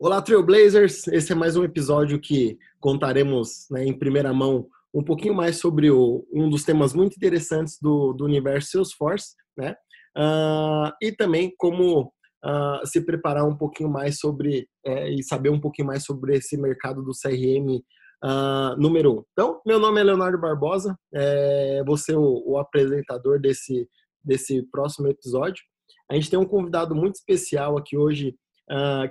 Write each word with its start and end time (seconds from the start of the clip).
Olá, 0.00 0.22
Trailblazers! 0.22 1.08
Esse 1.08 1.32
é 1.32 1.34
mais 1.34 1.56
um 1.56 1.64
episódio 1.64 2.20
que 2.20 2.56
contaremos 2.78 3.66
né, 3.68 3.84
em 3.84 3.92
primeira 3.92 4.32
mão 4.32 4.68
um 4.94 5.02
pouquinho 5.02 5.34
mais 5.34 5.56
sobre 5.58 5.90
o, 5.90 6.24
um 6.32 6.48
dos 6.48 6.62
temas 6.62 6.94
muito 6.94 7.16
interessantes 7.16 7.78
do, 7.82 8.12
do 8.12 8.24
universo 8.24 8.70
Salesforce, 8.70 9.34
né? 9.56 9.74
Uh, 10.16 10.92
e 11.02 11.10
também 11.10 11.52
como 11.58 12.12
uh, 12.44 12.86
se 12.86 13.00
preparar 13.00 13.44
um 13.44 13.56
pouquinho 13.56 13.90
mais 13.90 14.20
sobre 14.20 14.68
é, 14.86 15.10
e 15.10 15.20
saber 15.24 15.50
um 15.50 15.60
pouquinho 15.60 15.88
mais 15.88 16.04
sobre 16.04 16.36
esse 16.36 16.56
mercado 16.56 17.02
do 17.02 17.10
CRM 17.10 17.78
uh, 17.78 17.82
ah, 18.22 18.76
número 18.78 19.18
um. 19.18 19.24
Então, 19.32 19.60
meu 19.66 19.80
nome 19.80 20.00
é 20.00 20.04
Leonardo 20.04 20.38
Barbosa, 20.38 20.96
é, 21.12 21.82
vou 21.84 21.96
ser 21.96 22.16
o, 22.16 22.44
o 22.46 22.56
apresentador 22.56 23.40
desse, 23.40 23.88
desse 24.24 24.62
próximo 24.70 25.08
episódio. 25.08 25.60
A 26.08 26.14
gente 26.14 26.30
tem 26.30 26.38
um 26.38 26.46
convidado 26.46 26.94
muito 26.94 27.16
especial 27.16 27.76
aqui 27.76 27.96
hoje, 27.96 28.36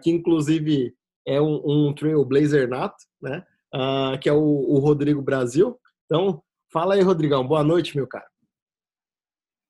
que 0.01 0.11
inclusive 0.11 0.93
é 1.25 1.41
um, 1.41 1.61
um 1.65 1.93
Trailblazer 1.93 2.69
nato, 2.69 2.97
né? 3.21 3.43
uh, 3.73 4.17
que 4.19 4.29
é 4.29 4.33
o, 4.33 4.39
o, 4.39 4.79
Rodrigo 4.79 5.21
Brasil. 5.21 5.79
Então, 6.05 6.41
fala 6.71 6.95
aí, 6.95 7.01
Rodrigão. 7.01 7.47
Boa 7.47 7.63
noite, 7.63 7.95
meu 7.95 8.07
cara. 8.07 8.27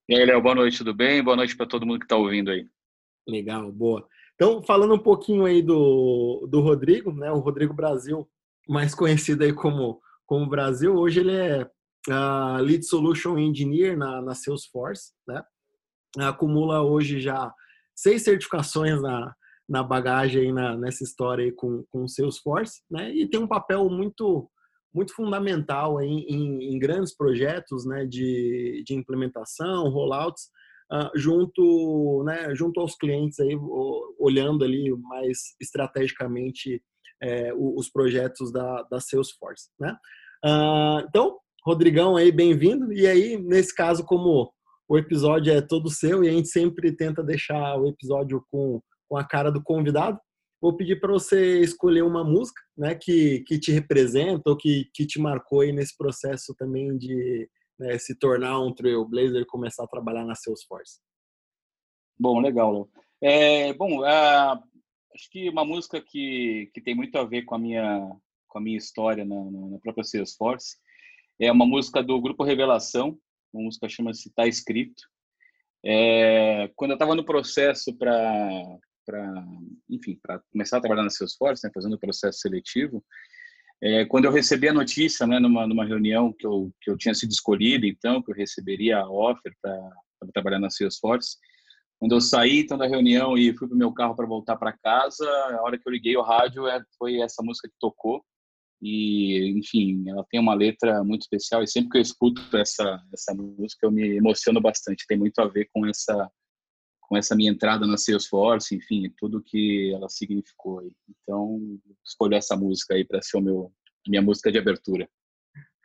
E 0.10 0.16
aí, 0.16 0.26
Léo, 0.26 0.42
boa 0.42 0.56
noite, 0.56 0.78
tudo 0.78 0.94
bem? 0.94 1.24
Boa 1.24 1.36
noite 1.36 1.56
para 1.56 1.66
todo 1.66 1.86
mundo 1.86 2.00
que 2.00 2.06
está 2.06 2.16
ouvindo 2.16 2.50
aí. 2.50 2.68
Legal, 3.28 3.72
boa. 3.72 4.08
Então, 4.36 4.62
falando 4.64 4.94
um 4.94 5.00
pouquinho 5.00 5.46
aí 5.46 5.62
do, 5.62 6.48
do 6.50 6.62
Rodrigo, 6.62 7.12
né? 7.12 7.32
O 7.32 7.40
Rodrigo 7.40 7.74
Brasil, 7.74 8.28
mais 8.68 8.96
conhecido 8.96 9.44
aí 9.44 9.52
como, 9.52 10.00
como 10.26 10.48
Brasil, 10.48 10.96
hoje 10.96 11.20
ele 11.20 11.36
é 11.36 11.64
uh, 12.10 12.62
Lead 12.62 12.86
Solution 12.86 13.38
Engineer 13.38 13.98
na, 13.98 14.22
na 14.22 14.36
Salesforce, 14.36 15.14
né? 15.28 15.44
Acumula 16.20 16.82
hoje 16.82 17.20
já 17.20 17.54
seis 17.94 18.24
certificações 18.24 19.02
na, 19.02 19.36
na 19.68 19.84
bagagem 19.84 20.54
na, 20.54 20.78
nessa 20.78 21.04
história 21.04 21.44
aí 21.44 21.52
com, 21.52 21.84
com 21.92 22.04
o 22.04 22.08
Salesforce, 22.08 22.82
né? 22.90 23.14
E 23.14 23.28
tem 23.28 23.40
um 23.40 23.48
papel 23.48 23.90
muito 23.90 24.50
muito 24.94 25.14
fundamental 25.14 26.02
em, 26.02 26.26
em, 26.28 26.74
em 26.74 26.80
grandes 26.80 27.16
projetos, 27.16 27.86
né? 27.86 28.06
De, 28.06 28.84
de 28.86 28.96
implementação, 28.96 29.90
rollouts, 29.90 30.46
uh, 30.92 31.12
junto, 31.16 32.24
né? 32.26 32.56
Junto 32.56 32.80
aos 32.80 32.96
clientes 32.96 33.40
aí, 33.40 33.56
olhando 34.20 34.64
ali 34.64 34.90
mais 34.98 35.56
estrategicamente 35.62 36.82
é, 37.22 37.52
os 37.54 37.90
projetos 37.90 38.52
da, 38.52 38.84
da 38.84 39.00
Salesforce, 39.00 39.70
né? 39.80 39.96
Uh, 40.46 41.06
então, 41.08 41.38
Rodrigão 41.66 42.16
aí, 42.16 42.32
bem-vindo. 42.32 42.94
E 42.94 43.06
aí, 43.06 43.38
nesse 43.38 43.76
caso, 43.76 44.06
como 44.06 44.52
o 44.88 44.98
episódio 44.98 45.52
é 45.52 45.62
todo 45.62 45.90
seu 45.90 46.24
e 46.24 46.30
a 46.30 46.32
gente 46.32 46.48
sempre 46.48 46.96
tenta 46.96 47.22
deixar 47.22 47.76
o 47.78 47.88
episódio 47.88 48.42
com 48.50 48.82
com 49.08 49.18
a 49.18 49.24
cara 49.24 49.52
do 49.52 49.62
convidado, 49.62 50.20
vou 50.62 50.76
pedir 50.76 51.00
para 51.00 51.12
você 51.12 51.62
escolher 51.62 52.04
uma 52.04 52.24
música, 52.24 52.62
né, 52.78 52.96
que, 52.96 53.42
que 53.42 53.60
te 53.60 53.72
representa 53.72 54.50
ou 54.50 54.58
que, 54.58 54.90
que 54.94 55.06
te 55.06 55.20
marcou 55.20 55.62
aí 55.62 55.72
nesse 55.72 55.96
processo 55.96 56.56
também 56.56 56.98
de 56.98 57.50
né, 57.80 57.98
se 57.98 58.18
tornar 58.18 58.60
um 58.60 58.74
trailblazer 58.74 59.42
e 59.42 59.46
começar 59.46 59.84
a 59.84 59.88
trabalhar 59.88 60.26
na 60.26 60.36
Salesforce. 60.36 61.00
Bom, 62.20 62.40
legal. 62.40 62.90
É, 63.22 63.74
bom, 63.74 64.04
acho 64.04 65.30
que 65.32 65.50
uma 65.50 65.64
música 65.64 66.02
que, 66.02 66.70
que 66.74 66.82
tem 66.82 66.96
muito 66.96 67.18
a 67.18 67.24
ver 67.24 67.44
com 67.44 67.56
a 67.56 67.60
minha 67.60 68.12
com 68.48 68.60
a 68.60 68.62
minha 68.62 68.78
história 68.78 69.26
na, 69.26 69.44
na 69.44 69.78
própria 69.80 70.04
Salesforce 70.04 70.78
é 71.40 71.52
uma 71.52 71.66
música 71.66 72.02
do 72.02 72.20
grupo 72.20 72.44
Revelação, 72.44 73.20
uma 73.54 73.64
música 73.64 73.88
chama-se 73.88 74.34
Tá 74.34 74.48
Escrito. 74.48 75.04
É, 75.86 76.72
quando 76.76 76.92
eu 76.92 76.96
estava 76.96 77.14
no 77.14 77.24
processo 77.24 77.96
para 77.96 78.80
para, 79.08 79.46
enfim, 79.90 80.20
para 80.22 80.40
começar 80.52 80.78
a 80.78 80.82
trabalhar 80.82 81.04
na 81.04 81.10
Salesforce, 81.10 81.66
né, 81.66 81.72
fazendo 81.74 81.94
o 81.94 82.00
processo 82.00 82.40
seletivo, 82.40 83.04
é, 83.82 84.06
quando 84.06 84.26
eu 84.26 84.32
recebi 84.32 84.68
a 84.68 84.74
notícia, 84.74 85.26
né, 85.26 85.40
numa, 85.40 85.66
numa 85.66 85.86
reunião 85.86 86.34
que 86.34 86.46
eu, 86.46 86.72
que 86.82 86.92
eu 86.92 86.98
tinha 86.98 87.14
sido 87.14 87.32
escolhido, 87.32 87.86
então, 87.86 88.22
que 88.22 88.32
eu 88.32 88.36
receberia 88.36 89.00
a 89.00 89.10
offer 89.10 89.56
para 89.62 89.90
trabalhar 90.34 90.60
na 90.60 90.70
Salesforce, 90.70 91.38
quando 92.00 92.14
eu 92.14 92.22
saí 92.22 92.60
então 92.60 92.78
da 92.78 92.88
reunião 92.88 93.38
e 93.38 93.56
fui 93.56 93.68
para 93.68 93.76
o 93.76 93.78
meu 93.78 93.92
carro 93.94 94.16
para 94.16 94.28
voltar 94.28 94.58
para 94.58 94.78
casa, 94.78 95.26
a 95.26 95.62
hora 95.64 95.80
que 95.80 95.88
eu 95.88 95.92
liguei 95.92 96.16
o 96.18 96.22
rádio 96.22 96.68
é, 96.68 96.82
foi 96.98 97.22
essa 97.22 97.42
música 97.42 97.68
que 97.68 97.76
tocou 97.80 98.24
e 98.80 99.58
enfim 99.58 100.08
ela 100.08 100.24
tem 100.30 100.40
uma 100.40 100.54
letra 100.54 101.04
muito 101.04 101.24
especial 101.24 101.64
e 101.64 101.68
sempre 101.68 101.90
que 101.90 101.98
eu 101.98 102.02
escuto 102.02 102.40
essa 102.56 103.02
essa 103.12 103.34
música 103.34 103.88
eu 103.88 103.92
me 103.92 104.18
emociono 104.18 104.62
bastante 104.62 105.06
tem 105.08 105.18
muito 105.18 105.40
a 105.40 105.48
ver 105.48 105.68
com 105.74 105.86
essa 105.88 106.30
com 107.08 107.18
essa 107.18 107.36
minha 107.36 107.50
entrada 107.50 107.88
na 107.88 107.98
Salesforce, 107.98 108.76
enfim, 108.76 109.12
tudo 109.18 109.42
que 109.42 109.92
ela 109.94 110.10
significou. 110.10 110.84
Então, 111.10 111.60
escolhi 112.06 112.36
essa 112.36 112.56
música 112.56 112.94
aí 112.94 113.06
para 113.06 113.22
ser 113.22 113.38
o 113.38 113.42
meu 113.42 113.72
minha 114.08 114.22
música 114.22 114.52
de 114.52 114.58
abertura. 114.58 115.10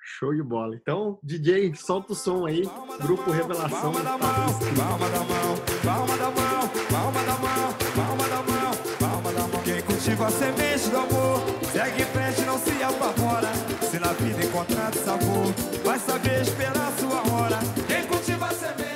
Show 0.04 0.34
de 0.34 0.42
bola. 0.42 0.74
Então, 0.74 1.18
DJ, 1.22 1.74
solta 1.74 2.12
o 2.12 2.16
som 2.16 2.46
aí. 2.46 2.62
Grupo 3.00 3.30
Revelação. 3.30 3.92
Palma 3.92 4.02
da 4.02 4.18
mão, 4.18 4.46
palma 4.76 5.08
da 5.08 5.20
mão, 5.20 5.56
palma 5.82 6.16
da 6.16 6.30
mão, 6.30 6.68
palma 6.90 7.22
da 7.24 7.38
mão, 7.38 7.74
palma 7.94 8.28
da 8.28 8.42
mão, 8.42 8.72
palma 8.98 9.32
da 9.32 9.48
mão. 9.48 9.62
Quem 9.62 9.82
cultiva 9.82 10.26
a 10.26 10.30
semente 10.30 10.88
do 10.88 10.98
amor, 10.98 11.40
segue 11.72 12.02
em 12.02 12.06
frente, 12.06 12.40
não 12.42 12.58
se 12.58 12.82
apavora. 12.82 13.52
Se 13.88 13.98
na 13.98 14.12
vida 14.12 14.44
encontrar 14.44 14.92
sabor, 14.94 15.52
vai 15.84 15.98
saber 15.98 16.42
esperar 16.42 16.92
sua 16.98 17.32
hora. 17.32 17.58
Quem 17.86 18.06
cultiva 18.06 18.46
a 18.46 18.54
semente 18.54 18.91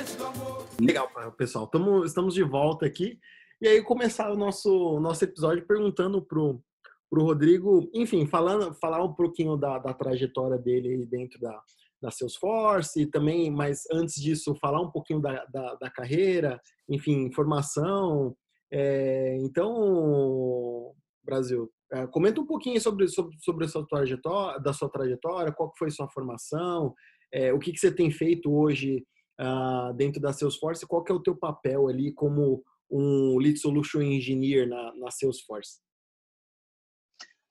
Legal, 0.79 1.09
pessoal. 1.35 1.65
Tamo, 1.67 2.05
estamos 2.05 2.35
de 2.35 2.43
volta 2.43 2.85
aqui. 2.85 3.19
E 3.59 3.67
aí, 3.67 3.81
começar 3.81 4.31
o 4.31 4.37
nosso, 4.37 4.99
nosso 4.99 5.23
episódio 5.23 5.65
perguntando 5.65 6.21
pro, 6.21 6.61
pro 7.09 7.23
Rodrigo, 7.23 7.89
enfim, 7.93 8.27
falando, 8.27 8.75
falar 8.75 9.03
um 9.03 9.13
pouquinho 9.13 9.57
da, 9.57 9.79
da 9.79 9.91
trajetória 9.91 10.57
dele 10.57 11.03
dentro 11.07 11.39
da, 11.39 11.59
da 11.99 12.11
Salesforce 12.11 13.01
e 13.01 13.07
também, 13.07 13.49
mas 13.49 13.85
antes 13.91 14.21
disso, 14.21 14.55
falar 14.61 14.79
um 14.79 14.91
pouquinho 14.91 15.19
da, 15.19 15.43
da, 15.45 15.75
da 15.75 15.89
carreira, 15.89 16.61
enfim, 16.87 17.31
formação. 17.31 18.35
É, 18.71 19.35
então, 19.41 20.93
Brasil, 21.23 21.71
é, 21.91 22.05
comenta 22.05 22.39
um 22.39 22.45
pouquinho 22.45 22.79
sobre, 22.79 23.07
sobre, 23.07 23.35
sobre 23.39 23.65
a 23.65 23.67
sua 23.67 23.87
trajetória, 23.87 24.59
da 24.59 24.73
sua 24.73 24.89
trajetória, 24.89 25.51
qual 25.51 25.73
foi 25.75 25.89
sua 25.89 26.07
formação, 26.07 26.93
é, 27.33 27.51
o 27.51 27.57
que, 27.57 27.71
que 27.71 27.79
você 27.79 27.91
tem 27.91 28.11
feito 28.11 28.53
hoje 28.53 29.03
uh, 29.39 29.93
dentro 29.93 30.21
da 30.21 30.33
Salesforce, 30.33 30.85
qual 30.85 31.03
que 31.03 31.11
é 31.11 31.15
o 31.15 31.21
teu 31.21 31.35
papel 31.35 31.87
ali 31.87 32.11
como 32.11 32.63
um 32.89 33.37
Lead 33.37 33.59
Solution 33.59 34.01
Engineer 34.01 34.67
na, 34.67 34.95
na 34.95 35.11
Salesforce? 35.11 35.79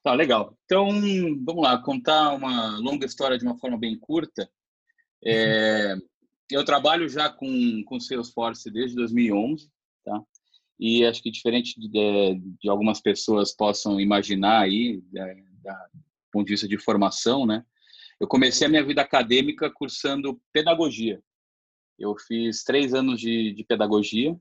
Tá, 0.03 0.15
legal. 0.15 0.57
Então, 0.65 0.89
vamos 1.45 1.63
lá, 1.63 1.83
contar 1.83 2.33
uma 2.33 2.79
longa 2.79 3.07
história 3.07 3.37
de 3.37 3.45
uma 3.45 3.59
forma 3.59 3.77
bem 3.77 3.99
curta. 3.99 4.49
É, 5.25 5.97
eu 6.51 6.65
trabalho 6.65 7.09
já 7.09 7.29
com, 7.29 7.83
com 7.85 7.99
Salesforce 7.99 8.71
desde 8.71 8.95
2011, 8.97 9.69
tá? 10.05 10.23
E 10.79 11.05
acho 11.05 11.23
que 11.23 11.31
diferente 11.31 11.75
de, 11.81 12.41
de 12.61 12.69
algumas 12.69 13.01
pessoas 13.01 13.55
possam 13.55 14.01
imaginar 14.01 14.61
aí, 14.61 15.03
da, 15.11 15.27
da, 15.63 15.87
do 15.93 16.05
ponto 16.31 16.47
de 16.47 16.53
vista 16.53 16.69
de 16.69 16.79
formação, 16.79 17.47
né? 17.47 17.65
Eu 18.21 18.29
comecei 18.29 18.67
a 18.67 18.71
minha 18.71 18.85
vida 18.85 19.03
acadêmica 19.03 19.71
cursando 19.71 20.41
pedagogia. 20.53 21.21
Eu 21.99 22.15
fiz 22.17 22.63
três 22.63 22.95
anos 22.95 23.21
de, 23.21 23.53
de 23.53 23.65
pedagogia, 23.65 24.37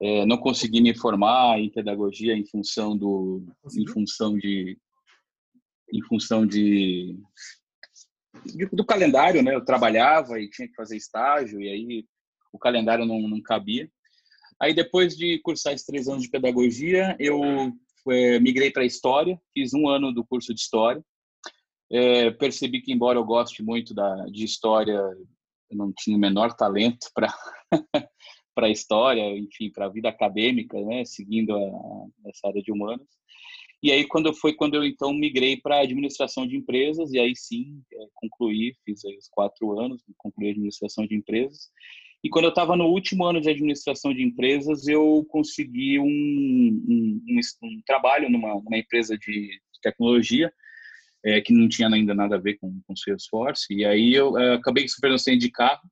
é, 0.00 0.26
não 0.26 0.36
consegui 0.36 0.80
me 0.80 0.94
formar 0.94 1.58
em 1.58 1.70
pedagogia 1.70 2.34
em 2.34 2.44
função 2.44 2.96
do, 2.96 3.42
em 3.74 3.86
função 3.86 4.36
de, 4.36 4.78
em 5.92 6.02
função 6.02 6.46
de, 6.46 7.18
de, 8.44 8.66
do 8.66 8.84
calendário, 8.84 9.42
né? 9.42 9.54
Eu 9.54 9.64
trabalhava 9.64 10.38
e 10.38 10.50
tinha 10.50 10.68
que 10.68 10.74
fazer 10.74 10.96
estágio 10.96 11.60
e 11.60 11.68
aí 11.68 12.06
o 12.52 12.58
calendário 12.58 13.06
não, 13.06 13.20
não 13.28 13.40
cabia. 13.40 13.90
Aí 14.60 14.74
depois 14.74 15.16
de 15.16 15.38
cursar 15.40 15.72
esses 15.72 15.86
três 15.86 16.08
anos 16.08 16.24
de 16.24 16.30
pedagogia, 16.30 17.16
eu 17.18 17.40
é, 18.08 18.38
migrei 18.40 18.70
para 18.70 18.84
história, 18.84 19.40
fiz 19.52 19.72
um 19.74 19.88
ano 19.88 20.12
do 20.12 20.24
curso 20.24 20.54
de 20.54 20.60
história. 20.60 21.02
É, 21.90 22.30
percebi 22.32 22.80
que 22.80 22.92
embora 22.92 23.18
eu 23.18 23.24
goste 23.24 23.62
muito 23.62 23.94
da, 23.94 24.26
de 24.26 24.44
história, 24.44 25.00
eu 25.70 25.76
não 25.76 25.92
tinha 25.96 26.16
o 26.16 26.20
menor 26.20 26.54
talento 26.54 27.08
para 27.14 27.32
para 28.54 28.68
a 28.68 28.70
história, 28.70 29.20
enfim, 29.36 29.70
para 29.70 29.84
a 29.84 29.90
vida 29.90 30.08
acadêmica, 30.08 30.80
né, 30.80 31.04
seguindo 31.04 31.54
a, 31.54 32.30
essa 32.30 32.48
área 32.48 32.62
de 32.62 32.72
humanos. 32.72 33.06
E 33.82 33.92
aí 33.92 34.06
quando 34.06 34.32
foi 34.34 34.54
quando 34.54 34.74
eu 34.74 34.84
então 34.84 35.12
migrei 35.12 35.58
para 35.58 35.80
administração 35.80 36.46
de 36.46 36.56
empresas 36.56 37.12
e 37.12 37.18
aí 37.18 37.36
sim 37.36 37.82
é, 37.92 38.06
concluí, 38.14 38.74
fiz 38.84 39.04
aí 39.04 39.16
os 39.16 39.28
quatro 39.28 39.78
anos, 39.78 40.02
concluí 40.16 40.48
a 40.48 40.50
administração 40.52 41.06
de 41.06 41.14
empresas. 41.14 41.70
E 42.24 42.30
quando 42.30 42.46
eu 42.46 42.50
estava 42.50 42.74
no 42.74 42.86
último 42.86 43.24
ano 43.24 43.40
de 43.40 43.50
administração 43.50 44.12
de 44.12 44.22
empresas, 44.22 44.88
eu 44.88 45.24
consegui 45.28 45.98
um, 46.00 46.06
um, 46.06 47.22
um, 47.28 47.40
um 47.62 47.82
trabalho 47.86 48.30
numa, 48.30 48.54
numa, 48.54 48.78
empresa 48.78 49.16
de 49.16 49.60
tecnologia 49.82 50.52
é, 51.26 51.40
que 51.40 51.52
não 51.52 51.68
tinha 51.68 51.88
ainda 51.88 52.14
nada 52.14 52.36
a 52.36 52.40
ver 52.40 52.56
com, 52.58 52.80
com 52.86 52.96
Salesforce. 52.96 53.66
E 53.74 53.84
aí 53.84 54.14
eu 54.14 54.38
é, 54.38 54.54
acabei 54.54 54.86
superando 54.88 55.18
de 55.18 55.50
carro 55.50 55.82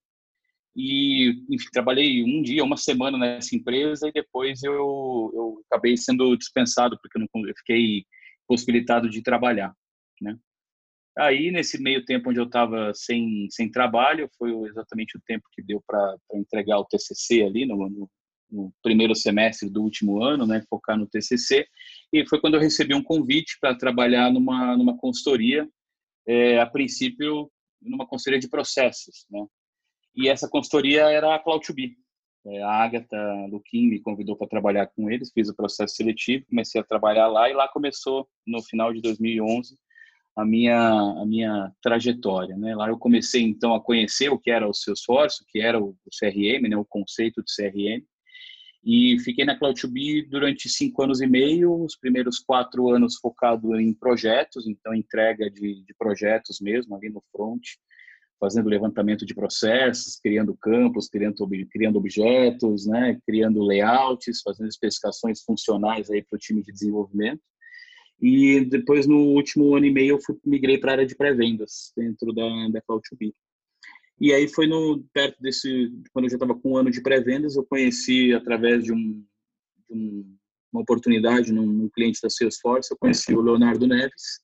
e 0.77 1.45
enfim, 1.51 1.69
trabalhei 1.73 2.23
um 2.23 2.41
dia, 2.41 2.63
uma 2.63 2.77
semana 2.77 3.19
nessa 3.19 3.55
empresa 3.57 4.09
e 4.09 4.13
depois 4.13 4.63
eu, 4.63 4.73
eu 5.35 5.65
acabei 5.71 5.97
sendo 5.97 6.37
dispensado 6.37 6.99
porque 7.03 7.19
eu, 7.19 7.23
não, 7.23 7.49
eu 7.49 7.55
fiquei 7.59 8.05
possibilitado 8.47 9.11
de 9.11 9.23
trabalhar, 9.23 9.75
né? 10.21 10.37
Aí, 11.17 11.53
nesse 11.53 11.81
meio 11.81 12.05
tempo 12.05 12.31
onde 12.31 12.41
eu 12.41 12.45
estava 12.45 12.93
sem, 12.93 13.47
sem 13.49 13.71
trabalho, 13.71 14.29
foi 14.37 14.51
exatamente 14.69 15.17
o 15.17 15.23
tempo 15.25 15.45
que 15.53 15.63
deu 15.63 15.81
para 15.87 16.17
entregar 16.35 16.79
o 16.79 16.85
TCC 16.85 17.43
ali, 17.43 17.65
no, 17.65 17.89
no, 17.89 18.11
no, 18.55 18.73
primeiro 18.83 19.15
semestre 19.15 19.69
do 19.69 19.83
último 19.83 20.23
ano, 20.23 20.47
né, 20.47 20.63
focar 20.69 20.97
no 20.97 21.07
TCC, 21.07 21.67
e 22.13 22.27
foi 22.27 22.41
quando 22.41 22.55
eu 22.55 22.61
recebi 22.61 22.95
um 22.95 23.03
convite 23.03 23.59
para 23.61 23.75
trabalhar 23.75 24.33
numa, 24.33 24.77
numa 24.77 24.97
consultoria, 24.97 25.69
é, 26.27 26.61
a 26.61 26.67
princípio, 26.67 27.51
numa 27.83 28.07
consultoria 28.07 28.41
de 28.41 28.49
processos, 28.49 29.27
né, 29.31 29.45
e 30.17 30.29
essa 30.29 30.49
consultoria 30.49 31.11
era 31.11 31.35
a 31.35 31.43
Cloud2B. 31.43 31.97
É, 32.47 32.63
a 32.63 32.85
Agatha 32.85 33.47
Luquim 33.51 33.89
me 33.89 34.01
convidou 34.01 34.37
para 34.37 34.47
trabalhar 34.47 34.87
com 34.89 35.11
eles, 35.11 35.33
fiz 35.33 35.49
o 35.49 35.57
processo 35.57 35.97
seletivo, 35.97 36.47
comecei 36.47 36.81
a 36.81 36.85
trabalhar 36.85 37.27
lá, 37.27 37.49
e 37.51 37.55
lá 37.55 37.67
começou, 37.69 38.29
no 38.47 38.63
final 38.63 38.93
de 38.93 39.01
2011, 39.01 39.77
a 40.37 40.45
minha 40.45 40.77
a 40.77 41.25
minha 41.25 41.73
trajetória, 41.81 42.57
né? 42.57 42.75
Lá 42.75 42.89
eu 42.89 42.99
comecei 42.99 43.43
então 43.43 43.75
a 43.75 43.81
conhecer 43.81 44.31
o 44.31 44.39
que 44.39 44.51
era 44.51 44.69
o 44.69 44.75
Salesforce, 44.75 45.43
o 45.43 45.47
que 45.47 45.61
era 45.61 45.81
o 45.81 45.97
CRM, 46.19 46.69
né? 46.69 46.77
O 46.77 46.85
conceito 46.85 47.43
de 47.43 47.55
CRM 47.55 48.05
e 48.85 49.19
fiquei 49.21 49.47
na 49.47 49.59
Cloud2B 49.59 50.29
durante 50.29 50.69
cinco 50.69 51.03
anos 51.03 51.23
e 51.23 51.27
meio, 51.27 51.85
os 51.85 51.97
primeiros 51.97 52.39
quatro 52.39 52.91
anos 52.91 53.17
focado 53.17 53.75
em 53.81 53.95
projetos, 53.95 54.67
então 54.69 54.95
entrega 54.95 55.51
de, 55.51 55.83
de 55.83 55.95
projetos 55.99 56.61
mesmo 56.61 56.95
ali 56.95 57.09
no 57.09 57.23
front, 57.33 57.63
fazendo 58.39 58.69
levantamento 58.69 59.25
de 59.25 59.35
processos, 59.35 60.21
criando 60.23 60.55
campos, 60.55 61.09
criando, 61.09 61.49
criando 61.71 61.97
objetos, 61.97 62.87
né, 62.87 63.19
criando 63.27 63.63
layouts, 63.63 64.43
fazendo 64.43 64.69
especificações 64.69 65.41
funcionais 65.41 66.11
aí 66.11 66.23
para 66.23 66.37
o 66.37 66.39
time 66.39 66.63
de 66.63 66.71
desenvolvimento. 66.71 67.41
E 68.21 68.67
depois, 68.67 69.07
no 69.07 69.19
último 69.19 69.75
ano 69.75 69.87
e 69.87 69.91
meio, 69.91 70.17
eu 70.17 70.21
fui, 70.21 70.37
migrei 70.45 70.77
para 70.77 70.93
a 70.93 70.95
área 70.97 71.07
de 71.07 71.17
pré-vendas 71.17 71.91
dentro 71.97 72.35
da, 72.35 72.69
da 72.69 72.83
Cloud2B. 72.83 73.33
E 74.21 74.33
aí 74.33 74.49
foi 74.49 74.67
no 74.67 75.05
perto 75.13 75.41
desse, 75.41 75.93
quando 76.13 76.27
eu 76.27 76.31
já 76.31 76.37
estava 76.37 76.55
com 76.55 76.73
um 76.73 76.77
ano 76.77 76.91
de 76.91 77.03
pré-vendas, 77.03 77.57
eu 77.57 77.65
conheci 77.65 78.33
através 78.33 78.85
de, 78.85 78.93
um, 78.93 79.25
de 79.89 79.93
um, 79.93 80.37
uma 80.73 80.83
oportunidade 80.83 81.53
num, 81.53 81.67
num, 81.67 81.89
cliente 81.89 82.21
da 82.23 82.31
Salesforce, 82.31 82.93
eu 82.93 82.99
conheci 82.99 83.35
o 83.35 83.41
Leonardo 83.41 83.87
Neves. 83.87 84.41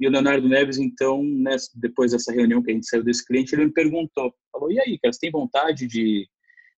E 0.00 0.08
o 0.08 0.10
Leonardo 0.10 0.48
Neves, 0.48 0.78
então, 0.78 1.22
depois 1.74 2.12
dessa 2.12 2.32
reunião 2.32 2.62
que 2.62 2.70
a 2.70 2.74
gente 2.74 2.88
saiu 2.88 3.04
desse 3.04 3.24
cliente, 3.24 3.54
ele 3.54 3.66
me 3.66 3.72
perguntou, 3.72 4.34
falou, 4.50 4.72
e 4.72 4.80
aí, 4.80 4.98
cara, 4.98 5.12
você 5.12 5.20
tem 5.20 5.30
vontade 5.30 5.86
de, 5.86 6.26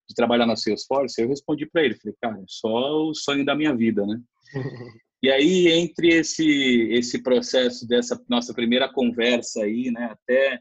de 0.09 0.15
trabalhar 0.15 0.47
na 0.47 0.57
Salesforce? 0.57 1.23
Eu 1.23 1.29
respondi 1.29 1.67
para 1.67 1.85
ele, 1.85 1.95
falei, 1.95 2.17
cara, 2.21 2.45
só 2.49 3.09
o 3.09 3.15
sonho 3.15 3.45
da 3.45 3.55
minha 3.55 3.75
vida, 3.75 4.05
né? 4.05 4.21
E 5.25 5.31
aí, 5.31 5.69
entre 5.69 6.09
esse, 6.09 6.47
esse 6.91 7.23
processo 7.23 7.89
dessa 7.89 8.23
nossa 8.29 8.53
primeira 8.53 8.93
conversa 8.93 9.63
aí, 9.63 9.91
né, 9.91 10.11
até 10.13 10.61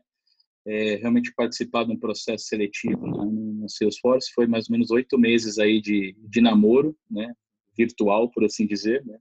é, 0.65 0.95
realmente 0.95 1.33
participar 1.35 1.83
de 1.83 1.91
um 1.91 1.99
processo 1.99 2.45
seletivo 2.45 3.05
né, 3.05 3.25
no 3.25 3.69
Salesforce, 3.69 4.31
foi 4.33 4.47
mais 4.47 4.69
ou 4.69 4.73
menos 4.73 4.91
oito 4.91 5.17
meses 5.17 5.59
aí 5.59 5.81
de, 5.81 6.15
de 6.17 6.41
namoro, 6.41 6.95
né, 7.09 7.33
virtual, 7.77 8.29
por 8.29 8.45
assim 8.45 8.65
dizer, 8.65 9.03
né, 9.05 9.17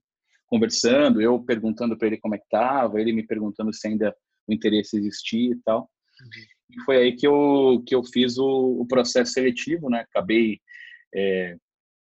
conversando, 0.46 1.20
eu 1.20 1.42
perguntando 1.42 1.96
para 1.96 2.08
ele 2.08 2.18
como 2.18 2.34
é 2.34 2.38
que 2.38 2.44
estava, 2.44 3.00
ele 3.00 3.12
me 3.12 3.26
perguntando 3.26 3.72
se 3.72 3.88
ainda 3.88 4.14
o 4.46 4.52
interesse 4.52 4.96
existia 4.96 5.52
e 5.52 5.58
tal. 5.64 5.90
Uhum. 6.20 6.28
E 6.70 6.80
foi 6.84 6.96
aí 6.98 7.16
que 7.16 7.26
eu, 7.26 7.82
que 7.86 7.94
eu 7.94 8.04
fiz 8.04 8.38
o, 8.38 8.80
o 8.80 8.86
processo 8.86 9.32
seletivo, 9.32 9.90
né, 9.90 10.00
acabei 10.00 10.60
é, 11.14 11.56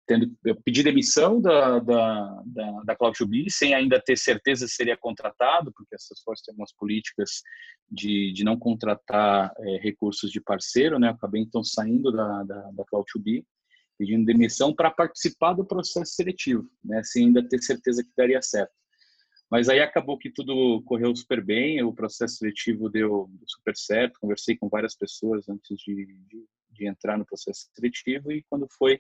tendo 0.08 0.34
eu 0.43 0.56
pedi 0.56 0.82
demissão 0.82 1.40
da 1.40 1.78
da 1.78 2.43
da, 2.46 2.82
da 2.82 2.96
Cloud2B 2.96 3.50
sem 3.50 3.75
ainda 3.75 4.00
ter 4.00 4.16
certeza 4.16 4.66
se 4.66 4.75
seria 4.75 4.96
contratado 4.96 5.70
porque 5.72 5.94
essas 5.94 6.20
forças 6.22 6.44
têm 6.44 6.52
algumas 6.55 6.72
políticas 6.72 7.43
de, 7.90 8.32
de 8.32 8.43
não 8.43 8.58
contratar 8.58 9.52
é, 9.58 9.76
recursos 9.76 10.31
de 10.32 10.40
parceiro 10.40 10.99
né? 10.99 11.10
Acabei 11.10 11.43
então 11.43 11.62
saindo 11.62 12.10
da 12.10 12.43
da, 12.43 12.70
da 12.72 12.84
Cloud2B 12.84 13.44
pedindo 13.99 14.25
demissão 14.25 14.75
para 14.75 14.90
participar 14.90 15.52
do 15.52 15.64
processo 15.64 16.14
seletivo 16.14 16.69
né? 16.82 17.02
Sem 17.05 17.26
ainda 17.26 17.46
ter 17.46 17.62
certeza 17.62 18.02
que 18.02 18.10
daria 18.16 18.40
certo. 18.40 18.72
Mas 19.50 19.69
aí 19.69 19.81
acabou 19.81 20.19
que 20.19 20.31
tudo 20.31 20.82
correu 20.82 21.14
super 21.14 21.44
bem 21.44 21.82
o 21.82 21.93
processo 21.93 22.37
seletivo 22.37 22.88
deu 22.88 23.31
super 23.46 23.76
certo 23.76 24.19
conversei 24.20 24.56
com 24.56 24.70
várias 24.70 24.96
pessoas 24.96 25.46
antes 25.50 25.76
de, 25.78 26.06
de, 26.31 26.46
de 26.70 26.88
entrar 26.88 27.19
no 27.19 27.26
processo 27.26 27.69
seletivo 27.75 28.32
e 28.32 28.43
quando 28.49 28.66
foi 28.78 28.99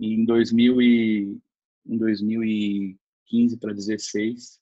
e 0.00 0.14
em, 0.14 0.24
2000 0.24 0.80
e, 0.80 1.38
em 1.86 1.98
2015 1.98 3.58
para 3.58 3.74
16, 3.74 4.58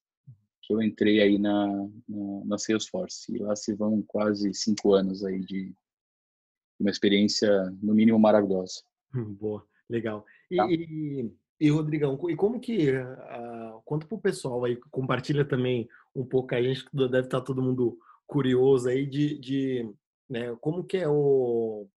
que 0.62 0.74
eu 0.74 0.82
entrei 0.82 1.22
aí 1.22 1.38
na, 1.38 1.66
na, 2.08 2.44
na, 2.44 2.58
Salesforce. 2.58 3.34
E 3.34 3.38
lá 3.38 3.54
se 3.54 3.72
vão 3.72 4.02
quase 4.02 4.52
cinco 4.52 4.92
anos 4.92 5.24
aí 5.24 5.38
de 5.38 5.72
uma 6.78 6.90
experiência, 6.90 7.48
no 7.80 7.94
mínimo, 7.94 8.18
maravilhosa. 8.18 8.82
Boa, 9.14 9.64
legal. 9.88 10.26
E, 10.50 10.56
tá? 10.56 10.66
e, 10.68 11.32
e, 11.60 11.70
Rodrigão, 11.70 12.18
e 12.28 12.36
como 12.36 12.60
que, 12.60 12.90
uh, 12.90 13.80
conta 13.84 14.06
para 14.06 14.16
o 14.16 14.20
pessoal 14.20 14.64
aí, 14.64 14.76
compartilha 14.90 15.44
também 15.44 15.88
um 16.14 16.24
pouco, 16.24 16.54
a 16.54 16.60
gente 16.62 16.84
deve 16.92 17.20
estar 17.20 17.40
todo 17.40 17.62
mundo 17.62 17.96
curioso 18.26 18.88
aí 18.88 19.06
de, 19.06 19.38
de 19.38 19.90
né, 20.28 20.54
como 20.60 20.84
que 20.84 20.96
é 20.96 21.08
o, 21.08 21.88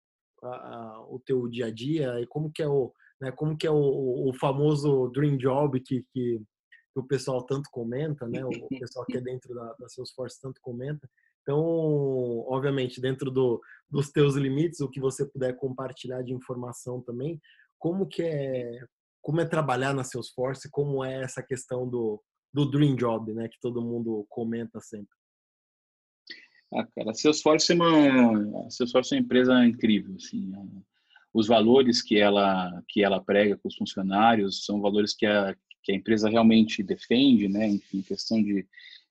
a, 0.44 1.06
o 1.10 1.20
teu 1.20 1.48
dia 1.48 1.66
a 1.66 1.72
dia 1.72 2.22
e 2.22 2.28
como 2.28 2.52
que 2.52 2.62
é 2.62 2.68
o, 2.68 2.94
né? 3.21 3.31
Como 3.31 3.56
que 3.56 3.68
é 3.68 3.71
o, 3.71 4.29
o 4.29 4.33
famoso 4.33 5.09
dream 5.09 5.38
job 5.38 5.79
que, 5.79 6.03
que, 6.12 6.41
o 6.95 7.03
pessoal 7.03 7.45
tanto 7.45 7.69
comenta, 7.71 8.27
né? 8.27 8.44
O 8.44 8.68
pessoal 8.68 9.06
que 9.06 9.15
é 9.15 9.21
dentro 9.21 9.53
da, 9.53 9.73
da 9.79 9.88
Salesforce 9.88 10.41
tanto 10.41 10.59
comenta. 10.59 11.07
Então, 11.44 11.59
obviamente, 12.47 13.00
dentro 13.00 13.31
do, 13.31 13.62
dos 13.89 14.12
teus 14.12 14.35
limites, 14.35 14.81
o 14.81 14.90
que 14.90 14.99
você 14.99 15.25
puder 15.25 15.56
compartilhar 15.56 16.21
de 16.23 16.33
informação 16.33 17.01
também, 17.01 17.40
como 17.80 18.07
que 18.07 18.23
é, 18.23 18.83
como 19.21 19.40
é 19.40 19.45
trabalhar 19.45 19.94
na 19.94 20.04
Salesforce, 20.04 20.69
como 20.69 21.04
é 21.04 21.21
essa 21.21 21.42
questão 21.42 21.87
do, 21.87 22.21
do 22.54 22.69
dream 22.69 22.95
job, 22.95 23.33
né? 23.33 23.47
Que 23.47 23.59
todo 23.61 23.81
mundo 23.81 24.25
comenta 24.30 24.80
sempre. 24.80 25.16
Ah, 26.73 26.87
cara, 26.95 27.11
a 27.11 27.13
Salesforce 27.13 27.71
é 27.71 27.75
uma, 27.75 28.66
a 28.66 28.69
Salesforce 28.69 29.13
é 29.13 29.18
uma 29.18 29.23
empresa 29.23 29.66
incrível, 29.66 30.16
assim, 30.16 30.51
os 31.33 31.47
valores 31.47 32.02
que 32.02 32.18
ela 32.18 32.81
que 32.88 33.04
ela 33.04 33.23
prega 33.23 33.57
com 33.57 33.68
os 33.68 33.76
funcionários 33.76 34.66
são 34.66 34.81
valores 34.81 35.14
que 35.16 35.26
a, 35.26 35.56
que 35.83 35.92
a 35.92 35.95
empresa 35.95 36.30
realmente 36.30 36.83
defende, 36.83 37.47
né? 37.47 37.68
Enfim, 37.68 38.02
questão 38.02 38.42
de 38.42 38.66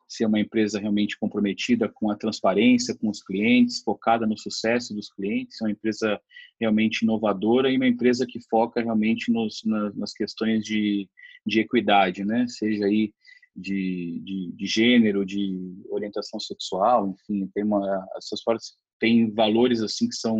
ser 0.06 0.26
uma 0.26 0.40
empresa 0.40 0.80
realmente 0.80 1.16
comprometida 1.18 1.88
com 1.88 2.10
a 2.10 2.16
transparência 2.16 2.96
com 2.96 3.08
os 3.08 3.22
clientes, 3.22 3.80
focada 3.80 4.26
no 4.26 4.36
sucesso 4.36 4.92
dos 4.92 5.08
clientes, 5.08 5.60
é 5.60 5.64
uma 5.64 5.70
empresa 5.70 6.20
realmente 6.60 7.02
inovadora 7.02 7.70
e 7.70 7.76
uma 7.76 7.86
empresa 7.86 8.26
que 8.26 8.40
foca 8.50 8.82
realmente 8.82 9.32
nos, 9.32 9.62
na, 9.64 9.92
nas 9.94 10.12
questões 10.12 10.64
de, 10.64 11.08
de 11.46 11.60
equidade, 11.60 12.24
né? 12.24 12.44
Seja 12.48 12.86
aí 12.86 13.12
de, 13.54 14.20
de, 14.24 14.52
de, 14.52 14.66
gênero, 14.66 15.24
de 15.24 15.80
orientação 15.88 16.40
sexual, 16.40 17.08
enfim, 17.08 17.48
tem 17.54 17.64
uma, 17.64 18.06
essas 18.16 18.42
fortes 18.42 18.74
tem 19.00 19.32
valores 19.32 19.82
assim 19.82 20.08
que 20.08 20.14
são, 20.14 20.38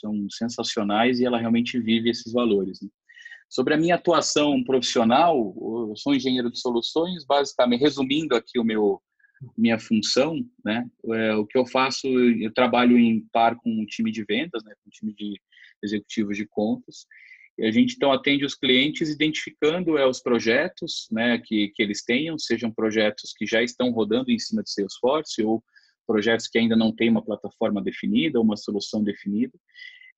são 0.00 0.26
sensacionais 0.30 1.18
e 1.18 1.26
ela 1.26 1.38
realmente 1.38 1.78
vive 1.78 2.08
esses 2.08 2.32
valores. 2.32 2.80
Né? 2.80 2.88
Sobre 3.50 3.74
a 3.74 3.76
minha 3.76 3.96
atuação 3.96 4.62
profissional, 4.64 5.36
eu 5.90 5.96
sou 5.96 6.14
engenheiro 6.14 6.50
de 6.50 6.58
soluções, 6.58 7.26
basicamente, 7.26 7.80
resumindo 7.80 8.34
aqui 8.34 8.58
o 8.58 8.64
meu 8.64 9.00
minha 9.56 9.78
função, 9.78 10.34
né? 10.64 10.86
É, 11.12 11.34
o 11.34 11.46
que 11.46 11.58
eu 11.58 11.66
faço, 11.66 12.06
eu 12.06 12.50
trabalho 12.54 12.98
em 12.98 13.20
par 13.30 13.54
com 13.56 13.70
um 13.70 13.84
time 13.84 14.10
de 14.10 14.24
vendas, 14.24 14.64
né? 14.64 14.72
Com 14.82 14.88
um 14.88 14.90
time 14.90 15.14
de 15.14 15.38
executivos 15.82 16.38
de 16.38 16.46
contas. 16.46 17.06
E 17.58 17.66
a 17.66 17.70
gente 17.70 17.96
então 17.96 18.12
atende 18.12 18.46
os 18.46 18.54
clientes 18.54 19.10
identificando 19.10 19.98
é, 19.98 20.06
os 20.06 20.20
projetos, 20.20 21.06
né? 21.12 21.38
Que 21.38 21.70
que 21.74 21.82
eles 21.82 22.02
tenham, 22.02 22.38
sejam 22.38 22.72
projetos 22.72 23.34
que 23.36 23.46
já 23.46 23.62
estão 23.62 23.90
rodando 23.90 24.30
em 24.30 24.38
cima 24.38 24.62
de 24.62 24.72
Salesforce 24.72 25.42
ou 25.42 25.62
projetos 26.06 26.46
que 26.48 26.58
ainda 26.58 26.76
não 26.76 26.94
têm 26.94 27.10
uma 27.10 27.24
plataforma 27.24 27.82
definida, 27.82 28.40
uma 28.40 28.56
solução 28.56 29.02
definida. 29.02 29.52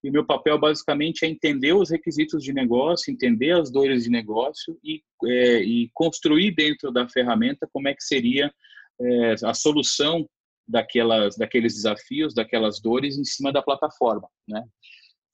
E 0.03 0.11
o 0.11 0.13
meu 0.13 0.25
papel 0.25 0.59
basicamente 0.59 1.25
é 1.25 1.29
entender 1.29 1.73
os 1.73 1.91
requisitos 1.91 2.43
de 2.43 2.53
negócio, 2.53 3.13
entender 3.13 3.53
as 3.53 3.71
dores 3.71 4.05
de 4.05 4.11
negócio 4.11 4.79
e, 4.85 5.03
é, 5.25 5.63
e 5.63 5.91
construir 5.93 6.55
dentro 6.55 6.93
da 6.93 7.09
ferramenta 7.09 7.69
como 7.73 7.89
é 7.89 7.95
que 7.95 8.05
seria 8.05 8.53
é, 9.01 9.35
a 9.45 9.55
solução 9.55 10.29
daquelas, 10.69 11.37
daqueles 11.37 11.75
desafios, 11.75 12.35
daquelas 12.35 12.81
dores 12.81 13.19
em 13.19 13.25
cima 13.25 13.53
da 13.53 13.63
plataforma, 13.63 14.29
né? 14.47 14.63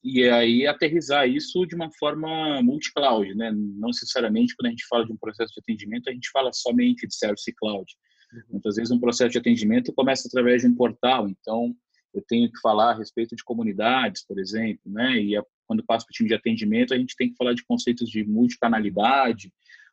E 0.02 0.22
aí 0.28 0.66
aterrizar 0.66 1.26
isso 1.26 1.64
de 1.66 1.74
uma 1.74 1.90
forma 1.98 2.62
multi-cloud, 2.62 3.34
né? 3.34 3.50
Não 3.52 3.88
necessariamente 3.88 4.54
quando 4.54 4.66
a 4.66 4.70
gente 4.70 4.86
fala 4.86 5.04
de 5.04 5.12
um 5.12 5.16
processo 5.16 5.54
de 5.54 5.60
atendimento, 5.60 6.08
a 6.08 6.12
gente 6.12 6.30
fala 6.30 6.52
somente 6.52 7.06
de 7.06 7.14
Service 7.14 7.50
Cloud. 7.54 7.90
Uhum. 8.34 8.42
Muitas 8.52 8.76
vezes 8.76 8.90
um 8.90 8.98
processo 8.98 9.30
de 9.30 9.38
atendimento 9.38 9.92
começa 9.92 10.26
através 10.28 10.62
de 10.62 10.68
um 10.68 10.74
portal, 10.74 11.28
então 11.28 11.74
eu 12.12 12.22
tenho 12.28 12.50
que 12.50 12.60
falar 12.60 12.92
a 12.92 12.98
respeito 12.98 13.34
de 13.34 13.44
comunidades, 13.44 14.24
por 14.26 14.38
exemplo, 14.38 14.82
né? 14.86 15.20
E 15.20 15.36
a, 15.36 15.44
quando 15.66 15.84
passa 15.84 16.04
para 16.04 16.12
o 16.12 16.14
time 16.14 16.28
de 16.28 16.34
atendimento, 16.34 16.94
a 16.94 16.98
gente 16.98 17.16
tem 17.16 17.30
que 17.30 17.36
falar 17.36 17.54
de 17.54 17.64
conceitos 17.64 18.08
de 18.08 18.24
multicanalidade. 18.24 19.52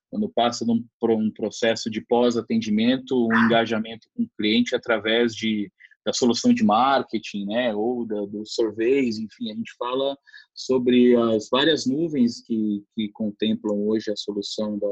Quando 0.09 0.29
passa 0.29 0.65
num, 0.65 0.85
por 0.99 1.09
um 1.09 1.31
processo 1.31 1.89
de 1.89 2.01
pós-atendimento, 2.01 3.27
um 3.27 3.45
engajamento 3.45 4.07
com 4.13 4.23
o 4.23 4.29
cliente 4.37 4.75
através 4.75 5.33
de 5.33 5.71
da 6.03 6.11
solução 6.11 6.51
de 6.51 6.63
marketing, 6.63 7.45
né, 7.45 7.75
ou 7.75 8.07
da, 8.07 8.25
dos 8.25 8.55
surveys, 8.55 9.19
enfim, 9.19 9.51
a 9.51 9.55
gente 9.55 9.71
fala 9.77 10.17
sobre 10.51 11.15
as 11.15 11.47
várias 11.47 11.85
nuvens 11.85 12.41
que, 12.41 12.83
que 12.95 13.09
contemplam 13.09 13.77
hoje 13.87 14.11
a 14.11 14.15
solução 14.15 14.79
da, 14.79 14.87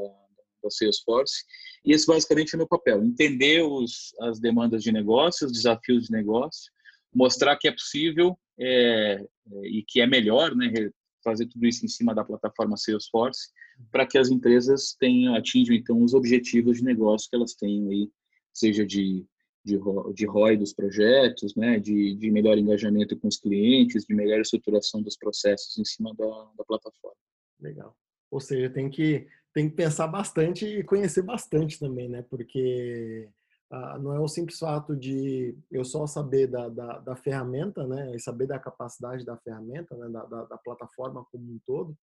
da 0.61 0.69
Salesforce. 0.69 1.43
E 1.85 1.93
esse 1.93 2.05
basicamente 2.05 2.53
é 2.53 2.55
o 2.55 2.59
meu 2.59 2.67
papel: 2.67 3.03
entender 3.03 3.61
os, 3.63 4.13
as 4.21 4.39
demandas 4.39 4.83
de 4.83 4.91
negócio, 4.91 5.47
os 5.47 5.53
desafios 5.53 6.05
de 6.05 6.11
negócio, 6.11 6.71
mostrar 7.13 7.57
que 7.57 7.67
é 7.67 7.71
possível 7.71 8.37
é, 8.59 9.25
é, 9.51 9.67
e 9.67 9.83
que 9.87 10.01
é 10.01 10.07
melhor 10.07 10.55
né, 10.55 10.71
fazer 11.23 11.47
tudo 11.47 11.65
isso 11.65 11.85
em 11.85 11.89
cima 11.89 12.13
da 12.13 12.23
plataforma 12.23 12.77
Salesforce 12.77 13.49
para 13.91 14.05
que 14.05 14.17
as 14.17 14.29
empresas 14.29 14.95
tenham, 14.99 15.35
atinjam 15.35 15.75
então 15.75 16.01
os 16.03 16.13
objetivos 16.13 16.77
de 16.77 16.83
negócio 16.83 17.29
que 17.29 17.35
elas 17.35 17.53
têm 17.53 17.87
aí, 17.89 18.11
seja 18.53 18.85
de, 18.85 19.25
de, 19.63 19.77
ROI 20.25 20.57
dos 20.57 20.73
projetos, 20.73 21.55
né, 21.55 21.79
de, 21.79 22.15
de 22.15 22.31
melhor 22.31 22.57
engajamento 22.57 23.17
com 23.17 23.27
os 23.27 23.37
clientes, 23.37 24.05
de 24.05 24.13
melhor 24.13 24.41
estruturação 24.41 25.01
dos 25.01 25.17
processos 25.17 25.77
em 25.77 25.85
cima 25.85 26.13
da, 26.15 26.51
da 26.57 26.65
plataforma. 26.65 27.17
Legal. 27.59 27.95
Ou 28.31 28.39
seja, 28.39 28.69
tem 28.69 28.89
que, 28.89 29.27
tem 29.53 29.69
que 29.69 29.75
pensar 29.75 30.07
bastante 30.07 30.65
e 30.65 30.83
conhecer 30.83 31.21
bastante 31.21 31.79
também, 31.79 32.07
né? 32.07 32.23
Porque 32.29 33.29
ah, 33.71 33.99
não 33.99 34.13
é 34.13 34.19
o 34.19 34.27
simples 34.27 34.57
fato 34.57 34.95
de 34.95 35.55
eu 35.71 35.85
só 35.85 36.07
saber 36.07 36.47
da, 36.47 36.69
da, 36.69 36.99
da, 36.99 37.15
ferramenta, 37.15 37.85
né, 37.85 38.15
e 38.15 38.19
saber 38.19 38.47
da 38.47 38.57
capacidade 38.57 39.23
da 39.23 39.37
ferramenta, 39.37 39.95
né, 39.95 40.09
da, 40.09 40.25
da, 40.25 40.43
da 40.45 40.57
plataforma 40.57 41.23
como 41.31 41.43
um 41.43 41.59
todo, 41.67 41.95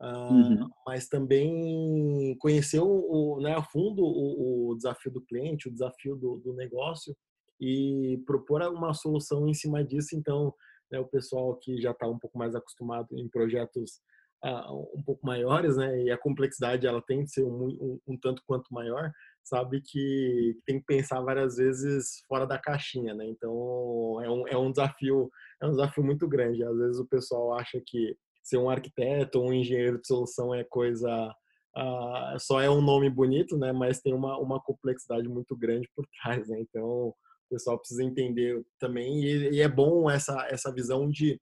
ah, 0.00 0.28
uhum. 0.30 0.70
mas 0.86 1.08
também 1.08 2.36
conhecer 2.38 2.80
o, 2.80 2.86
o, 2.86 3.40
né, 3.40 3.54
a 3.54 3.62
fundo 3.62 4.04
o, 4.04 4.70
o, 4.70 4.76
desafio 4.76 5.10
do 5.10 5.22
cliente, 5.22 5.68
o 5.68 5.72
desafio 5.72 6.14
do, 6.14 6.36
do, 6.36 6.52
negócio 6.52 7.16
e 7.58 8.22
propor 8.26 8.62
uma 8.62 8.92
solução 8.92 9.48
em 9.48 9.54
cima 9.54 9.82
disso. 9.82 10.14
Então, 10.14 10.54
né, 10.92 11.00
o 11.00 11.06
pessoal 11.06 11.56
que 11.56 11.80
já 11.80 11.92
está 11.92 12.06
um 12.06 12.18
pouco 12.18 12.38
mais 12.38 12.54
acostumado 12.54 13.08
em 13.18 13.28
projetos 13.28 14.00
um 14.44 15.02
pouco 15.04 15.26
maiores, 15.26 15.76
né, 15.76 16.02
e 16.02 16.10
a 16.10 16.18
complexidade 16.18 16.86
ela 16.86 17.02
tem 17.02 17.24
de 17.24 17.32
ser 17.32 17.44
um, 17.44 17.66
um, 17.66 18.00
um 18.06 18.16
tanto 18.16 18.42
quanto 18.46 18.72
maior, 18.72 19.10
sabe 19.48 19.80
que 19.80 20.56
tem 20.66 20.78
que 20.78 20.86
pensar 20.86 21.20
várias 21.20 21.56
vezes 21.56 22.22
fora 22.28 22.46
da 22.46 22.58
caixinha, 22.58 23.14
né? 23.14 23.26
Então 23.26 24.20
é 24.22 24.30
um, 24.30 24.46
é 24.46 24.56
um 24.56 24.70
desafio 24.70 25.30
é 25.60 25.66
um 25.66 25.70
desafio 25.70 26.04
muito 26.04 26.28
grande. 26.28 26.62
Às 26.62 26.76
vezes 26.76 26.98
o 27.00 27.06
pessoal 27.06 27.58
acha 27.58 27.82
que 27.84 28.16
ser 28.42 28.58
um 28.58 28.70
arquiteto 28.70 29.40
ou 29.40 29.48
um 29.48 29.52
engenheiro 29.52 30.00
de 30.00 30.06
solução 30.06 30.54
é 30.54 30.64
coisa 30.64 31.34
uh, 31.76 32.38
só 32.38 32.60
é 32.60 32.70
um 32.70 32.82
nome 32.82 33.10
bonito, 33.10 33.56
né? 33.56 33.72
Mas 33.72 34.00
tem 34.00 34.14
uma, 34.14 34.38
uma 34.38 34.60
complexidade 34.60 35.28
muito 35.28 35.56
grande 35.56 35.88
por 35.96 36.06
trás, 36.22 36.46
né? 36.48 36.60
Então 36.60 36.84
o 36.84 37.14
pessoal 37.50 37.78
precisa 37.78 38.04
entender 38.04 38.62
também 38.78 39.24
e, 39.24 39.50
e 39.54 39.60
é 39.62 39.68
bom 39.68 40.10
essa 40.10 40.46
essa 40.50 40.72
visão 40.72 41.08
de 41.08 41.40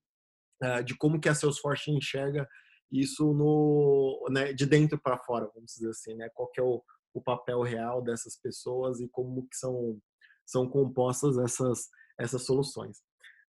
uh, 0.62 0.82
de 0.84 0.96
como 0.96 1.20
que 1.20 1.28
a 1.28 1.34
Salesforce 1.34 1.90
enxerga 1.90 2.46
isso 2.90 3.32
no 3.32 4.26
né, 4.30 4.52
de 4.52 4.66
dentro 4.66 5.00
para 5.00 5.18
fora, 5.18 5.50
vamos 5.54 5.72
dizer 5.72 5.90
assim, 5.90 6.14
né? 6.14 6.28
Qual 6.34 6.50
é 6.56 6.62
o 6.62 6.82
o 7.16 7.20
papel 7.22 7.62
real 7.62 8.02
dessas 8.02 8.36
pessoas 8.36 9.00
e 9.00 9.08
como 9.08 9.48
que 9.48 9.56
são, 9.56 9.98
são 10.44 10.68
compostas 10.68 11.38
essas, 11.38 11.88
essas 12.18 12.44
soluções. 12.44 12.98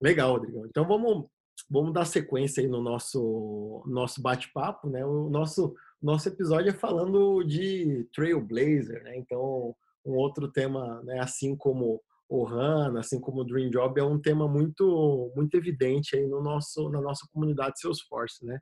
Legal, 0.01 0.33
Rodrigo. 0.33 0.67
Então 0.67 0.87
vamos, 0.87 1.27
vamos 1.69 1.93
dar 1.93 2.05
sequência 2.05 2.63
aí 2.63 2.69
no 2.69 2.81
nosso, 2.81 3.83
nosso 3.87 4.23
bate-papo, 4.23 4.89
né? 4.89 5.05
O 5.05 5.29
nosso, 5.29 5.75
nosso 6.01 6.29
episódio 6.29 6.71
é 6.71 6.75
falando 6.75 7.43
de 7.43 8.09
Trailblazer, 8.15 9.03
né? 9.03 9.17
Então, 9.17 9.75
um 10.05 10.13
outro 10.13 10.51
tema, 10.51 11.03
né? 11.03 11.19
Assim 11.19 11.57
como 11.57 12.01
o 12.29 12.47
HANA, 12.47 13.01
assim 13.01 13.21
como 13.21 13.41
o 13.41 13.45
Dream 13.45 13.71
Job, 13.71 13.99
é 13.99 14.05
um 14.05 14.21
tema 14.21 14.47
muito, 14.47 15.33
muito 15.35 15.57
evidente 15.57 16.17
aí 16.17 16.27
no 16.27 16.41
nosso, 16.41 16.89
na 16.89 17.01
nossa 17.01 17.27
comunidade 17.33 17.81
Salesforce, 17.81 18.45
né? 18.45 18.61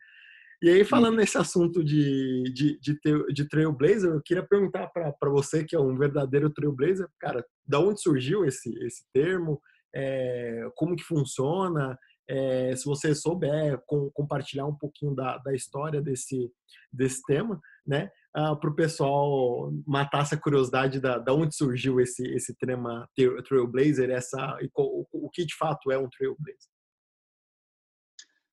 E 0.64 0.70
aí, 0.70 0.82
falando 0.82 1.16
nesse 1.16 1.36
assunto 1.36 1.84
de, 1.84 2.42
de, 2.44 2.80
de, 2.80 2.98
de 3.34 3.48
Trailblazer, 3.50 4.10
eu 4.10 4.22
queria 4.22 4.42
perguntar 4.42 4.86
para 4.86 5.28
você, 5.28 5.62
que 5.62 5.76
é 5.76 5.78
um 5.78 5.94
verdadeiro 5.94 6.48
Trailblazer, 6.48 7.06
cara, 7.20 7.44
da 7.66 7.78
onde 7.78 8.00
surgiu 8.00 8.46
esse, 8.46 8.74
esse 8.82 9.04
termo? 9.12 9.60
É, 9.94 10.66
como 10.74 10.96
que 10.96 11.04
funciona? 11.04 11.98
É, 12.26 12.74
se 12.76 12.86
você 12.86 13.14
souber 13.14 13.78
com, 13.84 14.10
compartilhar 14.14 14.64
um 14.64 14.74
pouquinho 14.74 15.14
da, 15.14 15.36
da 15.36 15.54
história 15.54 16.00
desse, 16.00 16.50
desse 16.90 17.20
tema, 17.26 17.60
né? 17.86 18.10
Ah, 18.34 18.56
para 18.56 18.70
o 18.70 18.74
pessoal 18.74 19.70
matar 19.86 20.22
essa 20.22 20.40
curiosidade 20.40 20.98
da, 20.98 21.18
da 21.18 21.34
onde 21.34 21.54
surgiu 21.54 22.00
esse, 22.00 22.26
esse 22.28 22.56
tema 22.56 23.06
Trailblazer, 23.46 24.08
essa, 24.08 24.58
o, 24.74 25.06
o 25.12 25.28
que 25.28 25.44
de 25.44 25.54
fato 25.56 25.92
é 25.92 25.98
um 25.98 26.08
Trailblazer. 26.08 26.70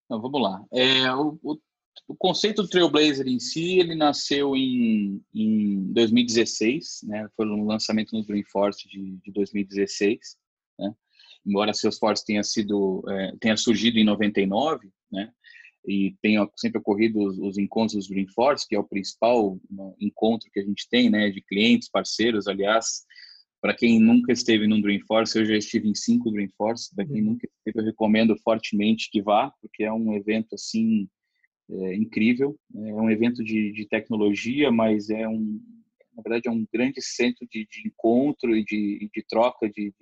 Então, 0.03 0.21
vamos 0.21 0.41
lá. 0.41 0.61
É, 0.73 1.09
o, 1.15 1.39
o 1.41 1.57
o 2.07 2.15
conceito 2.15 2.61
do 2.61 2.67
Trailblazer 2.67 3.27
em 3.27 3.39
si, 3.39 3.79
ele 3.79 3.95
nasceu 3.95 4.55
em, 4.55 5.21
em 5.33 5.91
2016, 5.93 7.01
né? 7.03 7.27
Foi 7.35 7.47
um 7.47 7.65
lançamento 7.65 8.15
no 8.15 8.25
Dreamforce 8.25 8.87
de, 8.87 9.17
de 9.23 9.31
2016, 9.31 10.37
né? 10.77 10.93
Embora 11.45 11.73
Salesforce 11.73 12.25
tenha 12.25 12.43
sido, 12.43 13.03
é, 13.09 13.33
tenha 13.39 13.57
surgido 13.57 13.97
em 13.97 14.03
99, 14.03 14.89
né? 15.11 15.31
E 15.87 16.15
tenha 16.21 16.47
sempre 16.57 16.79
ocorrido 16.79 17.19
os, 17.23 17.39
os 17.39 17.57
encontros 17.57 18.07
do 18.07 18.13
Dreamforce, 18.13 18.67
que 18.67 18.75
é 18.75 18.79
o 18.79 18.87
principal 18.87 19.59
né, 19.69 19.93
encontro 19.99 20.49
que 20.51 20.59
a 20.59 20.63
gente 20.63 20.87
tem, 20.89 21.09
né? 21.09 21.29
De 21.29 21.41
clientes, 21.41 21.89
parceiros, 21.89 22.47
aliás, 22.47 23.05
para 23.61 23.75
quem 23.75 23.99
nunca 23.99 24.33
esteve 24.33 24.67
num 24.67 24.81
Dreamforce, 24.81 25.37
eu 25.37 25.45
já 25.45 25.55
estive 25.55 25.87
em 25.87 25.95
cinco 25.95 26.31
Dreamforce. 26.31 26.93
Para 26.93 27.05
quem 27.05 27.21
uhum. 27.21 27.31
nunca 27.31 27.47
esteve, 27.47 27.79
eu 27.79 27.85
recomendo 27.85 28.35
fortemente 28.37 29.09
que 29.09 29.21
vá, 29.21 29.51
porque 29.61 29.83
é 29.83 29.93
um 29.93 30.13
evento 30.13 30.55
assim 30.55 31.07
é, 31.71 31.95
incrível. 31.95 32.57
Né? 32.73 32.89
É 32.89 32.93
um 32.93 33.09
evento 33.09 33.43
de, 33.43 33.71
de, 33.71 33.87
tecnologia, 33.87 34.71
mas 34.71 35.09
é 35.09 35.27
um, 35.27 35.59
na 36.15 36.21
verdade, 36.21 36.47
é 36.47 36.51
um 36.51 36.65
grande 36.71 37.01
centro 37.01 37.47
de, 37.49 37.65
de 37.65 37.87
encontro 37.87 38.55
e 38.55 38.63
de, 38.63 39.09
de 39.13 39.25
troca 39.27 39.69
de, 39.69 39.93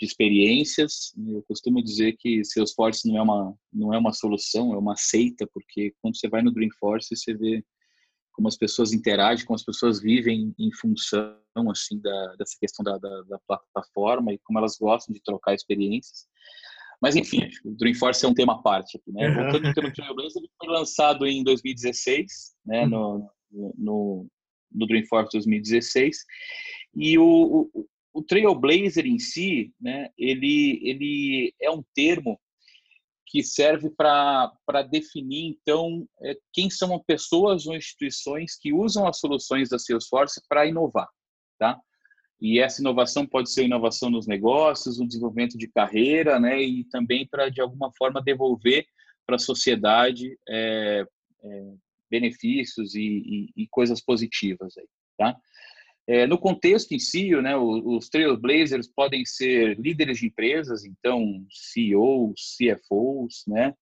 experiências. 0.00 1.12
Eu 1.26 1.42
costumo 1.42 1.82
dizer 1.82 2.16
que 2.18 2.44
Salesforce 2.44 3.08
não 3.08 3.18
é 3.18 3.22
uma 3.22 3.54
não 3.72 3.92
é 3.92 3.98
uma 3.98 4.12
solução, 4.12 4.72
é 4.72 4.78
uma 4.78 4.96
seita, 4.96 5.44
porque 5.52 5.92
quando 6.00 6.16
você 6.16 6.28
vai 6.28 6.40
no 6.40 6.52
Dreamforce 6.52 7.16
você 7.16 7.34
vê 7.34 7.64
como 8.32 8.46
as 8.46 8.56
pessoas 8.56 8.92
interagem, 8.92 9.44
como 9.44 9.56
as 9.56 9.64
pessoas 9.64 10.00
vivem 10.00 10.54
em 10.56 10.72
função 10.72 11.36
assim 11.72 12.00
da, 12.00 12.36
dessa 12.36 12.56
questão 12.60 12.84
da, 12.84 12.96
da, 12.96 13.22
da 13.22 13.38
plataforma 13.40 14.32
e 14.32 14.38
como 14.38 14.60
elas 14.60 14.76
gostam 14.78 15.12
de 15.12 15.20
trocar 15.20 15.54
experiências. 15.54 16.28
Mas, 17.00 17.14
enfim, 17.14 17.48
o 17.64 17.70
Dreamforce 17.76 18.24
é 18.24 18.28
um 18.28 18.34
tema 18.34 18.54
à 18.54 18.58
parte 18.58 18.96
aqui, 18.96 19.12
né? 19.12 19.28
Uhum. 19.28 19.34
Voltando 19.34 19.66
ao 19.68 19.74
tema 19.74 19.92
Trailblazer, 19.92 20.42
ele 20.42 20.50
foi 20.58 20.68
lançado 20.68 21.26
em 21.26 21.44
2016, 21.44 22.56
né? 22.66 22.82
Uhum. 22.84 22.88
No, 23.50 23.74
no, 23.78 24.26
no 24.72 24.86
Dreamforce 24.86 25.30
2016. 25.32 26.24
E 26.96 27.18
o, 27.18 27.70
o, 27.72 27.86
o 28.12 28.22
Trailblazer 28.22 29.06
em 29.06 29.18
si, 29.18 29.72
né? 29.80 30.10
Ele, 30.18 30.80
ele 30.82 31.54
é 31.60 31.70
um 31.70 31.84
termo 31.94 32.38
que 33.28 33.42
serve 33.42 33.90
para 33.90 34.82
definir, 34.90 35.50
então, 35.50 36.08
é, 36.22 36.36
quem 36.52 36.70
são 36.70 36.96
as 36.96 37.02
pessoas 37.04 37.66
ou 37.66 37.76
instituições 37.76 38.56
que 38.56 38.72
usam 38.72 39.06
as 39.06 39.18
soluções 39.18 39.68
da 39.68 39.78
Salesforce 39.78 40.40
para 40.48 40.66
inovar, 40.66 41.08
tá? 41.58 41.78
E 42.40 42.60
essa 42.60 42.80
inovação 42.80 43.26
pode 43.26 43.50
ser 43.50 43.64
inovação 43.64 44.10
nos 44.10 44.26
negócios, 44.26 44.98
no 44.98 45.06
desenvolvimento 45.06 45.58
de 45.58 45.66
carreira, 45.68 46.38
né? 46.38 46.62
E 46.62 46.84
também 46.84 47.26
para, 47.26 47.48
de 47.48 47.60
alguma 47.60 47.90
forma, 47.96 48.22
devolver 48.22 48.86
para 49.26 49.36
a 49.36 49.40
sociedade 49.40 50.38
é, 50.48 51.04
é, 51.42 51.72
benefícios 52.10 52.94
e, 52.94 53.00
e, 53.02 53.62
e, 53.62 53.68
coisas 53.68 54.00
positivas 54.00 54.76
aí, 54.78 54.86
tá? 55.16 55.36
É, 56.06 56.26
no 56.26 56.38
contexto 56.38 56.92
em 56.92 56.98
si, 56.98 57.30
né, 57.42 57.54
os, 57.54 57.82
os 57.84 58.08
Trailblazers 58.08 58.88
podem 58.88 59.26
ser 59.26 59.78
líderes 59.78 60.18
de 60.18 60.26
empresas, 60.26 60.84
então 60.84 61.44
CEOs, 61.50 62.56
CFOs, 62.56 63.44
né? 63.46 63.74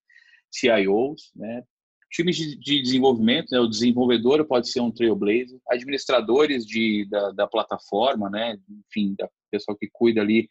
CIOs, 0.50 1.30
né? 1.36 1.62
Times 2.10 2.36
de, 2.36 2.56
de 2.58 2.82
desenvolvimento, 2.82 3.50
né? 3.50 3.58
o 3.58 3.66
desenvolvedor 3.66 4.44
pode 4.46 4.70
ser 4.70 4.80
um 4.80 4.90
Trailblazer, 4.90 5.58
administradores 5.68 6.64
de, 6.64 7.06
da, 7.10 7.32
da 7.32 7.46
plataforma, 7.46 8.30
né? 8.30 8.56
enfim, 8.88 9.14
da 9.18 9.28
pessoa 9.50 9.76
que 9.78 9.88
cuida 9.92 10.20
ali 10.20 10.48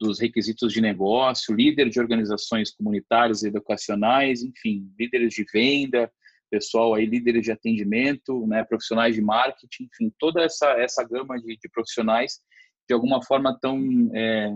dos 0.00 0.18
requisitos 0.20 0.72
de 0.72 0.80
negócio, 0.80 1.54
líder 1.54 1.88
de 1.88 2.00
organizações 2.00 2.70
comunitárias 2.70 3.42
e 3.42 3.48
educacionais, 3.48 4.42
enfim, 4.42 4.90
líderes 4.98 5.34
de 5.34 5.44
venda, 5.52 6.10
pessoal 6.50 6.94
aí, 6.94 7.06
líderes 7.06 7.42
de 7.42 7.52
atendimento, 7.52 8.46
né, 8.46 8.64
profissionais 8.64 9.14
de 9.14 9.20
marketing, 9.20 9.84
enfim, 9.84 10.12
toda 10.18 10.42
essa, 10.42 10.68
essa 10.78 11.02
gama 11.04 11.36
de, 11.40 11.56
de 11.56 11.68
profissionais 11.68 12.38
de 12.88 12.94
alguma 12.94 13.22
forma 13.24 13.58
tão 13.60 13.78
é, 14.14 14.50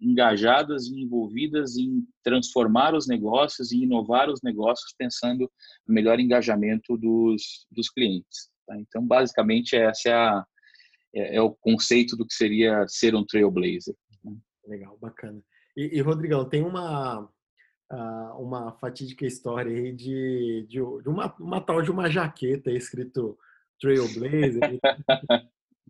engajadas 0.00 0.86
e 0.86 1.02
envolvidas 1.02 1.76
em 1.76 2.06
transformar 2.22 2.94
os 2.94 3.06
negócios 3.06 3.72
e 3.72 3.82
inovar 3.82 4.28
os 4.30 4.40
negócios 4.42 4.94
pensando 4.98 5.50
no 5.86 5.94
melhor 5.94 6.18
engajamento 6.18 6.96
dos, 6.96 7.66
dos 7.70 7.90
clientes. 7.90 8.50
Tá? 8.66 8.78
Então, 8.78 9.06
basicamente, 9.06 9.76
essa 9.76 10.08
é, 10.08 10.12
a, 10.12 10.44
é, 11.14 11.36
é, 11.36 11.42
o 11.42 11.54
conceito 11.54 12.16
do 12.16 12.26
que 12.26 12.34
seria 12.34 12.84
ser 12.88 13.14
um 13.14 13.24
trailblazer. 13.24 13.94
Né? 14.22 14.36
Legal, 14.66 14.98
bacana. 14.98 15.42
E, 15.76 15.98
e 15.98 16.00
Rodrigão, 16.00 16.48
tem 16.48 16.62
uma, 16.62 17.28
uma 18.38 18.72
fatídica 18.72 19.26
história 19.26 19.76
aí 19.76 19.92
de, 19.92 20.66
de, 20.68 20.78
de 20.78 21.08
uma, 21.08 21.34
uma 21.38 21.60
tal 21.60 21.82
de 21.82 21.90
uma 21.90 22.10
jaqueta 22.10 22.70
escrito 22.70 23.38
Trailblazer. 23.80 24.80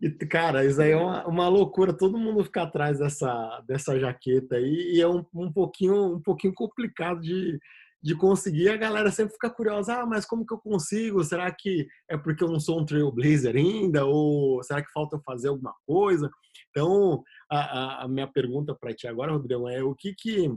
E, 0.01 0.09
cara, 0.25 0.65
isso 0.65 0.81
aí 0.81 0.91
é 0.91 0.97
uma, 0.97 1.25
uma, 1.25 1.47
loucura, 1.47 1.93
todo 1.93 2.17
mundo 2.17 2.43
fica 2.43 2.63
atrás 2.63 2.99
dessa, 2.99 3.63
dessa 3.67 3.97
jaqueta 3.97 4.55
aí, 4.57 4.95
e 4.95 5.01
é 5.01 5.07
um, 5.07 5.25
um, 5.33 5.51
pouquinho, 5.51 6.15
um 6.15 6.21
pouquinho 6.21 6.53
complicado 6.53 7.21
de, 7.21 7.57
de 8.03 8.13
conseguir. 8.13 8.69
A 8.69 8.77
galera 8.77 9.09
sempre 9.09 9.33
fica 9.33 9.49
curiosa, 9.49 10.01
ah, 10.01 10.05
mas 10.05 10.25
como 10.25 10.45
que 10.45 10.53
eu 10.53 10.59
consigo? 10.59 11.23
Será 11.23 11.49
que 11.51 11.87
é 12.09 12.17
porque 12.17 12.43
eu 12.43 12.49
não 12.49 12.59
sou 12.59 12.79
um 12.79 12.85
trailblazer 12.85 13.55
ainda? 13.55 14.05
Ou 14.05 14.61
será 14.63 14.83
que 14.83 14.91
falta 14.91 15.17
fazer 15.25 15.47
alguma 15.47 15.73
coisa? 15.87 16.29
Então, 16.69 17.23
a, 17.49 18.03
a 18.03 18.07
minha 18.07 18.27
pergunta 18.27 18.75
para 18.75 18.93
ti 18.93 19.07
agora, 19.07 19.31
Rodrigo, 19.31 19.69
é 19.69 19.81
o 19.81 19.95
que 19.95 20.13
que, 20.13 20.53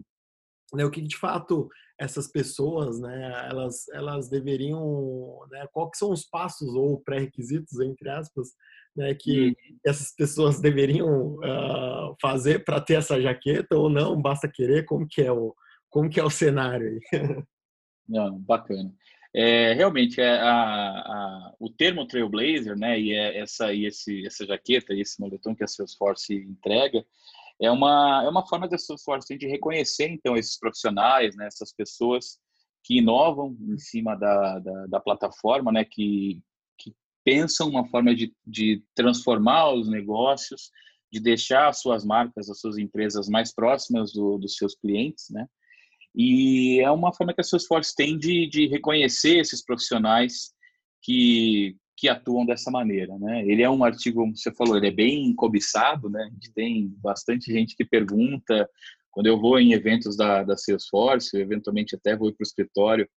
né, 0.74 0.84
o 0.84 0.90
que, 0.90 1.00
que 1.00 1.08
de 1.08 1.16
fato 1.16 1.68
essas 1.98 2.28
pessoas, 2.28 3.00
né, 3.00 3.48
elas, 3.50 3.88
elas 3.88 4.28
deveriam, 4.28 5.40
né, 5.50 5.66
quais 5.72 5.98
são 5.98 6.12
os 6.12 6.24
passos 6.24 6.74
ou 6.74 7.00
pré-requisitos, 7.00 7.80
entre 7.80 8.08
aspas, 8.08 8.50
né, 8.96 9.14
que 9.14 9.48
uhum. 9.48 9.54
essas 9.84 10.14
pessoas 10.14 10.60
deveriam 10.62 11.36
uh, 11.36 12.16
fazer 12.20 12.64
para 12.64 12.80
ter 12.80 12.94
essa 12.94 13.20
jaqueta 13.20 13.76
ou 13.76 13.90
não, 13.90 14.20
basta 14.20 14.48
querer, 14.48 14.84
como 14.84 15.06
que 15.08 15.22
é 15.22 15.32
o, 15.32 15.54
como 15.90 16.08
que 16.08 16.20
é 16.20 16.24
o 16.24 16.30
cenário 16.30 16.88
aí? 16.88 17.00
Não, 18.08 18.38
bacana. 18.38 18.90
É, 19.34 19.74
realmente, 19.74 20.18
é 20.18 20.40
a, 20.40 20.50
a, 20.50 21.54
o 21.60 21.68
termo 21.68 22.06
Trailblazer, 22.06 22.74
né, 22.76 22.98
e 22.98 23.12
é 23.12 23.38
essa, 23.38 23.72
e 23.72 23.84
esse, 23.84 24.26
essa 24.26 24.46
jaqueta, 24.46 24.94
e 24.94 25.02
esse 25.02 25.20
moletom 25.20 25.54
que 25.54 25.62
a 25.62 25.66
Salesforce 25.66 26.34
entrega, 26.34 27.04
é 27.60 27.70
uma, 27.70 28.22
é 28.24 28.28
uma 28.28 28.46
forma 28.46 28.68
da 28.68 28.78
Salesforce 28.78 29.36
de 29.36 29.46
reconhecer, 29.46 30.08
então, 30.08 30.36
esses 30.36 30.58
profissionais, 30.58 31.34
né, 31.36 31.46
essas 31.46 31.72
pessoas 31.72 32.38
que 32.84 32.98
inovam 32.98 33.56
em 33.60 33.78
cima 33.78 34.14
da, 34.14 34.58
da, 34.60 34.86
da 34.86 35.00
plataforma, 35.00 35.72
né, 35.72 35.84
que, 35.84 36.40
pensam 37.28 37.68
uma 37.68 37.86
forma 37.88 38.14
de, 38.14 38.34
de 38.46 38.82
transformar 38.94 39.74
os 39.74 39.86
negócios, 39.86 40.70
de 41.12 41.20
deixar 41.20 41.68
as 41.68 41.78
suas 41.78 42.02
marcas, 42.02 42.48
as 42.48 42.58
suas 42.58 42.78
empresas 42.78 43.28
mais 43.28 43.54
próximas 43.54 44.14
do, 44.14 44.38
dos 44.38 44.56
seus 44.56 44.74
clientes, 44.74 45.26
né? 45.28 45.46
E 46.14 46.80
é 46.80 46.90
uma 46.90 47.12
forma 47.12 47.34
que 47.34 47.42
a 47.42 47.44
Salesforce 47.44 47.94
tem 47.94 48.18
de, 48.18 48.48
de 48.48 48.66
reconhecer 48.66 49.36
esses 49.36 49.62
profissionais 49.62 50.54
que, 51.02 51.76
que 51.98 52.08
atuam 52.08 52.46
dessa 52.46 52.70
maneira, 52.70 53.18
né? 53.18 53.44
Ele 53.44 53.60
é 53.60 53.68
um 53.68 53.82
artigo, 53.82 54.20
como 54.20 54.36
você 54.36 54.52
falou, 54.54 54.76
ele 54.76 54.86
é 54.86 54.92
bem 54.92 55.34
cobiçado, 55.34 56.08
né? 56.08 56.22
A 56.22 56.30
gente 56.30 56.52
tem 56.52 56.94
bastante 57.02 57.52
gente 57.52 57.74
que 57.74 57.84
pergunta, 57.84 58.70
quando 59.10 59.26
eu 59.26 59.38
vou 59.38 59.58
em 59.58 59.72
eventos 59.72 60.16
da, 60.16 60.44
da 60.44 60.56
Salesforce, 60.56 61.36
eventualmente 61.36 61.96
até 61.96 62.16
vou 62.16 62.32
para 62.32 62.44
o 62.44 62.46
escritório, 62.46 63.08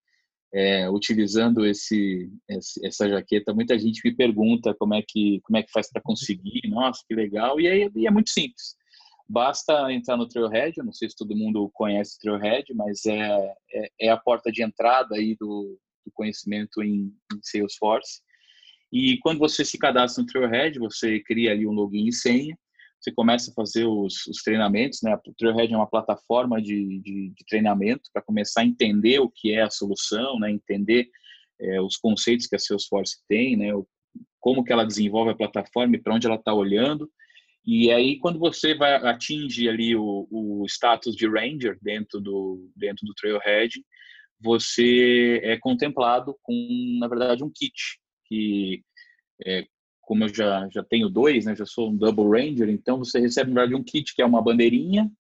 é, 0.52 0.90
utilizando 0.90 1.64
esse, 1.64 2.28
esse, 2.50 2.86
essa 2.86 3.08
jaqueta, 3.08 3.54
muita 3.54 3.78
gente 3.78 4.02
me 4.04 4.16
pergunta 4.16 4.74
como 4.74 4.96
é 4.96 5.04
que 5.08 5.40
como 5.44 5.58
é 5.58 5.64
que 5.64 5.72
faz 5.72 5.92
para 5.92 6.02
conseguir. 6.02 6.68
Nossa, 6.68 7.04
que 7.08 7.14
legal! 7.14 7.60
E, 7.60 7.68
aí, 7.68 7.90
é 8.08 8.12
muito 8.12 8.32
simples. 8.32 8.76
Basta 9.30 9.94
entrar 9.94 10.18
no 10.18 10.28
Trailhead. 10.28 10.74
Eu 10.76 10.86
não 10.86 10.92
sei 10.92 11.08
se 11.08 11.16
todo 11.16 11.38
mundo 11.38 11.70
conhece 11.72 12.18
o 12.18 12.20
Trailhead, 12.20 12.74
mas 12.74 13.06
é, 13.06 13.54
é, 13.74 13.90
é 14.02 14.10
a 14.10 14.18
porta 14.18 14.52
de 14.52 14.64
entrada 14.64 15.16
aí 15.16 15.38
do, 15.40 15.80
do 16.04 16.12
conhecimento 16.14 16.82
em, 16.82 17.14
em 17.32 17.40
Salesforce. 17.44 18.22
E 18.92 19.18
quando 19.20 19.40
você 19.40 19.64
se 19.64 19.78
cadastra 19.78 20.24
no 20.24 20.28
Trailhead, 20.28 20.78
você 20.80 21.20
cria 21.20 21.52
ali 21.52 21.66
um 21.66 21.72
login 21.72 22.08
e 22.08 22.14
senha 22.14 22.58
você 23.02 23.12
começa 23.12 23.50
a 23.50 23.54
fazer 23.54 23.86
os, 23.86 24.28
os 24.28 24.44
treinamentos, 24.44 25.00
né? 25.02 25.16
O 25.16 25.34
Trailhead 25.34 25.74
é 25.74 25.78
uma 25.78 25.90
plataforma 25.90 26.62
de, 26.62 27.00
de, 27.00 27.34
de 27.36 27.46
treinamento 27.48 28.04
para 28.14 28.22
começar 28.22 28.62
a 28.62 28.66
entender 28.66 29.20
o 29.20 29.30
que 29.30 29.52
é 29.52 29.64
a 29.64 29.72
solução, 29.72 30.40
né? 30.40 30.52
Entender 30.52 31.10
é, 31.60 31.82
os 31.82 31.98
conceitos 31.98 32.46
que 32.46 32.56
a 32.56 32.60
Salesforce 32.60 33.18
tem, 33.28 33.58
né? 33.58 33.74
O, 33.74 33.88
como 34.40 34.64
que 34.64 34.72
ela 34.72 34.86
desenvolve 34.86 35.32
a 35.32 35.36
plataforma 35.36 35.96
e 35.96 36.00
para 36.00 36.14
onde 36.14 36.28
ela 36.28 36.36
está 36.36 36.54
olhando. 36.54 37.10
E 37.66 37.92
aí, 37.92 38.20
quando 38.20 38.38
você 38.38 38.76
vai 38.76 38.94
atinge 38.94 39.68
ali 39.68 39.96
o, 39.96 40.28
o 40.30 40.66
status 40.68 41.16
de 41.16 41.28
Ranger 41.28 41.78
dentro 41.82 42.20
do, 42.20 42.72
dentro 42.76 43.06
do 43.06 43.14
Trailhead, 43.16 43.84
você 44.40 45.40
é 45.44 45.58
contemplado 45.58 46.36
com, 46.44 46.98
na 47.00 47.08
verdade, 47.08 47.44
um 47.44 47.52
kit 47.54 48.01
que 48.32 48.82
é, 49.46 49.66
como 50.00 50.24
eu 50.24 50.34
já, 50.34 50.70
já 50.72 50.82
tenho 50.84 51.10
dois, 51.10 51.46
né, 51.46 51.54
já 51.54 51.66
sou 51.66 51.90
um 51.90 51.98
Double 51.98 52.30
Ranger, 52.30 52.70
então 52.70 52.98
você 52.98 53.20
recebe, 53.20 53.52
na 53.52 53.62
verdade, 53.62 53.82
um 53.82 53.84
kit 53.84 54.16
que 54.16 54.22
é 54.22 54.26
uma 54.26 54.42
bandeirinha, 54.42 55.12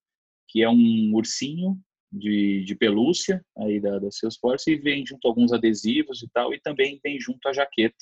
que 0.47 0.63
é 0.63 0.69
um 0.69 1.13
ursinho 1.13 1.77
de, 2.09 2.63
de 2.63 2.75
pelúcia 2.75 3.43
aí 3.57 3.81
da, 3.81 3.99
da 3.99 4.09
Salesforce 4.11 4.71
e 4.71 4.77
vem 4.77 5.05
junto 5.05 5.27
alguns 5.27 5.51
adesivos 5.51 6.23
e 6.23 6.29
tal, 6.29 6.53
e 6.53 6.59
também 6.61 6.99
vem 7.03 7.19
junto 7.19 7.47
a 7.47 7.53
jaqueta. 7.53 7.95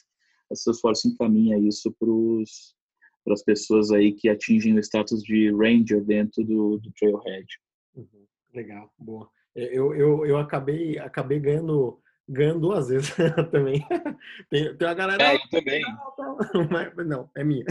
A 0.52 0.56
Salesforce 0.56 1.08
encaminha 1.08 1.58
isso 1.58 1.91
para 2.00 3.34
as 3.34 3.43
pessoas 3.43 3.91
aí 3.91 4.13
que 4.13 4.30
atingem 4.30 4.76
o 4.76 4.80
status 4.80 5.24
de 5.24 5.52
Ranger 5.52 6.04
dentro 6.04 6.43
do, 6.43 6.78
do 6.78 6.91
Trailhead. 6.93 7.48
Uhum. 7.95 8.26
Legal, 8.54 8.91
boa. 8.98 9.30
É, 9.56 9.65
eu, 9.65 9.93
eu, 9.95 10.26
eu 10.26 10.38
acabei, 10.38 10.98
acabei 11.00 11.39
ganhando 11.39 12.00
ganho 12.30 12.60
duas 12.60 12.89
vezes 12.89 13.13
também. 13.52 13.86
Tem, 14.50 14.76
tem 14.76 14.88
a 14.88 14.94
galera. 14.94 15.24
É, 15.24 15.36
eu 15.36 15.50
também. 15.50 15.82
Não, 16.96 17.06
não, 17.06 17.30
é 17.36 17.44
minha. 17.44 17.65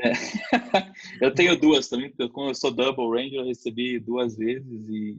É. 0.00 0.12
Eu 1.20 1.34
tenho 1.34 1.58
duas 1.58 1.88
também, 1.88 2.10
porque 2.10 2.28
como 2.28 2.50
eu 2.50 2.54
sou 2.54 2.70
Double 2.70 3.08
Ranger, 3.08 3.40
eu 3.40 3.46
recebi 3.46 3.98
duas 3.98 4.36
vezes 4.36 4.88
e 4.88 5.18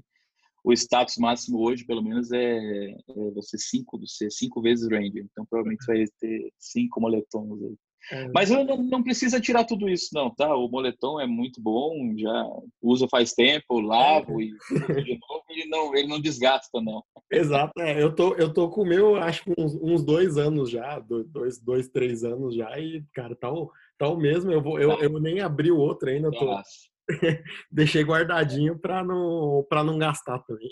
o 0.63 0.71
status 0.71 1.17
máximo 1.17 1.59
hoje, 1.59 1.85
pelo 1.85 2.01
menos, 2.01 2.31
é, 2.31 2.91
é 2.91 3.31
você 3.33 3.57
cinco, 3.57 3.99
ser 4.07 4.31
cinco 4.31 4.61
vezes 4.61 4.89
Ranger. 4.89 5.25
Então, 5.29 5.45
provavelmente 5.45 5.85
vai 5.85 6.05
ter 6.19 6.53
cinco 6.57 7.01
moletons 7.01 7.61
aí. 7.63 7.77
É. 8.11 8.27
Mas 8.33 8.49
eu 8.49 8.63
não, 8.63 8.77
não, 8.77 9.03
precisa 9.03 9.39
tirar 9.39 9.65
tudo 9.65 9.89
isso, 9.89 10.09
não, 10.13 10.33
tá? 10.33 10.55
O 10.55 10.67
moletom 10.67 11.19
é 11.19 11.27
muito 11.27 11.61
bom, 11.61 12.13
já 12.17 12.45
uso 12.81 13.07
faz 13.07 13.33
tempo, 13.33 13.79
lavo 13.79 14.41
é. 14.41 14.45
e 14.45 15.03
de 15.03 15.19
novo, 15.19 15.43
ele 15.49 15.65
não, 15.67 15.95
ele 15.95 16.07
não 16.07 16.19
desgasta, 16.19 16.81
não. 16.81 17.03
Exato, 17.31 17.79
é. 17.79 18.01
eu, 18.01 18.13
tô, 18.13 18.33
eu 18.35 18.53
tô 18.53 18.69
com 18.69 18.81
o 18.81 18.85
meu, 18.85 19.15
acho 19.15 19.43
que 19.43 19.53
uns, 19.57 19.75
uns, 19.75 20.03
dois 20.03 20.37
anos 20.37 20.69
já, 20.69 20.99
dois, 20.99 21.59
dois, 21.59 21.87
três 21.89 22.23
anos 22.23 22.55
já, 22.55 22.79
e, 22.79 23.03
cara, 23.13 23.35
tá 23.35 23.51
o, 23.51 23.71
tá 23.97 24.07
o 24.07 24.17
mesmo. 24.17 24.51
Eu, 24.51 24.61
vou, 24.61 24.79
eu, 24.79 24.97
tá. 24.97 25.03
eu 25.03 25.19
nem 25.19 25.39
abri 25.39 25.71
o 25.71 25.77
outro 25.77 26.09
ainda, 26.09 26.31
tô, 26.31 26.59
deixei 27.71 28.03
guardadinho 28.03 28.77
para 28.79 29.03
não, 29.03 29.65
pra 29.69 29.83
não 29.83 29.97
gastar 29.97 30.39
também. 30.39 30.69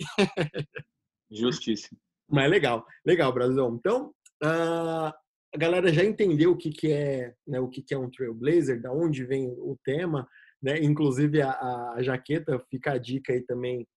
Justíssimo. 1.29 1.99
Mas 2.29 2.49
legal, 2.49 2.85
legal, 3.05 3.31
Brasil. 3.31 3.67
Então, 3.79 4.11
uh, 4.43 5.13
a 5.53 5.57
galera 5.57 5.91
já 5.91 6.03
entendeu 6.03 6.51
o 6.51 6.57
que, 6.57 6.69
que 6.69 6.91
é 6.91 7.33
né, 7.45 7.59
o 7.59 7.69
que, 7.69 7.81
que 7.81 7.93
é 7.93 7.97
um 7.97 8.09
Trailblazer, 8.09 8.81
da 8.81 8.91
onde 8.91 9.23
vem 9.25 9.47
o 9.49 9.77
tema, 9.83 10.27
né? 10.61 10.79
Inclusive 10.79 11.41
a, 11.41 11.51
a 11.93 12.01
jaqueta 12.01 12.59
fica 12.69 12.93
a 12.93 12.97
dica 12.97 13.33
aí 13.33 13.41
também 13.41 13.87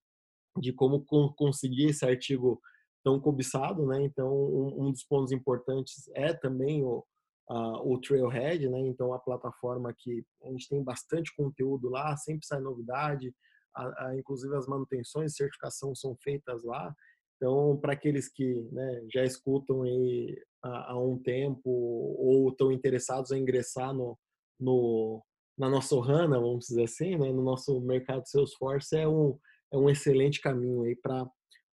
de 0.58 0.72
como 0.72 1.04
conseguir 1.34 1.86
esse 1.86 2.04
artigo 2.04 2.60
tão 3.04 3.20
cobiçado, 3.20 3.86
né? 3.86 4.02
Então 4.02 4.32
um, 4.32 4.86
um 4.86 4.92
dos 4.92 5.04
pontos 5.04 5.32
importantes 5.32 6.08
é 6.14 6.32
também 6.32 6.84
o, 6.84 7.04
o 7.48 7.98
Trailhead, 7.98 8.68
né? 8.68 8.80
Então 8.80 9.12
a 9.12 9.18
plataforma 9.18 9.94
que 9.96 10.24
a 10.44 10.50
gente 10.50 10.68
tem 10.68 10.82
bastante 10.82 11.34
conteúdo 11.34 11.88
lá, 11.88 12.16
sempre 12.16 12.46
sai 12.46 12.60
novidade, 12.60 13.34
a, 13.74 14.06
a, 14.06 14.16
inclusive 14.16 14.54
as 14.54 14.66
manutenções, 14.66 15.34
certificação 15.34 15.94
são 15.94 16.16
feitas 16.22 16.62
lá. 16.64 16.94
Então, 17.36 17.78
para 17.80 17.94
aqueles 17.94 18.28
que 18.30 18.68
né, 18.70 19.06
já 19.10 19.24
escutam 19.24 19.82
aí 19.82 20.36
há, 20.62 20.92
há, 20.92 20.98
um 20.98 21.18
tempo 21.18 21.68
ou 21.68 22.48
estão 22.50 22.72
interessados 22.72 23.30
em 23.30 23.40
ingressar 23.40 23.92
no, 23.92 24.18
no, 24.58 25.22
na 25.58 25.68
nossa 25.68 25.96
HANA, 25.96 26.40
vamos 26.40 26.66
dizer 26.66 26.84
assim, 26.84 27.16
né, 27.16 27.32
no 27.32 27.42
nosso 27.42 27.80
mercado 27.80 28.26
Salesforce, 28.26 28.96
é 28.96 29.08
um, 29.08 29.38
é 29.72 29.76
um 29.76 29.88
excelente 29.88 30.40
caminho 30.40 30.82
aí 30.82 30.96
para 30.96 31.26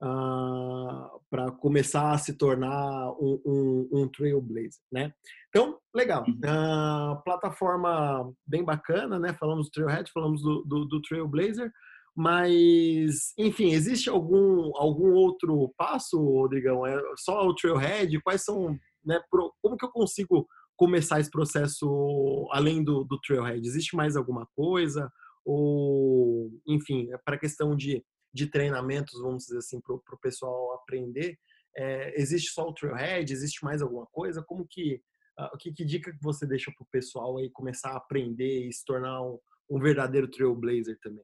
uh, 0.03 1.19
para 1.29 1.51
começar 1.51 2.11
a 2.11 2.17
se 2.17 2.33
tornar 2.33 3.11
um, 3.13 3.41
um, 3.45 3.89
um, 3.91 4.07
trailblazer, 4.07 4.81
né? 4.91 5.11
Então, 5.49 5.79
legal. 5.93 6.23
Uh, 6.23 7.21
plataforma 7.23 8.31
bem 8.45 8.63
bacana, 8.63 9.19
né? 9.19 9.33
Falamos 9.33 9.67
do 9.67 9.71
Trailhead, 9.71 10.11
falamos 10.11 10.41
do, 10.41 10.63
do, 10.63 10.85
do 10.85 11.01
Trailblazer, 11.01 11.71
mas, 12.17 13.31
enfim, 13.37 13.73
existe 13.73 14.09
algum, 14.09 14.75
algum 14.75 15.13
outro 15.13 15.71
passo, 15.77 16.17
Rodrigão? 16.19 16.85
É 16.85 16.99
só 17.17 17.47
o 17.47 17.53
Trailhead? 17.53 18.19
Quais 18.21 18.43
são, 18.43 18.75
né? 19.05 19.21
Pro, 19.29 19.53
como 19.61 19.77
que 19.77 19.85
eu 19.85 19.91
consigo 19.91 20.47
começar 20.75 21.19
esse 21.19 21.29
processo 21.29 22.49
além 22.51 22.83
do, 22.83 23.03
do 23.03 23.19
Trailhead? 23.19 23.67
Existe 23.67 23.95
mais 23.95 24.15
alguma 24.15 24.47
coisa? 24.55 25.11
Ou, 25.45 26.49
enfim, 26.67 27.07
é 27.13 27.17
para 27.23 27.35
a 27.35 27.39
questão 27.39 27.75
de 27.75 28.03
de 28.37 28.47
treinamentos, 28.47 29.19
vamos 29.19 29.45
dizer 29.45 29.57
assim, 29.57 29.81
para 29.81 29.95
o 29.95 30.19
pessoal 30.21 30.73
aprender? 30.73 31.37
É, 31.75 32.19
existe 32.19 32.51
só 32.51 32.67
o 32.67 32.73
Trailhead? 32.73 33.31
Existe 33.31 33.63
mais 33.63 33.81
alguma 33.81 34.05
coisa? 34.07 34.43
Como 34.43 34.65
que, 34.69 35.01
uh, 35.39 35.57
que, 35.57 35.73
que 35.73 35.83
dica 35.83 36.11
que 36.11 36.21
você 36.21 36.45
deixa 36.45 36.71
para 36.71 36.83
o 36.83 36.89
pessoal 36.91 37.37
aí 37.37 37.49
começar 37.49 37.91
a 37.91 37.97
aprender 37.97 38.67
e 38.67 38.73
se 38.73 38.85
tornar 38.85 39.21
um, 39.23 39.39
um 39.69 39.79
verdadeiro 39.79 40.29
Trailblazer 40.29 40.97
também? 41.01 41.23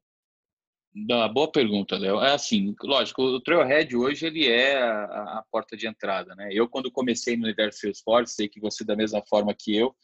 Da, 0.96 1.28
boa 1.28 1.52
pergunta, 1.52 1.98
Léo. 1.98 2.22
É 2.22 2.34
assim, 2.34 2.76
lógico, 2.84 3.24
o 3.24 3.42
Trailhead 3.42 3.96
hoje 3.96 4.28
ele 4.28 4.48
é 4.48 4.78
a, 4.80 5.40
a, 5.40 5.46
porta 5.52 5.76
de 5.76 5.88
entrada, 5.88 6.36
né? 6.36 6.50
Eu 6.52 6.68
quando 6.68 6.92
comecei 6.92 7.36
no 7.36 7.46
universo 7.46 7.80
Salesforce, 7.80 8.36
sei 8.36 8.48
que 8.48 8.60
você 8.60 8.84
da 8.84 8.96
mesma 8.96 9.24
forma 9.28 9.56
que 9.56 9.76
eu, 9.76 9.96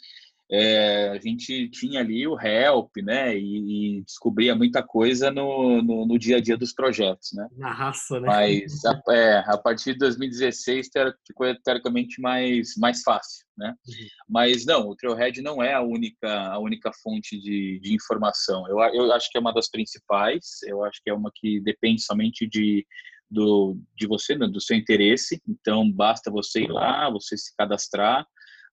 é, 0.52 1.10
a 1.10 1.20
gente 1.20 1.70
tinha 1.70 2.00
ali 2.00 2.28
o 2.28 2.40
help, 2.40 2.90
né? 3.04 3.38
E, 3.38 3.98
e 4.00 4.02
descobria 4.02 4.56
muita 4.56 4.82
coisa 4.82 5.30
no, 5.30 5.82
no, 5.82 6.08
no, 6.08 6.18
dia 6.18 6.38
a 6.38 6.42
dia 6.42 6.58
dos 6.58 6.74
projetos, 6.74 7.30
né? 7.34 7.48
Na 7.56 7.72
raça, 7.72 8.20
né? 8.20 8.28
Mas 8.28 8.84
a, 8.84 9.00
é, 9.10 9.44
a 9.46 9.58
partir 9.58 9.94
de 9.94 10.00
2016 10.00 10.90
ficou 11.28 11.56
teoricamente 11.64 12.20
mais, 12.20 12.74
mais 12.78 13.04
fácil, 13.04 13.46
né? 13.56 13.76
Uhum. 13.88 14.08
Mas 14.28 14.66
não, 14.66 14.90
o 14.90 14.96
Trailhead 14.96 15.40
não 15.44 15.62
é 15.62 15.74
a 15.74 15.82
única, 15.82 16.28
a 16.48 16.58
única 16.58 16.92
fonte 17.04 17.40
de, 17.40 17.80
de 17.80 17.94
informação. 17.94 18.68
Eu, 18.68 18.80
eu 18.80 19.14
acho 19.14 19.30
que 19.30 19.38
é 19.38 19.42
uma 19.42 19.54
das 19.54 19.70
principais, 19.70 20.64
eu 20.64 20.84
acho 20.84 21.00
que 21.04 21.12
é 21.12 21.14
uma 21.14 21.32
que 21.34 21.62
depende 21.62 22.02
somente 22.02 22.48
de, 22.48 22.88
do, 23.30 23.78
de 23.96 24.08
você, 24.08 24.36
né, 24.36 24.48
do 24.48 24.60
seu 24.60 24.76
interesse. 24.76 25.40
Então, 25.48 25.92
basta 25.92 26.32
você 26.32 26.62
ir 26.62 26.72
lá, 26.72 27.08
você 27.12 27.38
se 27.38 27.56
cadastrar, 27.56 28.26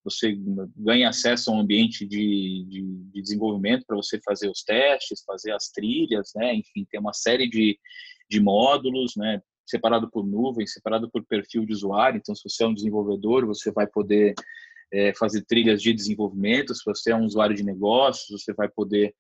você 0.07 0.39
ganha 0.77 1.09
acesso 1.09 1.51
a 1.51 1.55
um 1.55 1.61
ambiente 1.61 2.07
de, 2.07 2.65
de, 2.69 2.83
de 3.13 3.23
desenvolvimento 3.23 3.85
para 3.85 3.97
você 3.97 4.21
fazer 4.25 4.49
os 4.49 4.63
testes, 4.63 5.25
fazer 5.27 5.51
as 5.51 5.69
trilhas, 5.69 6.31
né? 6.37 6.55
Enfim, 6.55 6.87
tem 6.89 7.01
uma 7.01 7.13
série 7.13 7.49
de, 7.49 7.77
de 8.31 8.41
módulos, 8.41 9.17
né? 9.17 9.43
Separado 9.67 10.09
por 10.09 10.25
nuvem, 10.25 10.65
separado 10.65 11.11
por 11.11 11.27
perfil 11.27 11.67
de 11.67 11.73
usuário. 11.73 12.19
Então, 12.19 12.37
se 12.37 12.49
você 12.49 12.63
é 12.63 12.67
um 12.69 12.75
desenvolvedor, 12.75 13.45
você 13.45 13.73
vai 13.73 13.89
poder 13.89 14.35
é, 14.93 15.13
fazer 15.15 15.45
trilhas 15.45 15.83
de 15.83 15.93
desenvolvimento. 15.93 16.73
Se 16.73 16.85
você 16.87 17.11
é 17.11 17.17
um 17.17 17.25
usuário 17.25 17.57
de 17.57 17.65
negócios, 17.65 18.41
você 18.41 18.55
vai 18.55 18.69
poder 18.69 19.13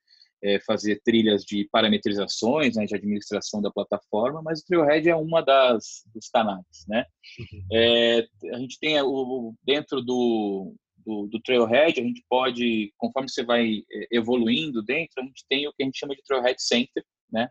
é, 0.42 0.60
fazer 0.60 1.00
trilhas 1.04 1.42
de 1.42 1.68
parametrizações, 1.70 2.76
né, 2.76 2.84
de 2.84 2.94
administração 2.94 3.60
da 3.60 3.70
plataforma, 3.70 4.42
mas 4.42 4.60
o 4.60 4.66
Trailhead 4.66 5.08
é 5.08 5.16
uma 5.16 5.42
das 5.42 6.02
dos 6.14 6.28
canais, 6.28 6.64
né? 6.88 7.04
Uhum. 7.38 7.66
É, 7.72 8.26
a 8.52 8.58
gente 8.58 8.78
tem 8.78 9.00
o 9.00 9.54
dentro 9.64 10.02
do, 10.02 10.74
do, 10.98 11.26
do, 11.26 11.40
Trailhead, 11.40 12.00
a 12.00 12.04
gente 12.04 12.24
pode, 12.28 12.92
conforme 12.96 13.28
você 13.28 13.44
vai 13.44 13.82
é, 13.90 14.08
evoluindo 14.10 14.82
dentro, 14.82 15.22
a 15.22 15.24
gente 15.24 15.44
tem 15.48 15.66
o 15.66 15.72
que 15.72 15.82
a 15.82 15.86
gente 15.86 15.98
chama 15.98 16.14
de 16.14 16.22
Trailhead 16.22 16.62
Center, 16.62 17.04
né? 17.30 17.48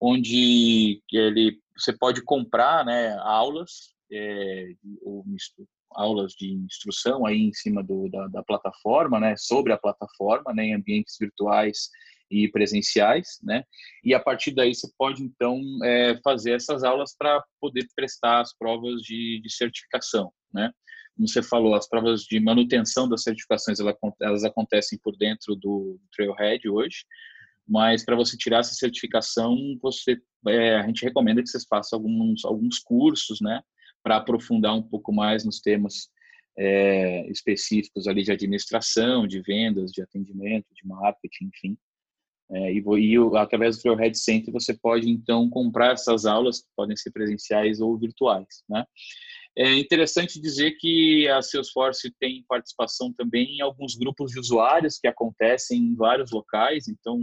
Onde 0.00 1.00
ele 1.12 1.58
você 1.76 1.92
pode 1.92 2.22
comprar, 2.22 2.84
né, 2.86 3.14
aulas 3.18 3.94
é, 4.10 4.68
ou 5.02 5.24
aulas 5.90 6.32
de 6.32 6.52
instrução 6.52 7.26
aí 7.26 7.38
em 7.38 7.52
cima 7.52 7.82
do, 7.82 8.08
da, 8.08 8.26
da, 8.28 8.42
plataforma, 8.42 9.20
né, 9.20 9.34
sobre 9.36 9.72
a 9.72 9.78
plataforma, 9.78 10.52
né, 10.52 10.66
em 10.66 10.74
ambientes 10.74 11.16
virtuais 11.18 11.90
e 12.30 12.48
presenciais, 12.48 13.38
né? 13.42 13.64
E 14.04 14.14
a 14.14 14.20
partir 14.20 14.52
daí 14.52 14.74
você 14.74 14.88
pode 14.98 15.22
então 15.22 15.60
é, 15.84 16.16
fazer 16.22 16.52
essas 16.52 16.82
aulas 16.82 17.14
para 17.16 17.42
poder 17.60 17.86
prestar 17.94 18.40
as 18.40 18.56
provas 18.56 19.00
de, 19.02 19.40
de, 19.42 19.52
certificação, 19.52 20.32
né? 20.52 20.72
Como 21.14 21.28
você 21.28 21.42
falou, 21.42 21.74
as 21.74 21.88
provas 21.88 22.22
de 22.22 22.38
manutenção 22.40 23.08
das 23.08 23.22
certificações 23.22 23.80
elas, 23.80 23.96
elas 24.20 24.44
acontecem 24.44 24.98
por 25.02 25.16
dentro 25.16 25.56
do 25.56 25.98
Trailhead 26.14 26.68
hoje, 26.68 27.04
mas 27.66 28.04
para 28.04 28.16
você 28.16 28.36
tirar 28.36 28.60
essa 28.60 28.74
certificação, 28.74 29.56
você 29.80 30.20
é, 30.48 30.76
a 30.76 30.86
gente 30.86 31.04
recomenda 31.04 31.42
que 31.42 31.48
vocês 31.48 31.64
façam 31.68 31.98
alguns 31.98 32.44
alguns 32.44 32.78
cursos, 32.78 33.40
né? 33.40 33.62
Para 34.02 34.16
aprofundar 34.16 34.74
um 34.74 34.82
pouco 34.82 35.12
mais 35.12 35.44
nos 35.44 35.60
temas 35.60 36.08
é, 36.58 37.28
específicos 37.30 38.06
ali 38.08 38.22
de 38.22 38.32
administração, 38.32 39.26
de 39.26 39.40
vendas, 39.40 39.90
de 39.90 40.02
atendimento, 40.02 40.66
de 40.74 40.86
marketing, 40.86 41.46
enfim. 41.46 41.78
É, 42.50 42.72
e, 42.72 42.78
e 42.80 43.16
através 43.36 43.76
do 43.76 43.82
Trailhead 43.82 44.16
Center 44.16 44.52
você 44.52 44.72
pode 44.72 45.10
então 45.10 45.50
comprar 45.50 45.94
essas 45.94 46.26
aulas 46.26 46.60
que 46.60 46.68
podem 46.76 46.96
ser 46.96 47.10
presenciais 47.10 47.80
ou 47.80 47.98
virtuais, 47.98 48.62
né? 48.68 48.84
É 49.58 49.72
interessante 49.78 50.38
dizer 50.38 50.72
que 50.72 51.26
a 51.28 51.40
Salesforce 51.40 52.14
tem 52.20 52.44
participação 52.46 53.10
também 53.10 53.56
em 53.56 53.62
alguns 53.62 53.96
grupos 53.96 54.32
de 54.32 54.38
usuários 54.38 54.98
que 54.98 55.08
acontecem 55.08 55.78
em 55.78 55.94
vários 55.96 56.30
locais. 56.30 56.88
Então, 56.88 57.18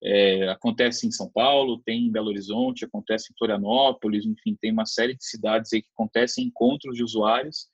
é, 0.00 0.48
acontece 0.48 1.08
em 1.08 1.10
São 1.10 1.28
Paulo, 1.28 1.82
tem 1.84 2.06
em 2.06 2.12
Belo 2.12 2.28
Horizonte, 2.28 2.84
acontece 2.84 3.32
em 3.32 3.36
Florianópolis, 3.36 4.24
enfim, 4.24 4.56
tem 4.60 4.70
uma 4.70 4.86
série 4.86 5.16
de 5.16 5.24
cidades 5.24 5.72
aí 5.72 5.82
que 5.82 5.90
acontecem 5.92 6.44
encontros 6.44 6.94
de 6.94 7.02
usuários. 7.02 7.66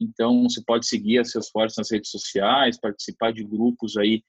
Então, 0.00 0.44
você 0.44 0.62
pode 0.64 0.86
seguir 0.86 1.18
a 1.18 1.24
Salesforce 1.24 1.76
nas 1.76 1.90
redes 1.90 2.12
sociais, 2.12 2.78
participar 2.78 3.32
de 3.32 3.42
grupos 3.42 3.96
aí 3.96 4.22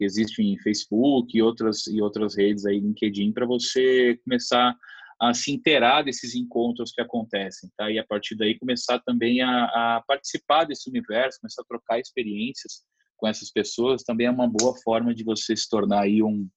que 0.00 0.04
existe 0.06 0.42
em 0.42 0.58
Facebook 0.60 1.36
e 1.36 1.42
outras, 1.42 1.86
e 1.86 2.00
outras 2.00 2.34
redes 2.34 2.64
aí, 2.64 2.80
LinkedIn, 2.80 3.32
para 3.32 3.44
você 3.44 4.18
começar 4.24 4.74
a 5.20 5.34
se 5.34 5.52
inteirar 5.52 6.02
desses 6.02 6.34
encontros 6.34 6.90
que 6.90 7.02
acontecem, 7.02 7.70
tá? 7.76 7.90
E 7.90 7.98
a 7.98 8.06
partir 8.06 8.34
daí 8.34 8.58
começar 8.58 8.98
também 9.00 9.42
a, 9.42 9.64
a 9.64 10.04
participar 10.08 10.64
desse 10.64 10.88
universo, 10.88 11.38
começar 11.38 11.60
a 11.60 11.66
trocar 11.66 12.00
experiências 12.00 12.82
com 13.18 13.28
essas 13.28 13.52
pessoas, 13.52 14.02
também 14.02 14.26
é 14.26 14.30
uma 14.30 14.48
boa 14.48 14.74
forma 14.82 15.14
de 15.14 15.22
você 15.22 15.54
se 15.54 15.68
tornar 15.68 16.04
aí 16.04 16.22
um, 16.22 16.48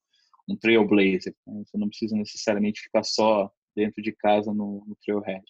um 0.48 0.56
trailblazer. 0.56 1.36
Né? 1.46 1.64
Você 1.66 1.78
não 1.78 1.90
precisa 1.90 2.16
necessariamente 2.16 2.80
ficar 2.80 3.04
só 3.04 3.52
dentro 3.76 4.02
de 4.02 4.14
casa 4.14 4.54
no, 4.54 4.86
no 4.88 4.96
trailhead. 5.04 5.44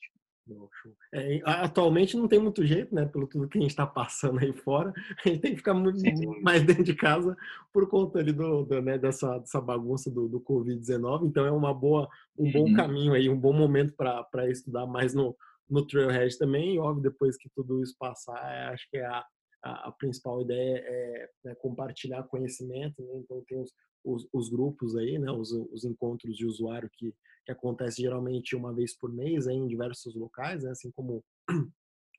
É, 1.14 1.42
atualmente 1.46 2.18
não 2.18 2.28
tem 2.28 2.40
muito 2.40 2.66
jeito, 2.66 2.94
né? 2.94 3.06
Pelo 3.06 3.28
tudo 3.28 3.48
que 3.48 3.58
a 3.58 3.62
gente 3.62 3.72
está 3.72 3.88
passando 3.88 4.40
aí 4.40 4.52
fora, 4.52 4.94
a 5.24 5.30
gente 5.30 5.42
tem 5.42 5.52
que 5.52 5.58
ficar 5.58 5.74
muito 5.74 6.00
mais 6.44 6.64
dentro 6.64 6.84
de 6.84 6.94
casa 6.94 7.36
por 7.72 7.88
conta 7.88 8.20
ali 8.20 8.34
do, 8.34 8.64
do 8.64 8.82
né, 8.82 8.98
dessa, 8.98 9.40
dessa 9.40 9.62
bagunça 9.62 10.12
do, 10.12 10.28
do 10.28 10.42
Covid-19. 10.42 11.28
Então 11.28 11.46
é 11.46 11.52
uma 11.52 11.74
boa, 11.74 12.10
um 12.38 12.52
bom 12.52 12.66
uhum. 12.66 12.74
caminho 12.74 13.14
aí, 13.14 13.30
um 13.30 13.40
bom 13.40 13.54
momento 13.54 13.94
para 13.96 14.50
estudar 14.50 14.86
mais 14.86 15.14
no, 15.14 15.36
no 15.70 15.86
Trailhead 15.86 16.38
também. 16.38 16.76
E 16.76 16.80
óbvio, 16.80 17.04
depois 17.04 17.38
que 17.38 17.50
tudo 17.56 17.82
isso 17.82 17.96
passar, 17.98 18.38
acho 18.74 18.90
que 18.90 18.98
é 18.98 19.06
a, 19.06 19.26
a, 19.64 19.88
a 19.88 19.92
principal 19.94 20.42
ideia 20.42 20.84
é, 20.86 21.30
é 21.48 21.56
compartilhar 21.56 22.24
conhecimento. 22.24 23.02
Né? 23.02 23.20
Então 23.20 23.42
tem 23.48 23.62
os, 23.62 23.72
os, 24.04 24.28
os, 24.34 24.50
grupos 24.50 24.96
aí, 24.96 25.18
né? 25.18 25.32
Os, 25.32 25.52
os 25.52 25.86
encontros 25.86 26.36
de 26.36 26.46
usuário 26.46 26.90
que 26.92 27.14
que 27.46 27.52
acontece 27.52 28.02
geralmente 28.02 28.56
uma 28.56 28.74
vez 28.74 28.98
por 28.98 29.12
mês 29.12 29.48
em 29.48 29.68
diversos 29.68 30.16
locais, 30.16 30.64
né? 30.64 30.72
assim 30.72 30.92
como 30.92 31.24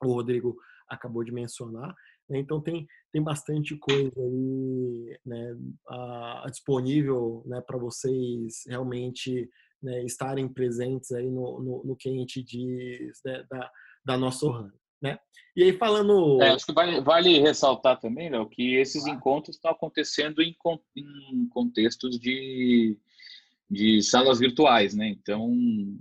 o 0.03 0.07
Rodrigo 0.07 0.55
acabou 0.87 1.23
de 1.23 1.31
mencionar. 1.31 1.93
Né? 2.29 2.39
Então 2.39 2.61
tem, 2.61 2.85
tem 3.11 3.23
bastante 3.23 3.75
coisa 3.77 4.21
aí 4.21 5.19
né, 5.25 5.57
a, 5.87 6.47
disponível 6.49 7.43
né, 7.45 7.61
para 7.61 7.77
vocês 7.77 8.63
realmente 8.67 9.49
né, 9.81 10.03
estarem 10.03 10.47
presentes 10.47 11.11
aí 11.11 11.29
no, 11.29 11.59
no, 11.59 11.83
no 11.83 11.95
que 11.95 12.09
a 12.09 12.13
gente 12.13 12.43
diz 12.43 13.19
né, 13.25 13.43
da, 13.49 13.71
da 14.05 14.17
nossa 14.17 14.45
Ohana. 14.45 14.73
Né? 15.05 15.19
E 15.55 15.63
aí 15.63 15.73
falando... 15.73 16.41
É, 16.41 16.49
acho 16.49 16.65
que 16.65 16.73
vale, 16.73 17.01
vale 17.01 17.39
ressaltar 17.39 17.99
também, 17.99 18.29
Léo, 18.29 18.49
que 18.49 18.75
esses 18.75 19.05
ah. 19.05 19.09
encontros 19.09 19.55
estão 19.55 19.71
acontecendo 19.71 20.41
em, 20.41 20.55
em 20.95 21.47
contextos 21.49 22.19
de 22.19 22.97
de 23.69 24.01
salas 24.03 24.39
virtuais, 24.39 24.93
né? 24.93 25.09
Então, 25.09 25.51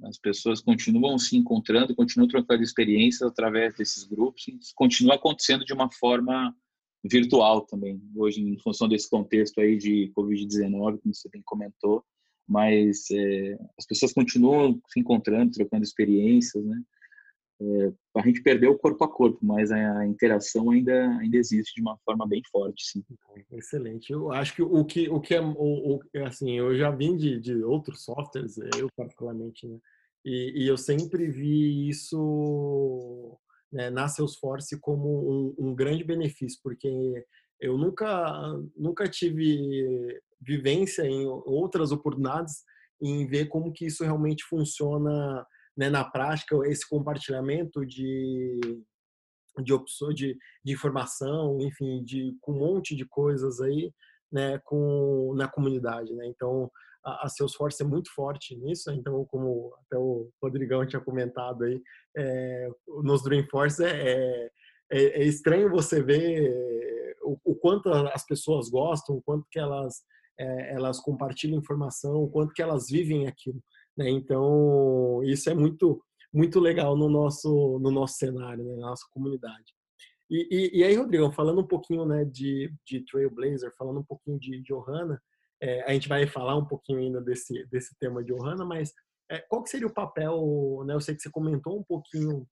as 0.05 0.19
pessoas 0.19 0.61
continuam 0.61 1.19
se 1.19 1.37
encontrando, 1.37 1.95
continuam 1.95 2.29
trocando 2.29 2.63
experiências 2.63 3.23
através 3.23 3.75
desses 3.75 4.05
grupos, 4.05 4.47
e 4.49 4.59
continua 4.75 5.15
acontecendo 5.15 5.65
de 5.65 5.73
uma 5.73 5.91
forma 5.91 6.55
virtual 7.03 7.63
também, 7.63 8.01
hoje 8.17 8.41
em 8.41 8.59
função 8.59 8.89
desse 8.89 9.09
contexto 9.09 9.61
aí 9.61 9.77
de 9.77 10.13
Covid-19, 10.17 11.01
como 11.01 11.15
você 11.15 11.29
bem 11.31 11.43
comentou, 11.45 12.03
mas 12.47 13.11
é, 13.11 13.59
as 13.79 13.87
pessoas 13.87 14.13
continuam 14.13 14.81
se 14.89 15.01
encontrando, 15.01 15.53
trocando 15.53 15.83
experiências, 15.83 16.65
né? 16.65 16.81
É, 17.61 17.93
a 18.17 18.23
gente 18.23 18.43
perdeu 18.43 18.73
o 18.73 18.79
corpo 18.79 19.05
a 19.05 19.09
corpo, 19.09 19.39
mas 19.43 19.71
a 19.71 20.07
interação 20.07 20.71
ainda, 20.71 21.09
ainda 21.19 21.37
existe 21.37 21.75
de 21.75 21.81
uma 21.81 21.97
forma 22.05 22.27
bem 22.27 22.43
forte, 22.51 22.85
sim. 22.85 23.05
Excelente. 23.53 24.13
Eu 24.13 24.33
acho 24.33 24.55
que 24.55 24.63
o 24.63 24.85
que, 24.85 25.09
o 25.09 25.21
que 25.21 25.35
é, 25.35 25.41
o, 25.41 25.97
o 25.97 26.01
assim, 26.27 26.59
eu 26.59 26.77
já 26.77 26.91
vim 26.91 27.17
de, 27.17 27.39
de 27.41 27.63
outros 27.63 28.05
softwares, 28.05 28.59
eu 28.59 28.89
particularmente, 28.97 29.67
né? 29.67 29.79
E, 30.25 30.65
e 30.65 30.69
eu 30.69 30.77
sempre 30.77 31.29
vi 31.29 31.89
isso 31.89 33.39
né, 33.71 33.91
na 33.91 34.09
Salesforce 34.09 34.81
como 34.81 35.55
um, 35.59 35.69
um 35.69 35.75
grande 35.75 36.03
benefício, 36.03 36.59
porque 36.63 36.89
eu 37.61 37.77
nunca, 37.77 38.43
nunca 38.77 39.09
tive 39.09 40.21
vivência 40.41 41.03
em 41.03 41.27
outras 41.27 41.93
oportunidades 41.93 42.63
em 43.01 43.27
ver 43.27 43.47
como 43.47 43.73
que 43.73 43.87
isso 43.87 44.03
realmente 44.03 44.45
funciona 44.45 45.47
né, 45.77 45.89
na 45.91 46.05
prática, 46.05 46.57
esse 46.67 46.89
compartilhamento 46.89 47.85
de, 47.85 48.59
de 49.63 49.73
opções, 49.73 50.15
de, 50.15 50.37
de 50.65 50.73
informação, 50.73 51.59
enfim, 51.61 52.03
de, 52.05 52.37
com 52.41 52.53
um 52.53 52.59
monte 52.59 52.95
de 52.95 53.05
coisas 53.05 53.61
aí, 53.61 53.93
né, 54.33 54.59
com, 54.65 55.35
na 55.37 55.49
comunidade, 55.49 56.13
né? 56.15 56.27
Então, 56.27 56.71
a, 57.05 57.27
a 57.27 57.29
Salesforce 57.29 57.83
é 57.83 57.87
muito 57.87 58.13
forte 58.13 58.57
nisso, 58.57 58.91
então, 58.91 59.25
como 59.27 59.73
até 59.87 59.97
o 59.97 60.29
Rodrigão 60.43 60.87
tinha 60.87 61.01
comentado 61.01 61.65
aí, 61.65 61.81
é, 62.17 62.69
nos 63.03 63.23
Dreamforce 63.23 63.85
é, 63.85 64.51
é, 64.91 65.23
é, 65.23 65.25
estranho 65.25 65.71
você 65.71 66.03
ver 66.03 67.17
o, 67.23 67.39
o, 67.45 67.55
quanto 67.55 67.89
as 67.91 68.25
pessoas 68.27 68.69
gostam, 68.69 69.17
o 69.17 69.23
quanto 69.23 69.47
que 69.51 69.59
elas, 69.59 70.03
é, 70.39 70.75
elas 70.75 71.01
compartilham 71.01 71.59
informação, 71.59 72.23
o 72.23 72.31
quanto 72.31 72.53
que 72.53 72.63
elas 72.63 72.89
vivem 72.89 73.27
aquilo, 73.27 73.63
né? 73.97 74.09
Então, 74.11 75.23
isso 75.25 75.49
é 75.51 75.55
muito 75.55 76.03
muito 76.33 76.59
legal 76.59 76.97
no 76.97 77.09
nosso 77.09 77.79
no 77.81 77.91
nosso 77.91 78.17
cenário, 78.17 78.65
né? 78.65 78.77
na 78.77 78.89
nossa 78.89 79.07
comunidade. 79.13 79.73
E, 80.31 80.49
e, 80.51 80.81
e, 80.81 80.85
aí, 80.85 80.97
Rodrigo, 80.97 81.31
falando 81.33 81.61
um 81.61 81.67
pouquinho 81.67 82.05
né, 82.07 82.25
de, 82.25 82.73
de 82.87 83.05
Trailblazer, 83.05 83.71
falando 83.77 84.01
um 84.01 84.05
pouquinho 84.05 84.39
de 84.41 84.63
Johanna, 84.63 85.21
é, 85.63 85.83
a 85.83 85.93
gente 85.93 86.09
vai 86.09 86.27
falar 86.27 86.57
um 86.57 86.67
pouquinho 86.67 86.99
ainda 86.99 87.21
desse, 87.21 87.67
desse 87.67 87.97
tema 87.99 88.25
de 88.25 88.33
Johanna, 88.33 88.65
mas 88.65 88.93
é, 89.31 89.39
qual 89.39 89.63
que 89.63 89.71
seria 89.71 89.87
o 89.87 89.93
papel, 89.93 90.83
né, 90.87 90.95
eu 90.95 91.01
sei 91.01 91.15
que 91.15 91.23
você 91.23 91.31
comentou 91.31 91.79
um 91.79 91.85
pouquinho, 91.85 92.47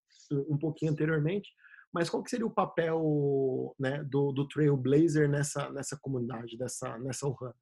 um 0.48 0.58
pouquinho 0.58 0.92
anteriormente, 0.92 1.50
mas 1.92 2.08
qual 2.08 2.22
que 2.22 2.30
seria 2.30 2.46
o 2.46 2.54
papel 2.54 3.74
né, 3.78 4.02
do, 4.04 4.32
do 4.32 4.46
Trailblazer 4.48 5.28
nessa, 5.28 5.70
nessa 5.70 5.98
comunidade, 6.00 6.56
dessa, 6.56 6.98
nessa 6.98 7.26
Ohana? 7.26 7.54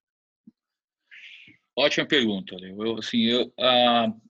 Ótima 1.81 2.07
pergunta, 2.07 2.55
Eu, 2.57 2.99
assim, 2.99 3.23
eu, 3.23 3.47
uh, 3.47 4.21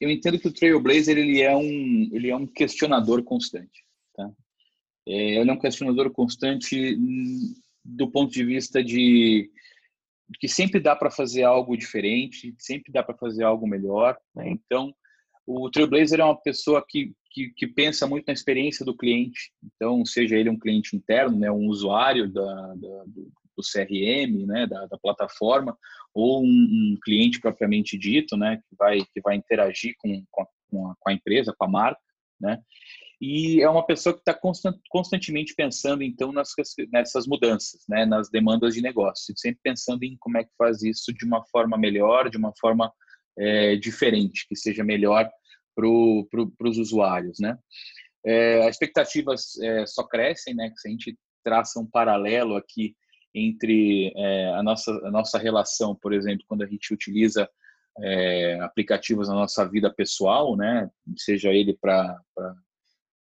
eu 0.00 0.10
entendo 0.10 0.36
que 0.36 0.48
o 0.48 0.52
Trailblazer 0.52 1.16
ele 1.16 1.40
é 1.40 1.54
um, 1.56 2.10
ele 2.12 2.28
é 2.28 2.34
um 2.34 2.44
questionador 2.44 3.22
constante. 3.22 3.84
Tá? 4.16 4.28
É, 5.06 5.38
ele 5.38 5.48
é 5.48 5.52
um 5.52 5.60
questionador 5.60 6.10
constante 6.10 6.98
do 7.84 8.10
ponto 8.10 8.32
de 8.32 8.44
vista 8.44 8.82
de 8.82 9.48
que 10.40 10.48
sempre 10.48 10.80
dá 10.80 10.96
para 10.96 11.08
fazer 11.08 11.44
algo 11.44 11.76
diferente, 11.76 12.52
sempre 12.58 12.92
dá 12.92 13.00
para 13.00 13.16
fazer 13.16 13.44
algo 13.44 13.64
melhor. 13.64 14.18
Né? 14.34 14.50
Então, 14.50 14.92
o 15.46 15.70
Trailblazer 15.70 16.18
é 16.18 16.24
uma 16.24 16.40
pessoa 16.40 16.84
que, 16.84 17.12
que, 17.30 17.50
que, 17.50 17.66
pensa 17.68 18.08
muito 18.08 18.26
na 18.26 18.32
experiência 18.32 18.84
do 18.84 18.96
cliente. 18.96 19.52
Então, 19.62 20.04
seja 20.04 20.36
ele 20.36 20.50
um 20.50 20.58
cliente 20.58 20.96
interno, 20.96 21.38
né, 21.38 21.48
um 21.48 21.68
usuário 21.68 22.28
da, 22.28 22.74
da 22.74 23.04
do, 23.06 23.30
do, 23.56 23.62
CRM, 23.62 24.46
né, 24.46 24.66
da, 24.66 24.86
da 24.86 24.98
plataforma, 24.98 25.76
ou 26.14 26.42
um, 26.42 26.46
um, 26.46 26.98
cliente 27.02 27.40
propriamente 27.40 27.98
dito, 27.98 28.36
né, 28.36 28.60
que 28.68 28.76
vai 28.76 28.98
que 29.00 29.20
vai 29.22 29.36
interagir 29.36 29.94
com, 29.98 30.24
com, 30.30 30.42
a, 30.88 30.94
com 30.98 31.10
a 31.10 31.12
empresa, 31.12 31.54
com 31.56 31.64
a 31.64 31.68
marca, 31.68 32.00
né? 32.40 32.60
E 33.24 33.62
é 33.62 33.70
uma 33.70 33.86
pessoa 33.86 34.12
que 34.12 34.18
está 34.18 34.34
constant, 34.34 34.76
constantemente 34.90 35.54
pensando, 35.54 36.02
então, 36.02 36.32
nas, 36.32 36.48
nessas 36.92 37.24
mudanças, 37.24 37.84
né, 37.88 38.04
nas 38.04 38.28
demandas 38.28 38.74
de 38.74 38.82
negócio, 38.82 39.32
sempre 39.36 39.60
pensando 39.62 40.02
em 40.02 40.16
como 40.18 40.38
é 40.38 40.42
que 40.42 40.50
faz 40.58 40.82
isso 40.82 41.14
de 41.14 41.24
uma 41.24 41.44
forma 41.46 41.78
melhor, 41.78 42.28
de 42.28 42.36
uma 42.36 42.52
forma 42.60 42.92
é, 43.38 43.76
diferente, 43.76 44.44
que 44.48 44.56
seja 44.56 44.82
melhor 44.82 45.30
para 45.74 45.86
pro, 46.30 46.52
os 46.68 46.78
usuários, 46.78 47.38
né? 47.38 47.56
É, 48.26 48.66
as 48.66 48.74
expectativas 48.74 49.56
é, 49.60 49.86
só 49.86 50.02
crescem, 50.02 50.54
né? 50.54 50.72
Se 50.76 50.88
a 50.88 50.90
gente 50.90 51.16
traça 51.44 51.78
um 51.78 51.86
paralelo 51.86 52.56
aqui 52.56 52.96
entre 53.34 54.12
é, 54.16 54.54
a, 54.54 54.62
nossa, 54.62 54.90
a 55.04 55.10
nossa 55.10 55.38
relação, 55.38 55.94
por 55.94 56.12
exemplo, 56.12 56.44
quando 56.46 56.62
a 56.62 56.66
gente 56.66 56.92
utiliza 56.92 57.48
é, 58.00 58.58
aplicativos 58.60 59.28
na 59.28 59.34
nossa 59.34 59.68
vida 59.68 59.92
pessoal, 59.92 60.56
né? 60.56 60.90
Seja 61.16 61.50
ele 61.50 61.76
para 61.80 62.18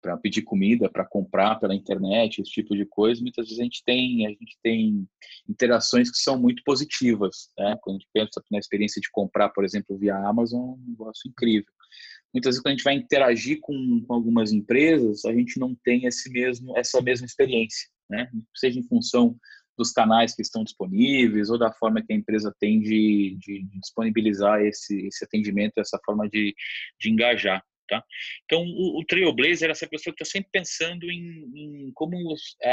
para 0.03 0.17
pedir 0.17 0.41
comida, 0.41 0.89
para 0.89 1.05
comprar 1.05 1.57
pela 1.57 1.75
internet, 1.75 2.41
esse 2.41 2.51
tipo 2.51 2.75
de 2.75 2.87
coisa, 2.87 3.21
muitas 3.21 3.45
vezes 3.45 3.61
a 3.61 3.65
gente 3.65 3.83
tem 3.85 4.27
a 4.27 4.31
gente 4.31 4.59
tem 4.63 5.07
interações 5.49 6.11
que 6.11 6.17
são 6.17 6.41
muito 6.41 6.63
positivas, 6.65 7.51
né? 7.59 7.77
Quando 7.83 7.97
a 7.97 7.99
gente 7.99 8.09
pensa 8.13 8.43
na 8.51 8.59
experiência 8.59 9.01
de 9.01 9.11
comprar, 9.11 9.51
por 9.51 9.65
exemplo, 9.65 9.99
via 9.99 10.17
Amazon, 10.17 10.61
é 10.61 10.73
um 10.73 10.85
negócio 10.89 11.29
incrível. 11.29 11.71
Muitas 12.33 12.51
vezes 12.51 12.63
quando 12.63 12.73
a 12.73 12.77
gente 12.77 12.85
vai 12.85 12.95
interagir 12.95 13.59
com, 13.61 14.03
com 14.07 14.15
algumas 14.15 14.53
empresas, 14.53 15.25
a 15.25 15.35
gente 15.35 15.59
não 15.59 15.75
tem 15.85 16.07
esse 16.07 16.31
mesmo 16.31 16.77
essa 16.79 17.03
mesma 17.03 17.27
experiência, 17.27 17.89
né? 18.09 18.31
Seja 18.57 18.79
em 18.79 18.85
função 18.85 19.37
dos 19.81 19.93
canais 19.93 20.35
que 20.35 20.43
estão 20.43 20.63
disponíveis 20.63 21.49
ou 21.49 21.59
da 21.59 21.73
forma 21.73 22.03
que 22.03 22.13
a 22.13 22.17
empresa 22.17 22.55
tem 22.61 22.79
de, 22.79 23.39
de, 23.41 23.65
disponibilizar 23.81 24.61
esse, 24.61 25.07
esse 25.07 25.25
atendimento, 25.25 25.79
essa 25.79 25.99
forma 26.05 26.29
de, 26.29 26.55
de 27.01 27.11
engajar. 27.11 27.65
Tá? 27.89 28.05
Então, 28.45 28.63
o, 28.63 29.01
o 29.01 29.05
Trailblazer 29.07 29.71
é 29.71 29.73
essa 29.73 29.89
pessoa 29.89 30.15
que 30.15 30.23
está 30.23 30.33
sempre 30.33 30.51
pensando 30.53 31.11
em, 31.11 31.51
em, 31.55 31.93
como 31.95 32.15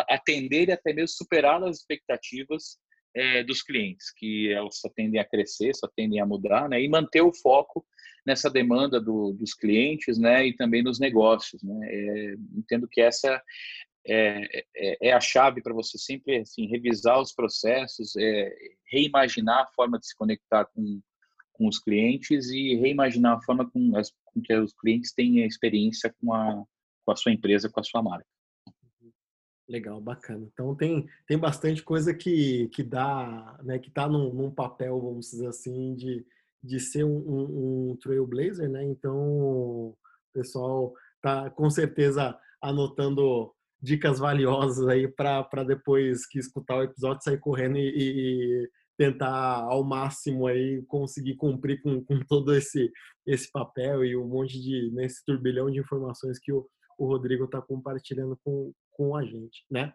atender 0.09 0.67
e 0.67 0.71
até 0.73 0.91
mesmo 0.91 1.15
superar 1.15 1.63
as 1.63 1.77
expectativas 1.77 2.77
é, 3.15 3.41
dos 3.43 3.63
clientes, 3.63 4.11
que 4.15 4.51
elas 4.51 4.79
só 4.79 4.89
tendem 4.89 5.19
a 5.19 5.25
crescer, 5.25 5.73
só 5.73 5.87
tendem 5.87 6.19
a 6.19 6.25
mudar, 6.25 6.67
né? 6.67 6.81
e 6.81 6.89
manter 6.89 7.21
o 7.21 7.33
foco 7.33 7.85
nessa 8.25 8.49
demanda 8.49 8.99
do, 8.99 9.31
dos 9.31 9.53
clientes 9.53 10.19
né? 10.19 10.45
e 10.45 10.53
também 10.53 10.83
nos 10.83 10.99
negócios. 10.99 11.63
Né? 11.63 11.79
É, 11.89 12.35
entendo 12.55 12.87
que 12.91 12.99
essa 12.99 13.41
é, 14.07 14.63
é, 14.75 15.09
é 15.09 15.13
a 15.13 15.19
chave 15.19 15.61
para 15.61 15.73
você 15.73 15.97
sempre 15.97 16.37
assim, 16.37 16.65
revisar 16.67 17.19
os 17.19 17.33
processos, 17.33 18.15
é, 18.15 18.55
reimaginar 18.89 19.63
a 19.63 19.67
forma 19.67 19.99
de 19.99 20.07
se 20.07 20.15
conectar 20.15 20.65
com, 20.65 21.01
com 21.51 21.67
os 21.67 21.79
clientes 21.79 22.49
e 22.49 22.75
reimaginar 22.75 23.37
a 23.37 23.41
forma 23.41 23.69
com, 23.69 23.95
as, 23.97 24.11
com 24.25 24.41
que 24.41 24.55
os 24.55 24.73
clientes 24.73 25.13
têm 25.13 25.45
experiência 25.45 26.13
com 26.21 26.33
a, 26.33 26.63
com 27.05 27.11
a 27.11 27.15
sua 27.15 27.33
empresa, 27.33 27.69
com 27.69 27.79
a 27.79 27.83
sua 27.83 28.01
marca. 28.01 28.25
Legal, 29.67 29.99
bacana. 29.99 30.47
Então 30.53 30.73
tem, 30.73 31.05
tem 31.27 31.37
bastante 31.37 31.83
coisa 31.83 32.13
que, 32.13 32.69
que 32.69 32.81
dá, 32.81 33.59
né, 33.63 33.77
que 33.77 33.89
está 33.89 34.07
num, 34.07 34.33
num, 34.33 34.49
papel, 34.49 35.01
vamos 35.01 35.31
dizer 35.31 35.47
assim, 35.47 35.93
de, 35.93 36.25
de 36.63 36.79
ser 36.79 37.03
um, 37.03 37.17
um, 37.17 37.91
um 37.91 37.97
trailblazer, 37.97 38.69
né? 38.69 38.85
Então 38.85 39.17
o 39.17 39.97
pessoal 40.33 40.93
tá 41.21 41.49
com 41.49 41.69
certeza 41.69 42.39
anotando 42.61 43.53
dicas 43.81 44.19
valiosas 44.19 44.87
aí 44.87 45.07
para 45.07 45.63
depois 45.65 46.25
que 46.25 46.39
escutar 46.39 46.77
o 46.77 46.83
episódio 46.83 47.23
sair 47.23 47.39
correndo 47.39 47.77
e, 47.77 47.89
e, 47.95 48.69
tentar 48.97 49.61
ao 49.63 49.83
máximo 49.83 50.47
aí 50.47 50.81
conseguir 50.87 51.35
cumprir 51.35 51.81
com, 51.83 52.03
com 52.03 52.19
todo 52.27 52.55
esse 52.55 52.91
esse 53.27 53.51
papel 53.51 54.03
e 54.03 54.17
um 54.17 54.27
monte 54.27 54.59
de 54.59 54.89
nesse 54.91 55.23
turbilhão 55.23 55.69
de 55.69 55.79
informações 55.79 56.39
que 56.39 56.51
o, 56.51 56.67
o 56.97 57.05
Rodrigo 57.05 57.45
está 57.45 57.61
compartilhando 57.61 58.39
com, 58.43 58.71
com 58.91 59.15
a 59.15 59.23
gente, 59.23 59.63
né? 59.69 59.93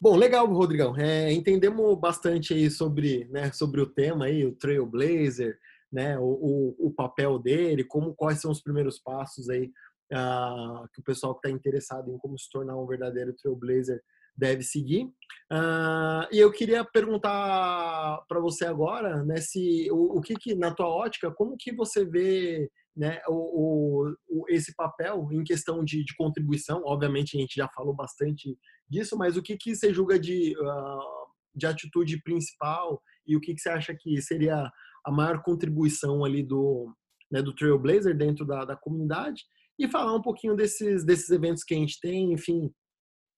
Bom, 0.00 0.14
legal, 0.16 0.46
Rodrigão. 0.46 0.96
É, 0.96 1.32
entendemos 1.32 1.98
bastante 1.98 2.54
aí 2.54 2.70
sobre, 2.70 3.24
né, 3.30 3.50
sobre 3.50 3.80
o 3.80 3.86
tema 3.86 4.26
aí, 4.26 4.46
o 4.46 4.54
Trailblazer, 4.54 5.58
né, 5.90 6.16
o, 6.18 6.22
o, 6.22 6.86
o 6.86 6.90
papel 6.92 7.36
dele, 7.38 7.82
como 7.82 8.14
quais 8.14 8.40
são 8.40 8.52
os 8.52 8.62
primeiros 8.62 9.00
passos 9.00 9.48
aí 9.48 9.72
uh, 10.12 10.88
que 10.92 11.00
o 11.00 11.04
pessoal 11.04 11.34
que 11.34 11.46
está 11.46 11.56
interessado 11.56 12.10
em 12.10 12.18
como 12.18 12.38
se 12.38 12.50
tornar 12.50 12.76
um 12.76 12.86
verdadeiro 12.86 13.34
trailblazer 13.34 14.02
deve 14.36 14.62
seguir. 14.62 15.04
Uh, 15.50 16.28
e 16.30 16.38
eu 16.38 16.52
queria 16.52 16.84
perguntar 16.84 18.22
para 18.28 18.40
você 18.40 18.64
agora, 18.64 19.24
né, 19.24 19.38
se 19.38 19.90
o, 19.90 20.18
o, 20.18 20.20
que, 20.20 20.34
que 20.34 20.54
na 20.54 20.72
tua 20.72 20.86
ótica, 20.86 21.30
como 21.30 21.56
que 21.56 21.72
você 21.72 22.04
vê 22.04 22.70
né, 22.96 23.20
o, 23.26 24.14
o, 24.28 24.44
esse 24.48 24.74
papel 24.74 25.28
em 25.32 25.42
questão 25.42 25.84
de, 25.84 26.04
de, 26.04 26.16
contribuição? 26.16 26.82
Obviamente 26.84 27.36
a 27.36 27.40
gente 27.40 27.56
já 27.56 27.68
falou 27.68 27.94
bastante 27.94 28.56
disso, 28.88 29.16
mas 29.16 29.36
o 29.36 29.42
que 29.42 29.56
que 29.56 29.74
você 29.74 29.92
julga 29.92 30.18
de 30.18 30.56
uh, 30.60 31.28
de 31.58 31.66
atitude 31.66 32.22
principal 32.22 33.02
e 33.26 33.36
o 33.36 33.40
que 33.40 33.54
que 33.54 33.60
você 33.60 33.68
acha 33.68 33.94
que 33.94 34.22
seria 34.22 34.70
a 35.04 35.10
maior 35.10 35.42
contribuição 35.42 36.24
ali 36.24 36.42
do 36.42 36.94
né, 37.30 37.42
do 37.42 37.54
Trailblazer 37.54 38.16
dentro 38.16 38.46
da, 38.46 38.64
da 38.64 38.76
comunidade 38.76 39.44
e 39.78 39.88
falar 39.88 40.14
um 40.14 40.22
pouquinho 40.22 40.56
desses, 40.56 41.04
desses 41.04 41.30
eventos 41.30 41.62
que 41.62 41.74
a 41.74 41.76
gente 41.76 42.00
tem, 42.00 42.32
enfim, 42.32 42.70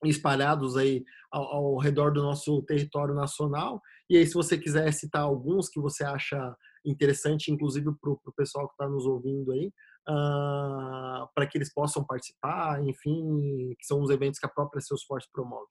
espalhados 0.04 0.76
aí 0.76 1.04
ao, 1.30 1.44
ao, 1.44 1.78
redor 1.78 2.12
do 2.12 2.22
nosso 2.22 2.62
território 2.62 3.14
nacional. 3.14 3.80
E 4.08 4.16
aí, 4.16 4.26
se 4.26 4.34
você 4.34 4.56
quiser 4.56 4.90
citar 4.92 5.22
alguns 5.22 5.68
que 5.68 5.80
você 5.80 6.04
acha 6.04 6.56
interessante, 6.84 7.52
inclusive 7.52 7.86
para 8.00 8.10
o 8.10 8.32
pessoal 8.36 8.66
que 8.66 8.74
está 8.74 8.88
nos 8.88 9.04
ouvindo 9.04 9.52
aí, 9.52 9.70
uh, 10.08 11.28
para 11.34 11.46
que 11.46 11.58
eles 11.58 11.72
possam 11.72 12.04
participar, 12.04 12.82
enfim, 12.82 13.74
que 13.78 13.86
são 13.86 14.00
os 14.00 14.10
eventos 14.10 14.40
que 14.40 14.46
a 14.46 14.50
própria 14.50 14.80
Salesforce 14.80 15.28
promove. 15.30 15.68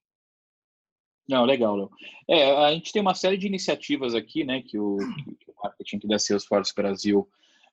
Não, 1.28 1.44
legal, 1.44 1.76
Léo. 1.76 1.90
É, 2.28 2.66
a 2.66 2.72
gente 2.72 2.92
tem 2.92 3.02
uma 3.02 3.14
série 3.14 3.36
de 3.36 3.46
iniciativas 3.46 4.14
aqui, 4.14 4.44
né, 4.44 4.62
que 4.62 4.78
o, 4.78 4.96
que 5.38 5.50
o 5.50 5.54
marketing 5.62 6.00
da 6.08 6.18
Salesforce 6.18 6.74
Brasil 6.74 7.28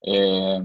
é, 0.06 0.60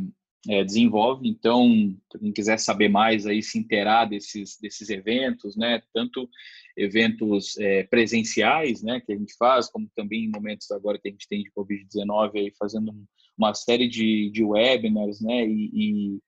é, 0.48 0.64
desenvolve. 0.64 1.28
Então, 1.28 1.94
quem 2.18 2.32
quiser 2.32 2.58
saber 2.58 2.88
mais 2.88 3.26
aí, 3.26 3.42
se 3.42 3.58
inteirar 3.58 4.06
desses, 4.06 4.58
desses 4.60 4.88
eventos, 4.90 5.56
né? 5.56 5.82
Tanto 5.92 6.28
eventos 6.76 7.56
é, 7.58 7.84
presenciais, 7.84 8.82
né? 8.82 9.00
Que 9.00 9.12
a 9.12 9.16
gente 9.16 9.34
faz, 9.38 9.68
como 9.70 9.90
também 9.94 10.24
em 10.24 10.30
momentos 10.30 10.70
agora 10.70 10.98
que 10.98 11.08
a 11.08 11.10
gente 11.10 11.28
tem 11.28 11.42
de 11.42 11.52
Covid-19 11.52 12.36
aí 12.36 12.52
fazendo 12.58 12.92
uma 13.36 13.54
série 13.54 13.88
de, 13.88 14.30
de 14.30 14.42
webinars, 14.44 15.20
né? 15.20 15.46
E, 15.46 15.70
e, 15.74 16.18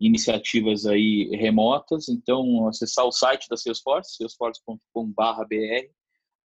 iniciativas 0.00 0.86
aí 0.86 1.30
remotas. 1.36 2.08
Então, 2.08 2.68
acessar 2.68 3.06
o 3.06 3.12
site 3.12 3.48
da 3.48 3.56
Salesforce, 3.56 4.16
salesforce.com/br 4.16 5.94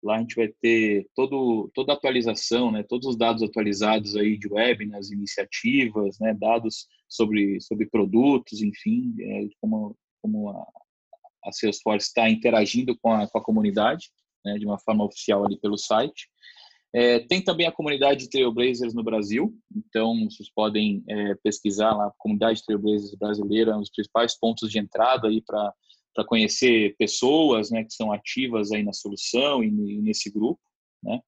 Lá 0.04 0.18
a 0.18 0.20
gente 0.20 0.36
vai 0.36 0.48
ter 0.48 1.08
todo, 1.16 1.72
toda 1.74 1.92
a 1.92 1.96
atualização, 1.96 2.72
né, 2.72 2.84
todos 2.84 3.08
os 3.08 3.18
dados 3.18 3.42
atualizados 3.42 4.16
aí 4.16 4.38
de 4.38 4.48
webinars, 4.48 5.12
iniciativas, 5.12 6.20
né, 6.20 6.36
dados 6.36 6.88
sobre, 7.08 7.60
sobre 7.62 7.88
produtos, 7.88 8.62
enfim, 8.62 9.16
é, 9.20 9.48
como, 9.62 9.96
como 10.22 10.50
a, 10.50 10.68
a 11.46 11.52
Salesforce 11.52 12.08
está 12.08 12.30
interagindo 12.30 12.98
com 12.98 13.12
a, 13.12 13.28
com 13.28 13.38
a 13.38 13.44
comunidade, 13.44 14.10
né, 14.46 14.58
de 14.58 14.66
uma 14.66 14.80
forma 14.80 15.06
oficial 15.06 15.46
ali 15.46 15.58
pelo 15.60 15.78
site. 15.78 16.30
É, 16.94 17.20
tem 17.20 17.44
também 17.44 17.68
a 17.68 17.72
comunidade 17.72 18.30
Trailblazers 18.30 18.94
no 18.94 19.04
Brasil, 19.04 19.54
então 19.76 20.16
vocês 20.30 20.50
podem 20.54 21.04
é, 21.08 21.36
pesquisar 21.44 21.94
lá, 21.94 22.08
a 22.08 22.14
comunidade 22.18 22.64
Trailblazers 22.64 23.14
brasileira, 23.16 23.74
dos 23.74 23.92
principais 23.92 24.38
pontos 24.38 24.72
de 24.72 24.80
entrada 24.80 25.28
aí 25.28 25.42
para 25.42 25.74
para 26.18 26.26
conhecer 26.26 26.96
pessoas 26.98 27.70
né, 27.70 27.84
que 27.84 27.94
são 27.94 28.12
ativas 28.12 28.72
aí 28.72 28.82
na 28.82 28.92
solução 28.92 29.64
e 29.64 29.70
nesse 29.70 30.32
grupo. 30.32 30.60
Né? 31.04 31.22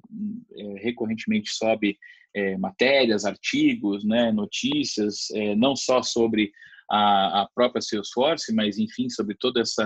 é, 0.55 0.63
recorrentemente 0.83 1.51
sobe 1.51 1.97
é, 2.35 2.57
matérias, 2.57 3.25
artigos, 3.25 4.05
né, 4.05 4.31
notícias, 4.31 5.31
é, 5.31 5.55
não 5.55 5.75
só 5.75 6.03
sobre 6.03 6.51
a, 6.89 7.41
a, 7.41 7.49
própria 7.53 7.81
Salesforce, 7.81 8.53
mas 8.53 8.77
enfim 8.77 9.09
sobre 9.09 9.35
toda 9.35 9.61
essa 9.61 9.83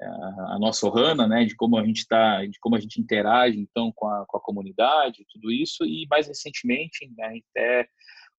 a, 0.00 0.54
a 0.54 0.58
nossa 0.58 0.86
Ohana, 0.86 1.26
né, 1.26 1.44
de 1.44 1.54
como 1.54 1.78
a 1.78 1.84
gente 1.84 1.98
está, 1.98 2.44
de 2.44 2.58
como 2.60 2.76
a 2.76 2.80
gente 2.80 3.00
interage 3.00 3.58
então 3.58 3.92
com 3.94 4.08
a, 4.08 4.24
com 4.26 4.36
a 4.36 4.40
comunidade, 4.40 5.26
tudo 5.32 5.50
isso 5.50 5.84
e 5.84 6.06
mais 6.10 6.26
recentemente, 6.26 7.10
né, 7.16 7.40
até 7.50 7.86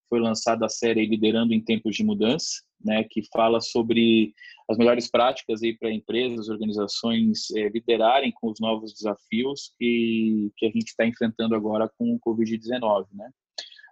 foi 0.10 0.20
lançada 0.20 0.66
a 0.66 0.70
série 0.70 1.06
Liderando 1.06 1.54
em 1.54 1.64
Tempos 1.64 1.96
de 1.96 2.04
Mudança, 2.04 2.62
né, 2.84 3.04
que 3.10 3.22
fala 3.32 3.60
sobre 3.62 4.34
as 4.70 4.78
melhores 4.78 5.10
práticas 5.10 5.64
aí 5.64 5.76
para 5.76 5.92
empresas, 5.92 6.50
organizações 6.50 7.50
é, 7.52 7.70
liderarem 7.70 8.32
com 8.32 8.52
os 8.52 8.60
novos 8.60 8.94
desafios 8.94 9.74
que, 9.78 10.52
que 10.58 10.66
a 10.66 10.70
gente 10.70 10.90
está 10.90 11.06
enfrentando 11.06 11.56
agora 11.56 11.90
com 11.98 12.14
o 12.14 12.20
Covid-19, 12.20 13.08
né? 13.14 13.30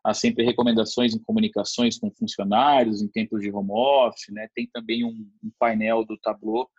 Há 0.03 0.13
sempre 0.13 0.43
recomendações 0.43 1.13
em 1.13 1.19
comunicações 1.19 1.97
com 1.97 2.11
funcionários 2.11 3.01
em 3.01 3.07
tempos 3.07 3.41
de 3.41 3.51
home 3.51 3.71
office, 3.71 4.29
né? 4.31 4.47
Tem 4.55 4.67
também 4.71 5.03
um, 5.03 5.27
um 5.43 5.51
painel 5.59 6.03
do 6.03 6.17
Tableau 6.17 6.69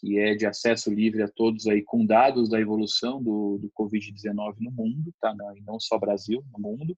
que 0.00 0.18
é 0.18 0.34
de 0.34 0.46
acesso 0.46 0.92
livre 0.92 1.22
a 1.22 1.28
todos 1.28 1.66
aí 1.66 1.82
com 1.82 2.06
dados 2.06 2.48
da 2.48 2.60
evolução 2.60 3.22
do, 3.22 3.58
do 3.58 3.70
Covid-19 3.70 4.54
no 4.60 4.70
mundo, 4.70 5.12
tá? 5.20 5.34
E 5.56 5.60
não 5.62 5.80
só 5.80 5.98
Brasil, 5.98 6.44
no 6.52 6.60
mundo, 6.60 6.96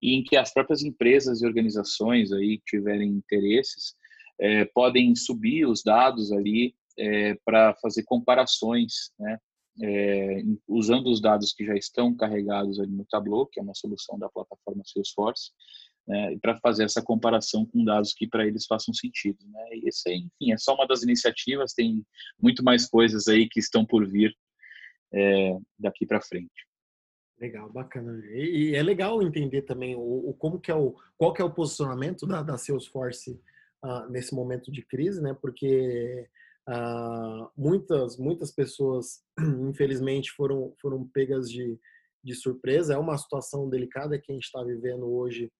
e 0.00 0.14
em 0.14 0.22
que 0.22 0.36
as 0.36 0.52
próprias 0.52 0.82
empresas 0.82 1.42
e 1.42 1.46
organizações 1.46 2.32
aí 2.32 2.58
que 2.58 2.76
tiverem 2.76 3.10
interesses 3.10 3.94
é, 4.40 4.64
podem 4.64 5.14
subir 5.14 5.66
os 5.66 5.82
dados 5.82 6.32
ali 6.32 6.74
é, 6.98 7.34
para 7.44 7.74
fazer 7.82 8.02
comparações, 8.04 9.12
né? 9.18 9.38
É, 9.80 10.42
usando 10.66 11.08
os 11.08 11.20
dados 11.20 11.52
que 11.52 11.64
já 11.64 11.74
estão 11.74 12.14
carregados 12.14 12.80
ali 12.80 12.90
no 12.90 13.04
Tableau, 13.04 13.46
que 13.46 13.60
é 13.60 13.62
uma 13.62 13.74
solução 13.74 14.18
da 14.18 14.28
plataforma 14.28 14.82
Salesforce, 14.84 15.52
né, 16.06 16.36
para 16.40 16.58
fazer 16.58 16.84
essa 16.84 17.02
comparação 17.02 17.66
com 17.66 17.84
dados 17.84 18.14
que 18.14 18.26
para 18.26 18.46
eles 18.46 18.66
façam 18.66 18.92
sentido. 18.92 19.38
Né? 19.46 19.68
E 19.74 19.88
esse, 19.88 20.10
enfim, 20.12 20.52
é 20.52 20.58
só 20.58 20.74
uma 20.74 20.86
das 20.86 21.02
iniciativas, 21.02 21.74
tem 21.74 22.04
muito 22.40 22.64
mais 22.64 22.88
coisas 22.88 23.28
aí 23.28 23.48
que 23.48 23.60
estão 23.60 23.84
por 23.84 24.08
vir 24.08 24.34
é, 25.12 25.56
daqui 25.78 26.06
para 26.06 26.20
frente. 26.20 26.66
Legal, 27.40 27.70
bacana. 27.70 28.20
E, 28.32 28.70
e, 28.70 28.74
é 28.74 28.82
legal 28.82 29.22
entender 29.22 29.62
também 29.62 29.94
o, 29.94 30.30
o, 30.30 30.34
como 30.34 30.58
que 30.58 30.72
é 30.72 30.74
o 30.74 30.96
qual 31.16 31.32
que 31.32 31.40
é 31.40 31.44
o 31.44 31.54
posicionamento 31.54 32.26
da, 32.26 32.42
da 32.42 32.58
Salesforce 32.58 33.40
uh, 33.84 34.10
nesse 34.10 34.34
momento 34.34 34.72
de 34.72 34.82
crise, 34.82 35.22
né? 35.22 35.36
Porque 35.40 36.28
uh, 36.68 37.50
muitas 37.56 38.16
muitas 38.16 38.52
pessoas, 38.52 39.22
infelizmente, 39.68 40.30
foram 40.32 40.74
foram 40.80 41.08
pegas 41.08 41.50
de, 41.50 41.78
de 42.22 42.34
surpresa. 42.34 42.94
É 42.94 42.98
uma 42.98 43.18
situação 43.18 43.68
delicada 43.68 44.18
que 44.18 44.30
a 44.30 44.34
gente 44.34 44.44
está 44.44 44.62
vivendo 44.62 45.10
hoje 45.10 45.50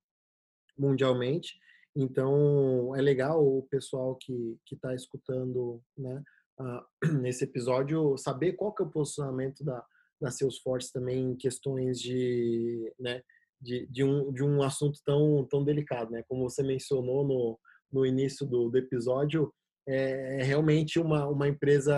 mundialmente. 0.79 1.59
Então 1.97 2.95
é 2.95 3.01
legal 3.01 3.45
o 3.45 3.67
pessoal 3.71 4.17
que 4.17 4.57
que 4.67 4.75
está 4.75 4.95
escutando, 4.95 5.83
né? 5.97 6.23
Uh, 6.59 6.83
nesse 7.23 7.45
episódio 7.45 8.19
saber 8.19 8.55
qual 8.55 8.75
que 8.75 8.83
é 8.83 8.85
o 8.85 8.91
posicionamento 8.91 9.63
da 9.63 9.81
da 10.21 10.31
Salesforce 10.31 10.93
também 10.93 11.31
em 11.31 11.37
questões 11.37 12.01
de, 12.01 12.93
né, 12.99 13.23
de, 13.61 13.87
de, 13.87 14.05
um, 14.05 14.33
de 14.33 14.43
um 14.43 14.63
assunto 14.63 15.01
tão, 15.05 15.47
tão 15.49 15.65
delicado, 15.65 16.11
né? 16.11 16.23
Como 16.29 16.49
você 16.49 16.63
mencionou 16.63 17.27
no, 17.27 17.59
no 17.93 18.05
início 18.05 18.47
do, 18.47 18.69
do 18.69 18.79
episódio, 18.79 19.53
é, 19.89 20.41
é 20.41 20.43
realmente 20.43 20.99
uma, 20.99 21.27
uma 21.27 21.49
empresa 21.49 21.95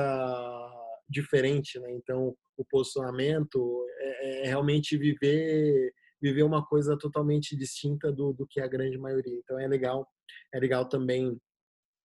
diferente, 1.09 1.79
né? 1.81 1.92
Então, 1.92 2.35
o 2.57 2.64
posicionamento 2.64 3.85
é, 3.98 4.42
é, 4.42 4.46
realmente 4.46 4.96
viver 4.96 5.92
viver 6.22 6.42
uma 6.42 6.62
coisa 6.62 6.98
totalmente 6.98 7.57
distinta 7.57 8.12
do, 8.12 8.35
do 8.35 8.46
que 8.46 8.61
é 8.61 8.62
a 8.62 8.68
grande 8.68 8.98
maioria. 8.98 9.35
Então, 9.38 9.59
é 9.59 9.66
legal 9.66 10.07
é 10.53 10.61
legal 10.61 10.87
também 10.87 11.31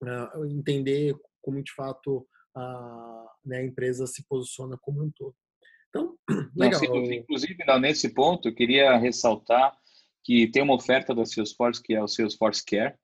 uh, 0.04 0.45
entender 0.45 1.13
como 1.41 1.62
de 1.62 1.74
fato 1.74 2.26
a, 2.56 3.26
né, 3.45 3.58
a 3.58 3.65
empresa 3.65 4.08
se 4.08 4.26
posiciona 4.28 4.78
como 4.82 5.04
um 5.04 5.12
todo. 5.15 5.36
Então, 5.89 6.17
legal. 6.56 6.82
Não, 6.82 7.12
inclusive, 7.12 7.58
nesse 7.80 8.13
ponto, 8.13 8.48
eu 8.48 8.56
queria 8.56 8.98
ressaltar 8.98 9.76
que 10.24 10.48
tem 10.48 10.63
uma 10.63 10.76
oferta 10.76 11.13
da 11.13 11.26
Salesforce 11.26 11.82
que 11.84 11.93
é 11.93 12.02
o 12.02 12.08
Salesforce 12.08 12.63
Care, 12.65 12.95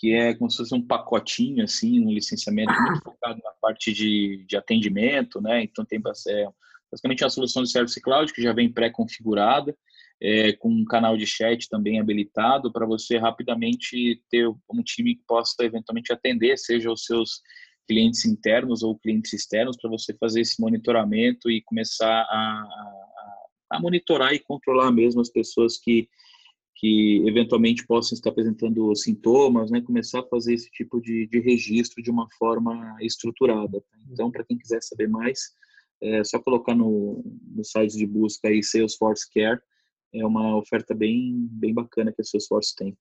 que 0.00 0.14
é 0.14 0.34
como 0.34 0.50
se 0.50 0.56
fosse 0.56 0.74
um 0.74 0.80
pacotinho, 0.80 1.62
assim, 1.62 2.00
um 2.00 2.10
licenciamento 2.10 2.72
muito 2.72 3.02
focado 3.04 3.38
na 3.44 3.50
parte 3.60 3.92
de, 3.92 4.46
de 4.48 4.56
atendimento, 4.56 5.42
né? 5.42 5.62
Então 5.62 5.84
tem 5.84 6.00
é, 6.26 6.48
basicamente 6.90 7.22
uma 7.22 7.28
solução 7.28 7.62
de 7.62 7.70
Service 7.70 8.00
Cloud 8.00 8.32
que 8.32 8.40
já 8.40 8.54
vem 8.54 8.72
pré-configurada, 8.72 9.76
é, 10.22 10.54
com 10.54 10.70
um 10.70 10.86
canal 10.86 11.18
de 11.18 11.26
chat 11.26 11.68
também 11.68 12.00
habilitado 12.00 12.72
para 12.72 12.86
você 12.86 13.18
rapidamente 13.18 14.22
ter 14.30 14.48
um 14.48 14.82
time 14.82 15.16
que 15.16 15.22
possa 15.26 15.54
eventualmente 15.60 16.12
atender, 16.12 16.56
seja 16.56 16.90
os 16.90 17.04
seus 17.04 17.42
clientes 17.86 18.24
internos 18.24 18.82
ou 18.82 18.98
clientes 18.98 19.34
externos, 19.34 19.76
para 19.76 19.90
você 19.90 20.14
fazer 20.14 20.40
esse 20.40 20.60
monitoramento 20.60 21.50
e 21.50 21.60
começar 21.62 22.22
a, 22.22 22.62
a, 23.68 23.76
a 23.76 23.80
monitorar 23.80 24.32
e 24.32 24.38
controlar 24.38 24.90
mesmo 24.92 25.20
as 25.20 25.28
pessoas 25.28 25.76
que 25.76 26.08
que 26.80 27.22
eventualmente 27.28 27.86
possam 27.86 28.16
estar 28.16 28.30
apresentando 28.30 28.94
sintomas, 28.96 29.70
né, 29.70 29.82
começar 29.82 30.20
a 30.20 30.26
fazer 30.26 30.54
esse 30.54 30.70
tipo 30.70 30.98
de, 30.98 31.26
de 31.26 31.38
registro 31.38 32.02
de 32.02 32.10
uma 32.10 32.26
forma 32.38 32.96
estruturada. 33.02 33.82
Tá? 33.82 33.98
Então, 34.10 34.30
para 34.30 34.44
quem 34.44 34.56
quiser 34.56 34.82
saber 34.82 35.06
mais, 35.06 35.54
é 36.02 36.24
só 36.24 36.40
colocar 36.40 36.74
no, 36.74 37.22
no 37.54 37.62
site 37.62 37.98
de 37.98 38.06
busca 38.06 38.48
aí 38.48 38.62
Salesforce 38.62 39.28
Care, 39.30 39.60
é 40.14 40.24
uma 40.24 40.56
oferta 40.56 40.94
bem, 40.94 41.46
bem 41.50 41.74
bacana 41.74 42.12
que 42.14 42.22
a 42.22 42.24
Salesforce 42.24 42.74
tem. 42.74 42.96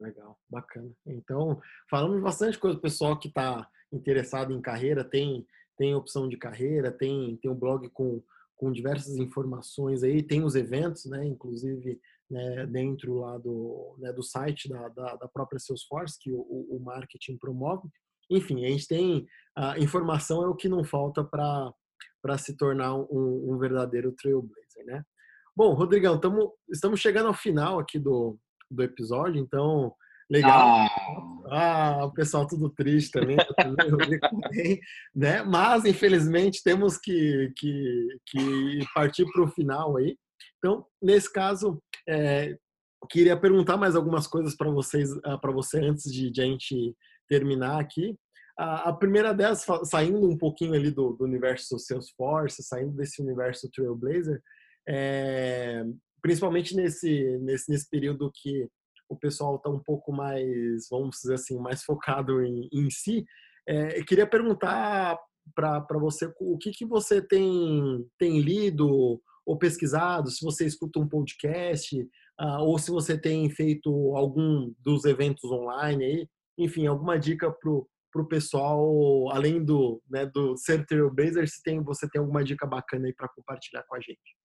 Legal, 0.00 0.38
bacana. 0.48 0.90
Então, 1.06 1.60
falamos 1.90 2.22
bastante 2.22 2.58
coisa, 2.58 2.80
pessoal 2.80 3.18
que 3.18 3.28
está 3.28 3.68
interessado 3.92 4.54
em 4.54 4.62
carreira, 4.62 5.04
tem, 5.04 5.46
tem 5.76 5.94
opção 5.94 6.26
de 6.30 6.38
carreira, 6.38 6.90
tem, 6.90 7.36
tem 7.36 7.50
um 7.50 7.54
blog 7.54 7.90
com, 7.90 8.22
com 8.56 8.72
diversas 8.72 9.18
informações 9.18 10.02
aí, 10.02 10.22
tem 10.22 10.42
os 10.42 10.54
eventos, 10.54 11.04
né, 11.04 11.26
inclusive 11.26 12.00
né, 12.30 12.66
dentro 12.66 13.18
lá 13.18 13.38
do, 13.38 13.96
né, 13.98 14.12
do 14.12 14.22
site 14.22 14.68
da, 14.68 14.88
da, 14.88 15.16
da, 15.16 15.28
própria 15.28 15.58
Salesforce, 15.58 16.18
que 16.20 16.30
o, 16.32 16.40
o, 16.40 16.80
marketing 16.80 17.38
promove. 17.38 17.88
Enfim, 18.30 18.64
a 18.64 18.68
gente 18.68 18.86
tem 18.86 19.26
a 19.56 19.78
informação 19.78 20.42
é 20.42 20.48
o 20.48 20.54
que 20.54 20.68
não 20.68 20.84
falta 20.84 21.24
para 21.24 22.38
se 22.38 22.56
tornar 22.56 22.94
um, 22.94 23.52
um, 23.52 23.58
verdadeiro 23.58 24.12
trailblazer, 24.12 24.84
né? 24.84 25.02
Bom, 25.56 25.72
Rodrigão, 25.72 26.20
tamo, 26.20 26.54
estamos 26.70 27.00
chegando 27.00 27.28
ao 27.28 27.34
final 27.34 27.78
aqui 27.78 27.98
do, 27.98 28.38
do 28.70 28.82
episódio, 28.82 29.40
então 29.40 29.94
Legal. 30.30 30.86
Ah, 31.50 32.04
o 32.04 32.12
pessoal 32.12 32.46
tudo 32.46 32.68
triste 32.68 33.12
também, 33.12 33.38
também 33.56 34.80
né? 35.14 35.42
Mas 35.42 35.86
infelizmente 35.86 36.62
temos 36.62 36.98
que, 36.98 37.50
que, 37.56 38.08
que 38.26 38.78
partir 38.94 39.24
para 39.32 39.42
o 39.42 39.48
final 39.48 39.96
aí. 39.96 40.18
Então, 40.58 40.84
nesse 41.00 41.32
caso, 41.32 41.82
é, 42.08 42.56
queria 43.10 43.36
perguntar 43.36 43.76
mais 43.76 43.94
algumas 43.94 44.26
coisas 44.26 44.56
para 44.56 44.70
vocês, 44.70 45.10
ah, 45.24 45.36
para 45.38 45.52
você 45.52 45.78
antes 45.78 46.10
de, 46.10 46.30
de, 46.30 46.40
a 46.40 46.44
gente 46.44 46.96
terminar 47.28 47.78
aqui. 47.78 48.16
A, 48.58 48.88
a, 48.88 48.92
primeira 48.92 49.32
delas, 49.32 49.64
saindo 49.84 50.28
um 50.28 50.36
pouquinho 50.36 50.74
ali 50.74 50.90
do, 50.90 51.12
do 51.12 51.24
universo 51.24 51.78
Salesforce, 51.78 52.62
saindo 52.62 52.92
desse 52.92 53.22
universo 53.22 53.70
Trailblazer, 53.70 54.42
é, 54.88 55.84
principalmente 56.20 56.74
nesse, 56.74 57.38
nesse, 57.38 57.70
nesse 57.70 57.88
período 57.88 58.32
que 58.34 58.66
o 59.08 59.16
pessoal 59.16 59.56
está 59.56 59.70
um 59.70 59.78
pouco 59.78 60.12
mais, 60.12 60.88
vamos 60.90 61.18
dizer 61.20 61.34
assim, 61.34 61.58
mais 61.58 61.84
focado 61.84 62.42
em, 62.42 62.68
em 62.72 62.90
si, 62.90 63.24
é, 63.66 64.02
queria 64.02 64.26
perguntar 64.26 65.18
para 65.54 65.98
você 65.98 66.30
o 66.40 66.58
que, 66.58 66.70
que 66.72 66.84
você 66.84 67.22
tem, 67.22 68.06
tem 68.18 68.40
lido 68.40 69.20
ou 69.48 69.56
pesquisado, 69.56 70.30
se 70.30 70.44
você 70.44 70.66
escuta 70.66 71.00
um 71.00 71.08
podcast, 71.08 71.98
uh, 72.38 72.60
ou 72.60 72.78
se 72.78 72.90
você 72.90 73.18
tem 73.18 73.48
feito 73.48 73.88
algum 74.14 74.74
dos 74.78 75.06
eventos 75.06 75.50
online 75.50 76.04
aí, 76.04 76.28
enfim, 76.58 76.86
alguma 76.86 77.18
dica 77.18 77.50
para 77.50 77.70
o 78.20 78.28
pessoal, 78.28 79.30
além 79.30 79.64
do, 79.64 80.02
né, 80.06 80.26
do 80.26 80.54
ser 80.58 80.84
Trailblazer, 80.84 81.48
se 81.48 81.62
tem, 81.62 81.82
você 81.82 82.06
tem 82.10 82.20
alguma 82.20 82.44
dica 82.44 82.66
bacana 82.66 83.06
aí 83.06 83.14
para 83.14 83.28
compartilhar 83.28 83.84
com 83.84 83.96
a 83.96 84.00
gente. 84.00 84.36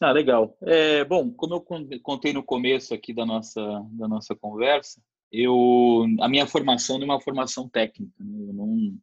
Ah, 0.00 0.12
legal. 0.12 0.56
É, 0.62 1.04
bom, 1.04 1.32
como 1.32 1.54
eu 1.54 2.00
contei 2.00 2.32
no 2.32 2.44
começo 2.44 2.94
aqui 2.94 3.12
da 3.12 3.26
nossa, 3.26 3.60
da 3.90 4.06
nossa 4.06 4.36
conversa, 4.36 5.02
eu, 5.32 6.06
a 6.20 6.28
minha 6.28 6.46
formação 6.46 6.98
não 6.98 7.06
é 7.08 7.10
uma 7.10 7.20
formação 7.20 7.68
técnica. 7.68 8.14
Né? 8.20 8.48
Eu 8.48 8.52
não, 8.52 8.96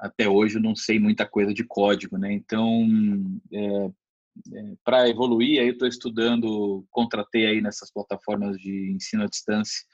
até 0.00 0.28
hoje 0.28 0.56
eu 0.56 0.62
não 0.62 0.74
sei 0.74 0.98
muita 0.98 1.26
coisa 1.26 1.52
de 1.52 1.62
código, 1.64 2.16
né? 2.16 2.32
Então, 2.32 2.88
é, 3.52 3.86
é, 4.54 4.74
para 4.82 5.08
evoluir, 5.08 5.60
aí 5.60 5.68
eu 5.68 5.72
estou 5.72 5.86
estudando, 5.86 6.84
contratei 6.90 7.46
aí 7.46 7.60
nessas 7.60 7.92
plataformas 7.92 8.56
de 8.56 8.92
ensino 8.92 9.22
à 9.22 9.26
distância, 9.26 9.84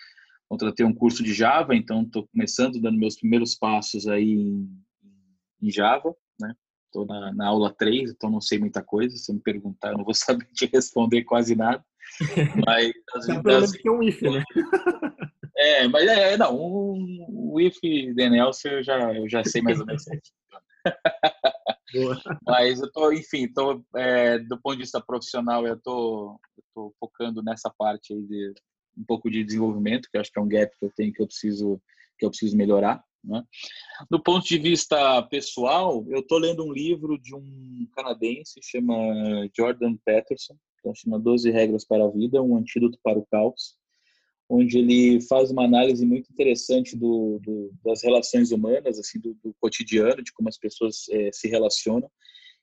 contratei 0.48 0.86
um 0.86 0.94
curso 0.94 1.22
de 1.22 1.34
Java, 1.34 1.74
então 1.74 2.02
estou 2.02 2.26
começando, 2.28 2.80
dando 2.80 2.98
meus 2.98 3.16
primeiros 3.16 3.54
passos 3.56 4.06
aí 4.06 4.30
em, 4.30 4.68
em 5.60 5.70
Java, 5.70 6.14
né? 6.40 6.54
Estou 6.86 7.04
na, 7.04 7.34
na, 7.34 7.48
aula 7.48 7.74
3, 7.76 8.12
então 8.12 8.30
não 8.30 8.40
sei 8.40 8.58
muita 8.58 8.82
coisa. 8.82 9.16
Se 9.16 9.32
me 9.32 9.40
perguntar, 9.40 9.90
eu 9.90 9.98
não 9.98 10.04
vou 10.04 10.14
saber 10.14 10.46
te 10.54 10.66
responder 10.66 11.24
quase 11.24 11.56
nada. 11.56 11.84
Mas 12.64 12.92
as, 13.14 13.28
é, 13.28 13.42
das, 13.42 13.72
é 13.84 13.90
um 13.90 14.02
if, 14.02 14.22
né? 14.22 14.44
É, 15.58 15.88
mas 15.88 16.06
é, 16.06 16.36
não, 16.36 16.54
o, 16.54 16.98
o 17.56 17.60
if 17.60 17.80
de 17.80 18.12
Nelson 18.28 18.68
eu 18.68 18.82
já, 18.82 19.14
eu 19.14 19.28
já 19.28 19.42
sei 19.42 19.62
mais 19.62 19.80
ou 19.80 19.86
menos. 19.86 20.04
mas 22.46 22.80
eu 22.80 22.92
tô, 22.92 23.10
enfim, 23.12 23.48
tô, 23.48 23.82
é, 23.96 24.38
do 24.38 24.60
ponto 24.60 24.76
de 24.76 24.82
vista 24.82 25.00
profissional, 25.00 25.66
eu 25.66 25.78
tô, 25.80 26.38
eu 26.56 26.64
tô 26.74 26.94
focando 27.00 27.42
nessa 27.42 27.72
parte 27.76 28.12
aí 28.12 28.22
de 28.22 28.54
um 28.96 29.04
pouco 29.04 29.30
de 29.30 29.42
desenvolvimento, 29.42 30.08
que 30.10 30.18
acho 30.18 30.30
que 30.30 30.38
é 30.38 30.42
um 30.42 30.48
gap 30.48 30.70
que 30.78 30.84
eu 30.84 30.92
tenho 30.94 31.12
que 31.12 31.22
eu 31.22 31.26
preciso 31.26 31.80
que 32.18 32.24
eu 32.24 32.30
preciso 32.30 32.56
melhorar. 32.56 33.04
Né? 33.22 33.42
Do 34.10 34.22
ponto 34.22 34.46
de 34.46 34.56
vista 34.56 35.22
pessoal, 35.24 36.04
eu 36.08 36.20
estou 36.20 36.38
lendo 36.38 36.64
um 36.64 36.72
livro 36.72 37.18
de 37.18 37.34
um 37.34 37.86
canadense, 37.94 38.60
chama 38.62 38.94
Jordan 39.54 39.96
Peterson, 40.04 40.56
que 40.82 40.94
chama 40.94 41.18
12 41.18 41.50
Regras 41.50 41.84
para 41.84 42.04
a 42.04 42.10
Vida, 42.10 42.40
um 42.40 42.56
antídoto 42.56 42.98
para 43.02 43.18
o 43.18 43.26
caos, 43.26 43.76
onde 44.48 44.78
ele 44.78 45.20
faz 45.22 45.50
uma 45.50 45.64
análise 45.64 46.04
muito 46.06 46.30
interessante 46.30 46.96
do, 46.96 47.40
do 47.42 47.72
das 47.84 48.02
relações 48.02 48.52
humanas, 48.52 48.98
assim, 48.98 49.18
do, 49.20 49.34
do, 49.42 49.54
cotidiano, 49.60 50.22
de 50.22 50.32
como 50.32 50.48
as 50.48 50.58
pessoas 50.58 51.08
é, 51.10 51.30
se 51.32 51.48
relacionam, 51.48 52.10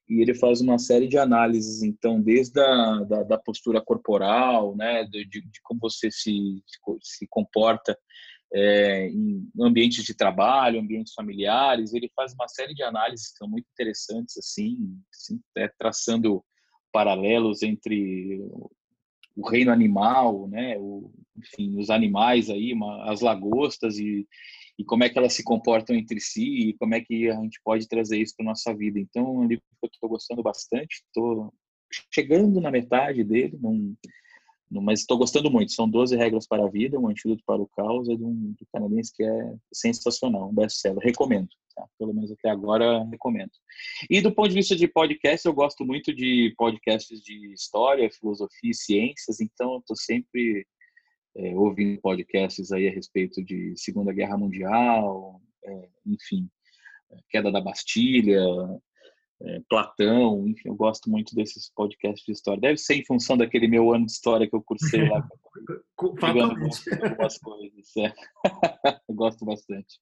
e 0.10 0.22
ele 0.22 0.34
faz 0.34 0.62
uma 0.62 0.78
série 0.78 1.08
de 1.08 1.18
análises, 1.18 1.82
então, 1.82 2.22
desde 2.22 2.60
a 2.60 3.04
da, 3.04 3.24
da 3.24 3.38
postura 3.38 3.82
corporal, 3.82 4.76
né, 4.76 5.06
de, 5.06 5.26
de, 5.26 5.42
como 5.64 5.80
você 5.80 6.12
se, 6.12 6.62
se 7.02 7.28
comporta 7.30 7.98
é, 8.54 9.08
em 9.08 9.50
ambientes 9.60 10.04
de 10.04 10.14
trabalho, 10.14 10.80
ambientes 10.80 11.14
familiares. 11.14 11.94
Ele 11.94 12.12
faz 12.16 12.34
uma 12.34 12.48
série 12.48 12.74
de 12.74 12.84
análises 12.84 13.32
que 13.32 13.38
são 13.38 13.48
muito 13.48 13.68
interessantes, 13.72 14.38
assim, 14.38 14.78
assim 15.12 15.42
é, 15.58 15.68
traçando 15.80 16.44
paralelos 16.92 17.64
entre 17.64 18.40
o 19.36 19.48
reino 19.48 19.72
animal, 19.72 20.48
né, 20.48 20.78
o, 20.78 21.12
enfim, 21.38 21.78
os 21.80 21.90
animais 21.90 22.50
aí, 22.50 22.74
uma, 22.74 23.12
as 23.12 23.22
lagostas 23.22 23.98
e, 23.98 24.28
e 24.78 24.84
como 24.84 25.04
é 25.04 25.10
que 25.10 25.18
elas 25.18 25.34
se 25.34 25.44
comportam 25.44 25.96
entre 25.96 26.20
si 26.20 26.70
e 26.70 26.74
como 26.74 26.96
é 26.96 27.02
que 27.02 27.30
a 27.30 27.36
gente 27.42 27.60
pode 27.64 27.88
trazer 27.88 28.20
isso 28.20 28.36
para 28.36 28.46
nossa 28.46 28.74
vida. 28.76 29.00
Então, 29.00 29.26
é 29.26 29.30
um 29.30 29.48
livro 29.48 29.64
que 29.80 29.86
eu 29.86 29.90
estou 29.92 30.10
gostando 30.10 30.44
bastante, 30.44 31.04
estou 31.06 31.54
chegando 32.12 32.60
na 32.62 32.72
metade 32.72 33.24
dele, 33.24 33.58
não 33.62 33.96
mas 34.82 35.02
estou 35.02 35.18
gostando 35.18 35.50
muito. 35.52 35.72
São 35.72 35.90
12 35.90 36.16
regras 36.16 36.48
para 36.48 36.66
a 36.66 36.70
vida, 36.70 37.00
um 37.00 37.08
antídoto 37.08 37.44
para 37.46 37.62
o 37.62 37.68
caos, 37.68 38.10
é 38.10 38.16
de 38.16 38.24
um, 38.24 38.54
de 38.58 38.66
canadense 38.72 39.12
que 39.14 39.24
é 39.24 39.56
sensacional, 39.74 40.50
um 40.50 40.54
best-seller. 40.54 41.04
Recomendo, 41.04 41.50
tá? 41.76 41.86
pelo 41.98 42.14
menos 42.14 42.32
até 42.32 42.50
agora 42.50 43.04
recomendo. 43.06 43.52
E 44.10 44.22
do 44.22 44.34
ponto 44.34 44.50
de 44.50 44.56
vista 44.56 44.76
de 44.76 44.88
podcast, 44.88 45.46
eu 45.46 45.54
gosto 45.54 45.86
muito 45.86 46.14
de 46.14 46.54
podcasts 46.58 47.22
de 47.22 47.54
história, 47.54 48.10
filosofia 48.12 48.72
e 48.72 48.76
ciências, 48.76 49.40
então 49.40 49.80
estou 49.80 49.96
sempre 49.96 50.66
é, 51.38 51.56
ouvindo 51.56 52.00
podcasts 52.02 52.72
aí 52.72 52.88
a 52.88 52.92
respeito 52.92 53.44
de 53.44 53.74
Segunda 53.76 54.14
Guerra 54.14 54.38
Mundial, 54.38 55.42
é, 55.66 55.90
enfim, 56.06 56.50
queda 57.30 57.52
da 57.52 57.62
Bastilha, 57.62 58.44
é, 59.46 59.62
Platão, 59.70 60.48
enfim, 60.48 60.70
eu 60.70 60.76
gosto 60.76 61.10
muito 61.10 61.36
desses 61.36 61.70
podcasts 61.70 62.26
de 62.26 62.32
história. 62.32 62.62
Deve 62.62 62.78
ser 62.78 62.96
em 62.96 63.06
função 63.06 63.38
daquele 63.38 63.68
meu 63.68 63.94
ano 63.94 64.06
de 64.06 64.12
história 64.12 64.50
que 64.50 64.56
eu 64.56 64.64
cursei 64.64 65.08
lá. 65.10 65.28
Fatalmente. 66.20 66.90
Algumas 67.04 67.38
coisas. 67.38 67.98
É. 67.98 68.14
eu 69.10 69.16
gosto 69.16 69.46
bastante. 69.46 70.00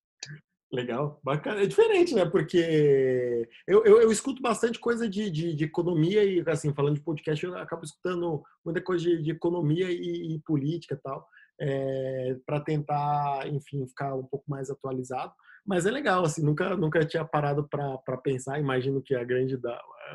Legal, 0.72 1.20
bacana. 1.24 1.62
É 1.62 1.66
diferente, 1.66 2.14
né? 2.14 2.26
Porque 2.26 3.48
eu, 3.68 3.84
eu, 3.84 4.02
eu 4.02 4.12
escuto 4.12 4.42
bastante 4.42 4.80
coisa 4.80 5.10
de, 5.10 5.30
de, 5.30 5.54
de, 5.54 5.64
economia 5.66 6.24
e, 6.24 6.42
assim, 6.48 6.74
falando 6.74 6.96
de 6.96 7.02
podcast, 7.02 7.44
eu 7.44 7.58
acabo 7.58 7.84
escutando 7.84 8.42
muita 8.64 8.82
coisa 8.82 9.04
de, 9.04 9.22
de 9.22 9.32
economia 9.32 9.92
e, 9.92 10.36
e 10.36 10.40
política 10.46 10.96
e 10.96 10.98
tal, 11.00 11.28
é, 11.60 12.38
para 12.46 12.62
tentar, 12.62 13.48
enfim, 13.48 13.86
ficar 13.86 14.16
um 14.16 14.24
pouco 14.24 14.46
mais 14.48 14.70
atualizado. 14.70 15.34
Mas 15.66 15.86
é 15.86 15.92
legal, 15.92 16.24
assim, 16.24 16.44
nunca, 16.44 16.76
nunca 16.76 17.06
tinha 17.06 17.24
parado 17.24 17.68
para 17.70 18.18
pensar. 18.18 18.60
Imagino 18.60 19.02
que 19.02 19.14
a 19.16 19.24
grande, 19.24 19.58
da, 19.58 19.74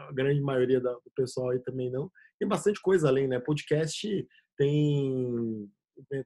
a 0.09 0.13
grande 0.13 0.41
maioria 0.41 0.81
da, 0.81 0.93
do 0.93 1.11
pessoal 1.15 1.51
aí 1.51 1.61
também 1.61 1.91
não. 1.91 2.11
Tem 2.39 2.49
bastante 2.49 2.81
coisa 2.81 3.09
além, 3.09 3.29
né? 3.29 3.39
Podcast 3.39 4.27
tem, 4.59 5.69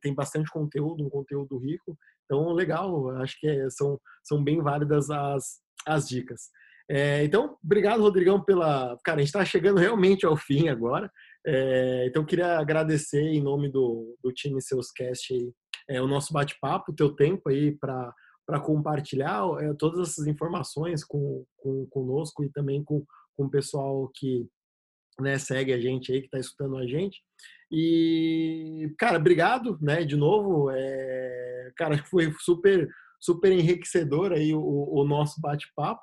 tem 0.00 0.14
bastante 0.14 0.50
conteúdo, 0.50 1.04
um 1.04 1.10
conteúdo 1.10 1.58
rico. 1.58 1.96
Então, 2.24 2.52
legal, 2.52 3.10
acho 3.16 3.38
que 3.38 3.46
é, 3.46 3.68
são, 3.70 4.00
são 4.24 4.42
bem 4.42 4.62
válidas 4.62 5.10
as, 5.10 5.60
as 5.86 6.08
dicas. 6.08 6.48
É, 6.88 7.22
então, 7.22 7.56
obrigado, 7.62 8.02
Rodrigão, 8.02 8.42
pela. 8.42 8.98
Cara, 9.04 9.18
a 9.18 9.20
gente 9.20 9.28
está 9.28 9.44
chegando 9.44 9.78
realmente 9.78 10.26
ao 10.26 10.36
fim 10.36 10.68
agora. 10.68 11.10
É, 11.46 12.06
então, 12.06 12.24
queria 12.24 12.58
agradecer 12.58 13.22
em 13.22 13.42
nome 13.42 13.70
do, 13.70 14.16
do 14.22 14.32
time 14.32 14.60
Seuscast 14.60 15.32
aí, 15.32 15.52
é, 15.88 16.02
o 16.02 16.08
nosso 16.08 16.32
bate-papo, 16.32 16.90
o 16.90 16.94
teu 16.94 17.14
tempo 17.14 17.48
aí 17.48 17.72
para 17.78 18.12
para 18.50 18.58
compartilhar 18.58 19.44
é, 19.60 19.72
todas 19.74 20.08
essas 20.08 20.26
informações 20.26 21.04
com, 21.04 21.44
com 21.56 21.86
conosco 21.86 22.42
e 22.42 22.50
também 22.50 22.82
com, 22.82 23.06
com 23.36 23.44
o 23.44 23.50
pessoal 23.50 24.10
que 24.12 24.44
né, 25.20 25.38
segue 25.38 25.72
a 25.72 25.78
gente 25.78 26.10
aí, 26.10 26.18
que 26.18 26.26
está 26.26 26.36
escutando 26.36 26.76
a 26.76 26.84
gente. 26.84 27.22
E, 27.70 28.92
cara, 28.98 29.18
obrigado, 29.18 29.78
né, 29.80 30.02
de 30.04 30.16
novo. 30.16 30.68
É, 30.68 31.70
cara, 31.76 31.96
foi 32.10 32.34
super, 32.40 32.90
super 33.20 33.52
enriquecedor 33.52 34.32
aí 34.32 34.52
o, 34.52 34.60
o 34.60 35.04
nosso 35.04 35.40
bate-papo. 35.40 36.02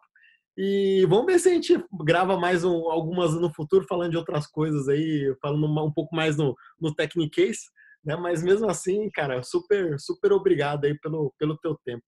E 0.57 1.05
vamos 1.09 1.25
ver 1.25 1.39
se 1.39 1.49
a 1.49 1.53
gente 1.53 1.85
grava 2.05 2.39
mais 2.39 2.63
um, 2.63 2.89
algumas 2.89 3.33
no 3.33 3.53
futuro, 3.53 3.85
falando 3.89 4.11
de 4.11 4.17
outras 4.17 4.47
coisas 4.47 4.87
aí, 4.87 5.35
falando 5.41 5.65
um 5.65 5.91
pouco 5.91 6.15
mais 6.15 6.37
no, 6.37 6.55
no 6.79 6.95
Technicase, 6.95 7.65
né? 8.05 8.15
Mas 8.15 8.41
mesmo 8.41 8.69
assim, 8.69 9.09
cara, 9.09 9.43
super, 9.43 9.99
super 9.99 10.31
obrigado 10.31 10.85
aí 10.85 10.97
pelo, 10.97 11.33
pelo 11.37 11.57
teu 11.57 11.77
tempo. 11.83 12.05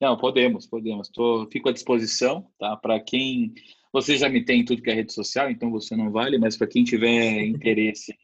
Não, 0.00 0.16
podemos, 0.16 0.66
podemos. 0.66 1.08
Tô, 1.08 1.46
fico 1.52 1.68
à 1.68 1.72
disposição, 1.72 2.46
tá? 2.58 2.76
Para 2.76 2.98
quem 2.98 3.52
você 3.92 4.16
já 4.16 4.28
me 4.28 4.44
tem 4.44 4.60
em 4.60 4.64
tudo 4.64 4.82
que 4.82 4.90
é 4.90 4.94
rede 4.94 5.12
social, 5.12 5.50
então 5.50 5.70
você 5.70 5.96
não 5.96 6.10
vale, 6.10 6.38
mas 6.38 6.56
para 6.56 6.66
quem 6.66 6.84
tiver 6.84 7.42
interesse, 7.44 8.16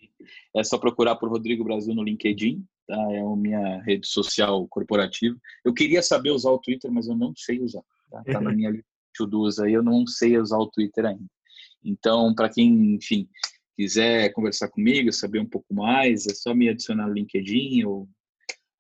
é 0.55 0.65
só 0.65 0.79
procurar 0.79 1.17
por 1.17 1.29
Rodrigo 1.29 1.65
Brasil 1.65 1.95
no 1.95 2.03
LinkedIn, 2.03 2.65
tá? 2.87 2.97
É 3.13 3.21
a 3.21 3.37
minha 3.37 3.83
rede 3.83 4.07
social 4.07 4.67
corporativa. 4.69 5.37
Eu 5.65 5.75
queria 5.75 6.03
saber 6.03 6.31
usar 6.31 6.51
o 6.51 6.59
Twitter, 6.59 6.91
mas 6.91 7.09
eu 7.09 7.17
não 7.17 7.35
sei 7.37 7.61
usar. 7.61 7.83
Tá, 8.11 8.23
tá 8.25 8.41
na 8.41 8.53
minha 8.53 8.73
to-dos 9.15 9.59
aí, 9.59 9.73
eu 9.73 9.83
não 9.83 10.07
sei 10.07 10.39
usar 10.39 10.59
o 10.59 10.71
Twitter 10.71 11.05
ainda. 11.05 11.27
Então, 11.85 12.35
para 12.35 12.49
quem, 12.49 12.95
enfim, 12.95 13.29
quiser 13.77 14.33
conversar 14.33 14.69
comigo, 14.69 15.13
saber 15.13 15.41
um 15.41 15.47
pouco 15.47 15.75
mais, 15.75 16.27
é 16.27 16.35
só 16.35 16.55
me 16.55 16.69
adicionar 16.69 17.07
no 17.07 17.15
LinkedIn. 17.15 17.81
Eu 17.81 18.09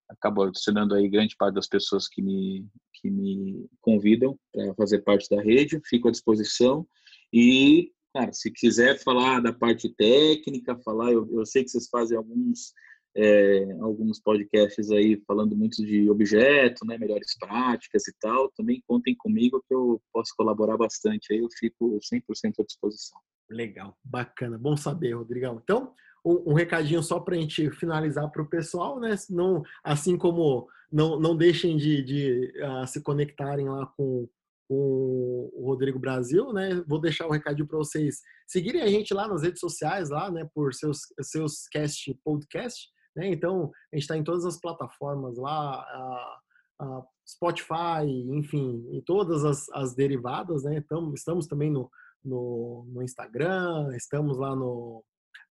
acabo 0.08 0.42
adicionando 0.42 0.94
aí 0.94 1.08
grande 1.08 1.36
parte 1.36 1.54
das 1.54 1.68
pessoas 1.68 2.08
que 2.08 2.22
me, 2.22 2.66
que 2.94 3.10
me 3.10 3.68
convidam 3.80 4.38
para 4.52 4.74
fazer 4.74 5.00
parte 5.00 5.28
da 5.28 5.42
rede. 5.42 5.80
Fico 5.84 6.08
à 6.08 6.10
disposição. 6.10 6.86
E, 7.32 7.92
cara, 8.14 8.32
se 8.32 8.50
quiser 8.50 8.98
falar 9.02 9.40
da 9.40 9.52
parte 9.52 9.88
técnica, 9.88 10.78
falar, 10.84 11.12
eu, 11.12 11.28
eu 11.32 11.44
sei 11.44 11.64
que 11.64 11.70
vocês 11.70 11.88
fazem 11.88 12.16
alguns 12.16 12.72
é, 13.16 13.72
alguns 13.80 14.20
podcasts 14.20 14.90
aí 14.90 15.18
falando 15.26 15.56
muito 15.56 15.84
de 15.84 16.10
objeto, 16.10 16.84
né, 16.84 16.98
melhores 16.98 17.36
práticas 17.38 18.06
e 18.06 18.14
tal, 18.20 18.52
também 18.54 18.82
contem 18.86 19.16
comigo 19.16 19.64
que 19.66 19.74
eu 19.74 20.00
posso 20.12 20.34
colaborar 20.36 20.76
bastante, 20.76 21.32
aí 21.32 21.38
eu 21.38 21.48
fico 21.58 21.98
100% 21.98 22.60
à 22.60 22.62
disposição. 22.62 23.18
Legal, 23.48 23.96
bacana, 24.04 24.58
bom 24.58 24.76
saber, 24.76 25.14
Rodrigão. 25.14 25.58
Então, 25.62 25.94
um, 26.26 26.50
um 26.50 26.54
recadinho 26.54 27.02
só 27.02 27.20
para 27.20 27.36
a 27.36 27.38
gente 27.38 27.70
finalizar 27.70 28.28
para 28.32 28.42
o 28.42 28.48
pessoal, 28.48 28.98
né? 28.98 29.14
Não, 29.30 29.62
assim 29.84 30.18
como 30.18 30.68
não, 30.90 31.20
não 31.20 31.36
deixem 31.36 31.76
de, 31.76 32.02
de 32.02 32.52
uh, 32.62 32.86
se 32.86 33.00
conectarem 33.00 33.68
lá 33.68 33.86
com, 33.96 34.28
com 34.68 35.50
o 35.54 35.66
Rodrigo 35.66 36.00
Brasil, 36.00 36.52
né? 36.52 36.82
Vou 36.88 37.00
deixar 37.00 37.26
o 37.26 37.28
um 37.28 37.32
recadinho 37.32 37.68
para 37.68 37.78
vocês 37.78 38.20
seguirem 38.48 38.82
a 38.82 38.88
gente 38.88 39.14
lá 39.14 39.28
nas 39.28 39.42
redes 39.42 39.60
sociais, 39.60 40.10
lá, 40.10 40.28
né? 40.28 40.48
Por 40.52 40.74
seus, 40.74 40.98
seus 41.22 41.68
cast 41.68 42.12
podcast. 42.24 42.88
Né? 43.14 43.28
Então, 43.28 43.70
a 43.92 43.96
gente 43.96 44.02
está 44.02 44.16
em 44.16 44.24
todas 44.24 44.44
as 44.44 44.60
plataformas 44.60 45.38
lá, 45.38 45.80
a, 45.80 46.38
a 46.80 47.02
Spotify, 47.26 48.04
enfim, 48.30 48.84
e 48.92 49.00
todas 49.02 49.44
as, 49.44 49.68
as 49.70 49.94
derivadas. 49.94 50.64
Né? 50.64 50.76
Então, 50.76 51.14
estamos 51.14 51.46
também 51.46 51.70
no, 51.70 51.88
no, 52.24 52.84
no 52.92 53.02
Instagram, 53.02 53.96
estamos 53.96 54.36
lá 54.36 54.54
no, 54.54 55.02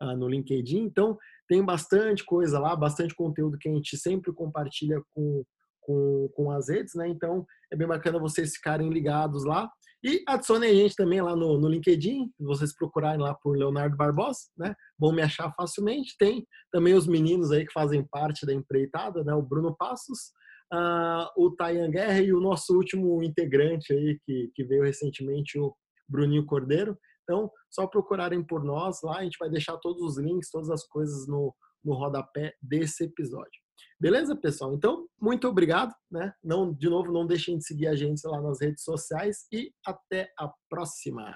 uh, 0.02 0.16
no 0.16 0.28
LinkedIn. 0.28 0.80
Então, 0.80 1.18
tem 1.48 1.64
bastante 1.64 2.24
coisa 2.24 2.60
lá, 2.60 2.76
bastante 2.76 3.16
conteúdo 3.16 3.58
que 3.58 3.70
a 3.70 3.74
gente 3.74 3.98
sempre 3.98 4.34
compartilha 4.34 5.02
com, 5.14 5.44
com, 5.82 6.30
com 6.36 6.52
as 6.52 6.70
redes. 6.70 6.94
Né? 6.96 7.08
Então, 7.08 7.46
é 7.72 7.76
bem 7.76 7.88
bacana 7.88 8.20
vocês 8.20 8.56
ficarem 8.56 8.90
ligados 8.90 9.46
lá. 9.46 9.70
E 10.04 10.24
adicione 10.28 10.68
a 10.68 10.74
gente 10.74 10.96
também 10.96 11.20
lá 11.20 11.36
no, 11.36 11.58
no 11.58 11.68
LinkedIn, 11.68 12.32
vocês 12.40 12.76
procurarem 12.76 13.20
lá 13.20 13.34
por 13.34 13.58
Leonardo 13.58 13.98
Barbosa, 13.98 14.42
né? 14.56 14.76
Vão 15.00 15.12
me 15.12 15.24
achar 15.24 15.52
facilmente. 15.56 16.16
Tem 16.20 16.46
também 16.72 16.94
os 16.94 17.08
meninos 17.08 17.52
aí 17.52 17.66
que 17.66 17.74
fazem 17.74 18.08
parte 18.12 18.46
da 18.46 18.54
empreitada, 18.54 19.24
né? 19.24 19.34
O 19.34 19.42
Bruno 19.42 19.76
Passos, 19.76 20.32
uh, 20.72 21.26
o 21.36 21.50
Tayan 21.56 21.90
Guerra 21.90 22.22
e 22.22 22.32
o 22.32 22.40
nosso 22.40 22.76
último 22.76 23.24
integrante 23.24 23.94
aí 23.94 24.20
que, 24.24 24.52
que 24.54 24.64
veio 24.64 24.84
recentemente, 24.84 25.58
o 25.58 25.74
Bruninho 26.08 26.46
Cordeiro. 26.46 26.96
Então, 27.26 27.52
só 27.72 27.88
procurarem 27.88 28.46
por 28.46 28.64
nós 28.64 29.02
lá, 29.04 29.18
a 29.18 29.24
gente 29.24 29.38
vai 29.40 29.50
deixar 29.50 29.78
todos 29.78 30.02
os 30.02 30.18
links, 30.18 30.50
todas 30.52 30.70
as 30.70 30.88
coisas 30.88 31.28
no, 31.28 31.54
no 31.84 31.94
rodapé 31.96 32.54
desse 32.62 33.04
episódio. 33.04 33.66
Beleza, 34.00 34.36
pessoal? 34.36 34.74
Então, 34.74 35.08
muito 35.20 35.48
obrigado, 35.48 35.94
né? 36.12 36.34
Não, 36.44 36.74
de 36.74 36.90
novo, 36.90 37.12
não 37.12 37.26
deixem 37.26 37.58
de 37.58 37.66
seguir 37.66 37.88
a 37.88 37.96
gente 37.96 38.22
lá 38.28 38.42
nas 38.42 38.62
redes 38.62 38.84
sociais 38.84 39.48
e 39.52 39.72
até 39.86 40.30
a 40.38 40.52
próxima. 40.70 41.36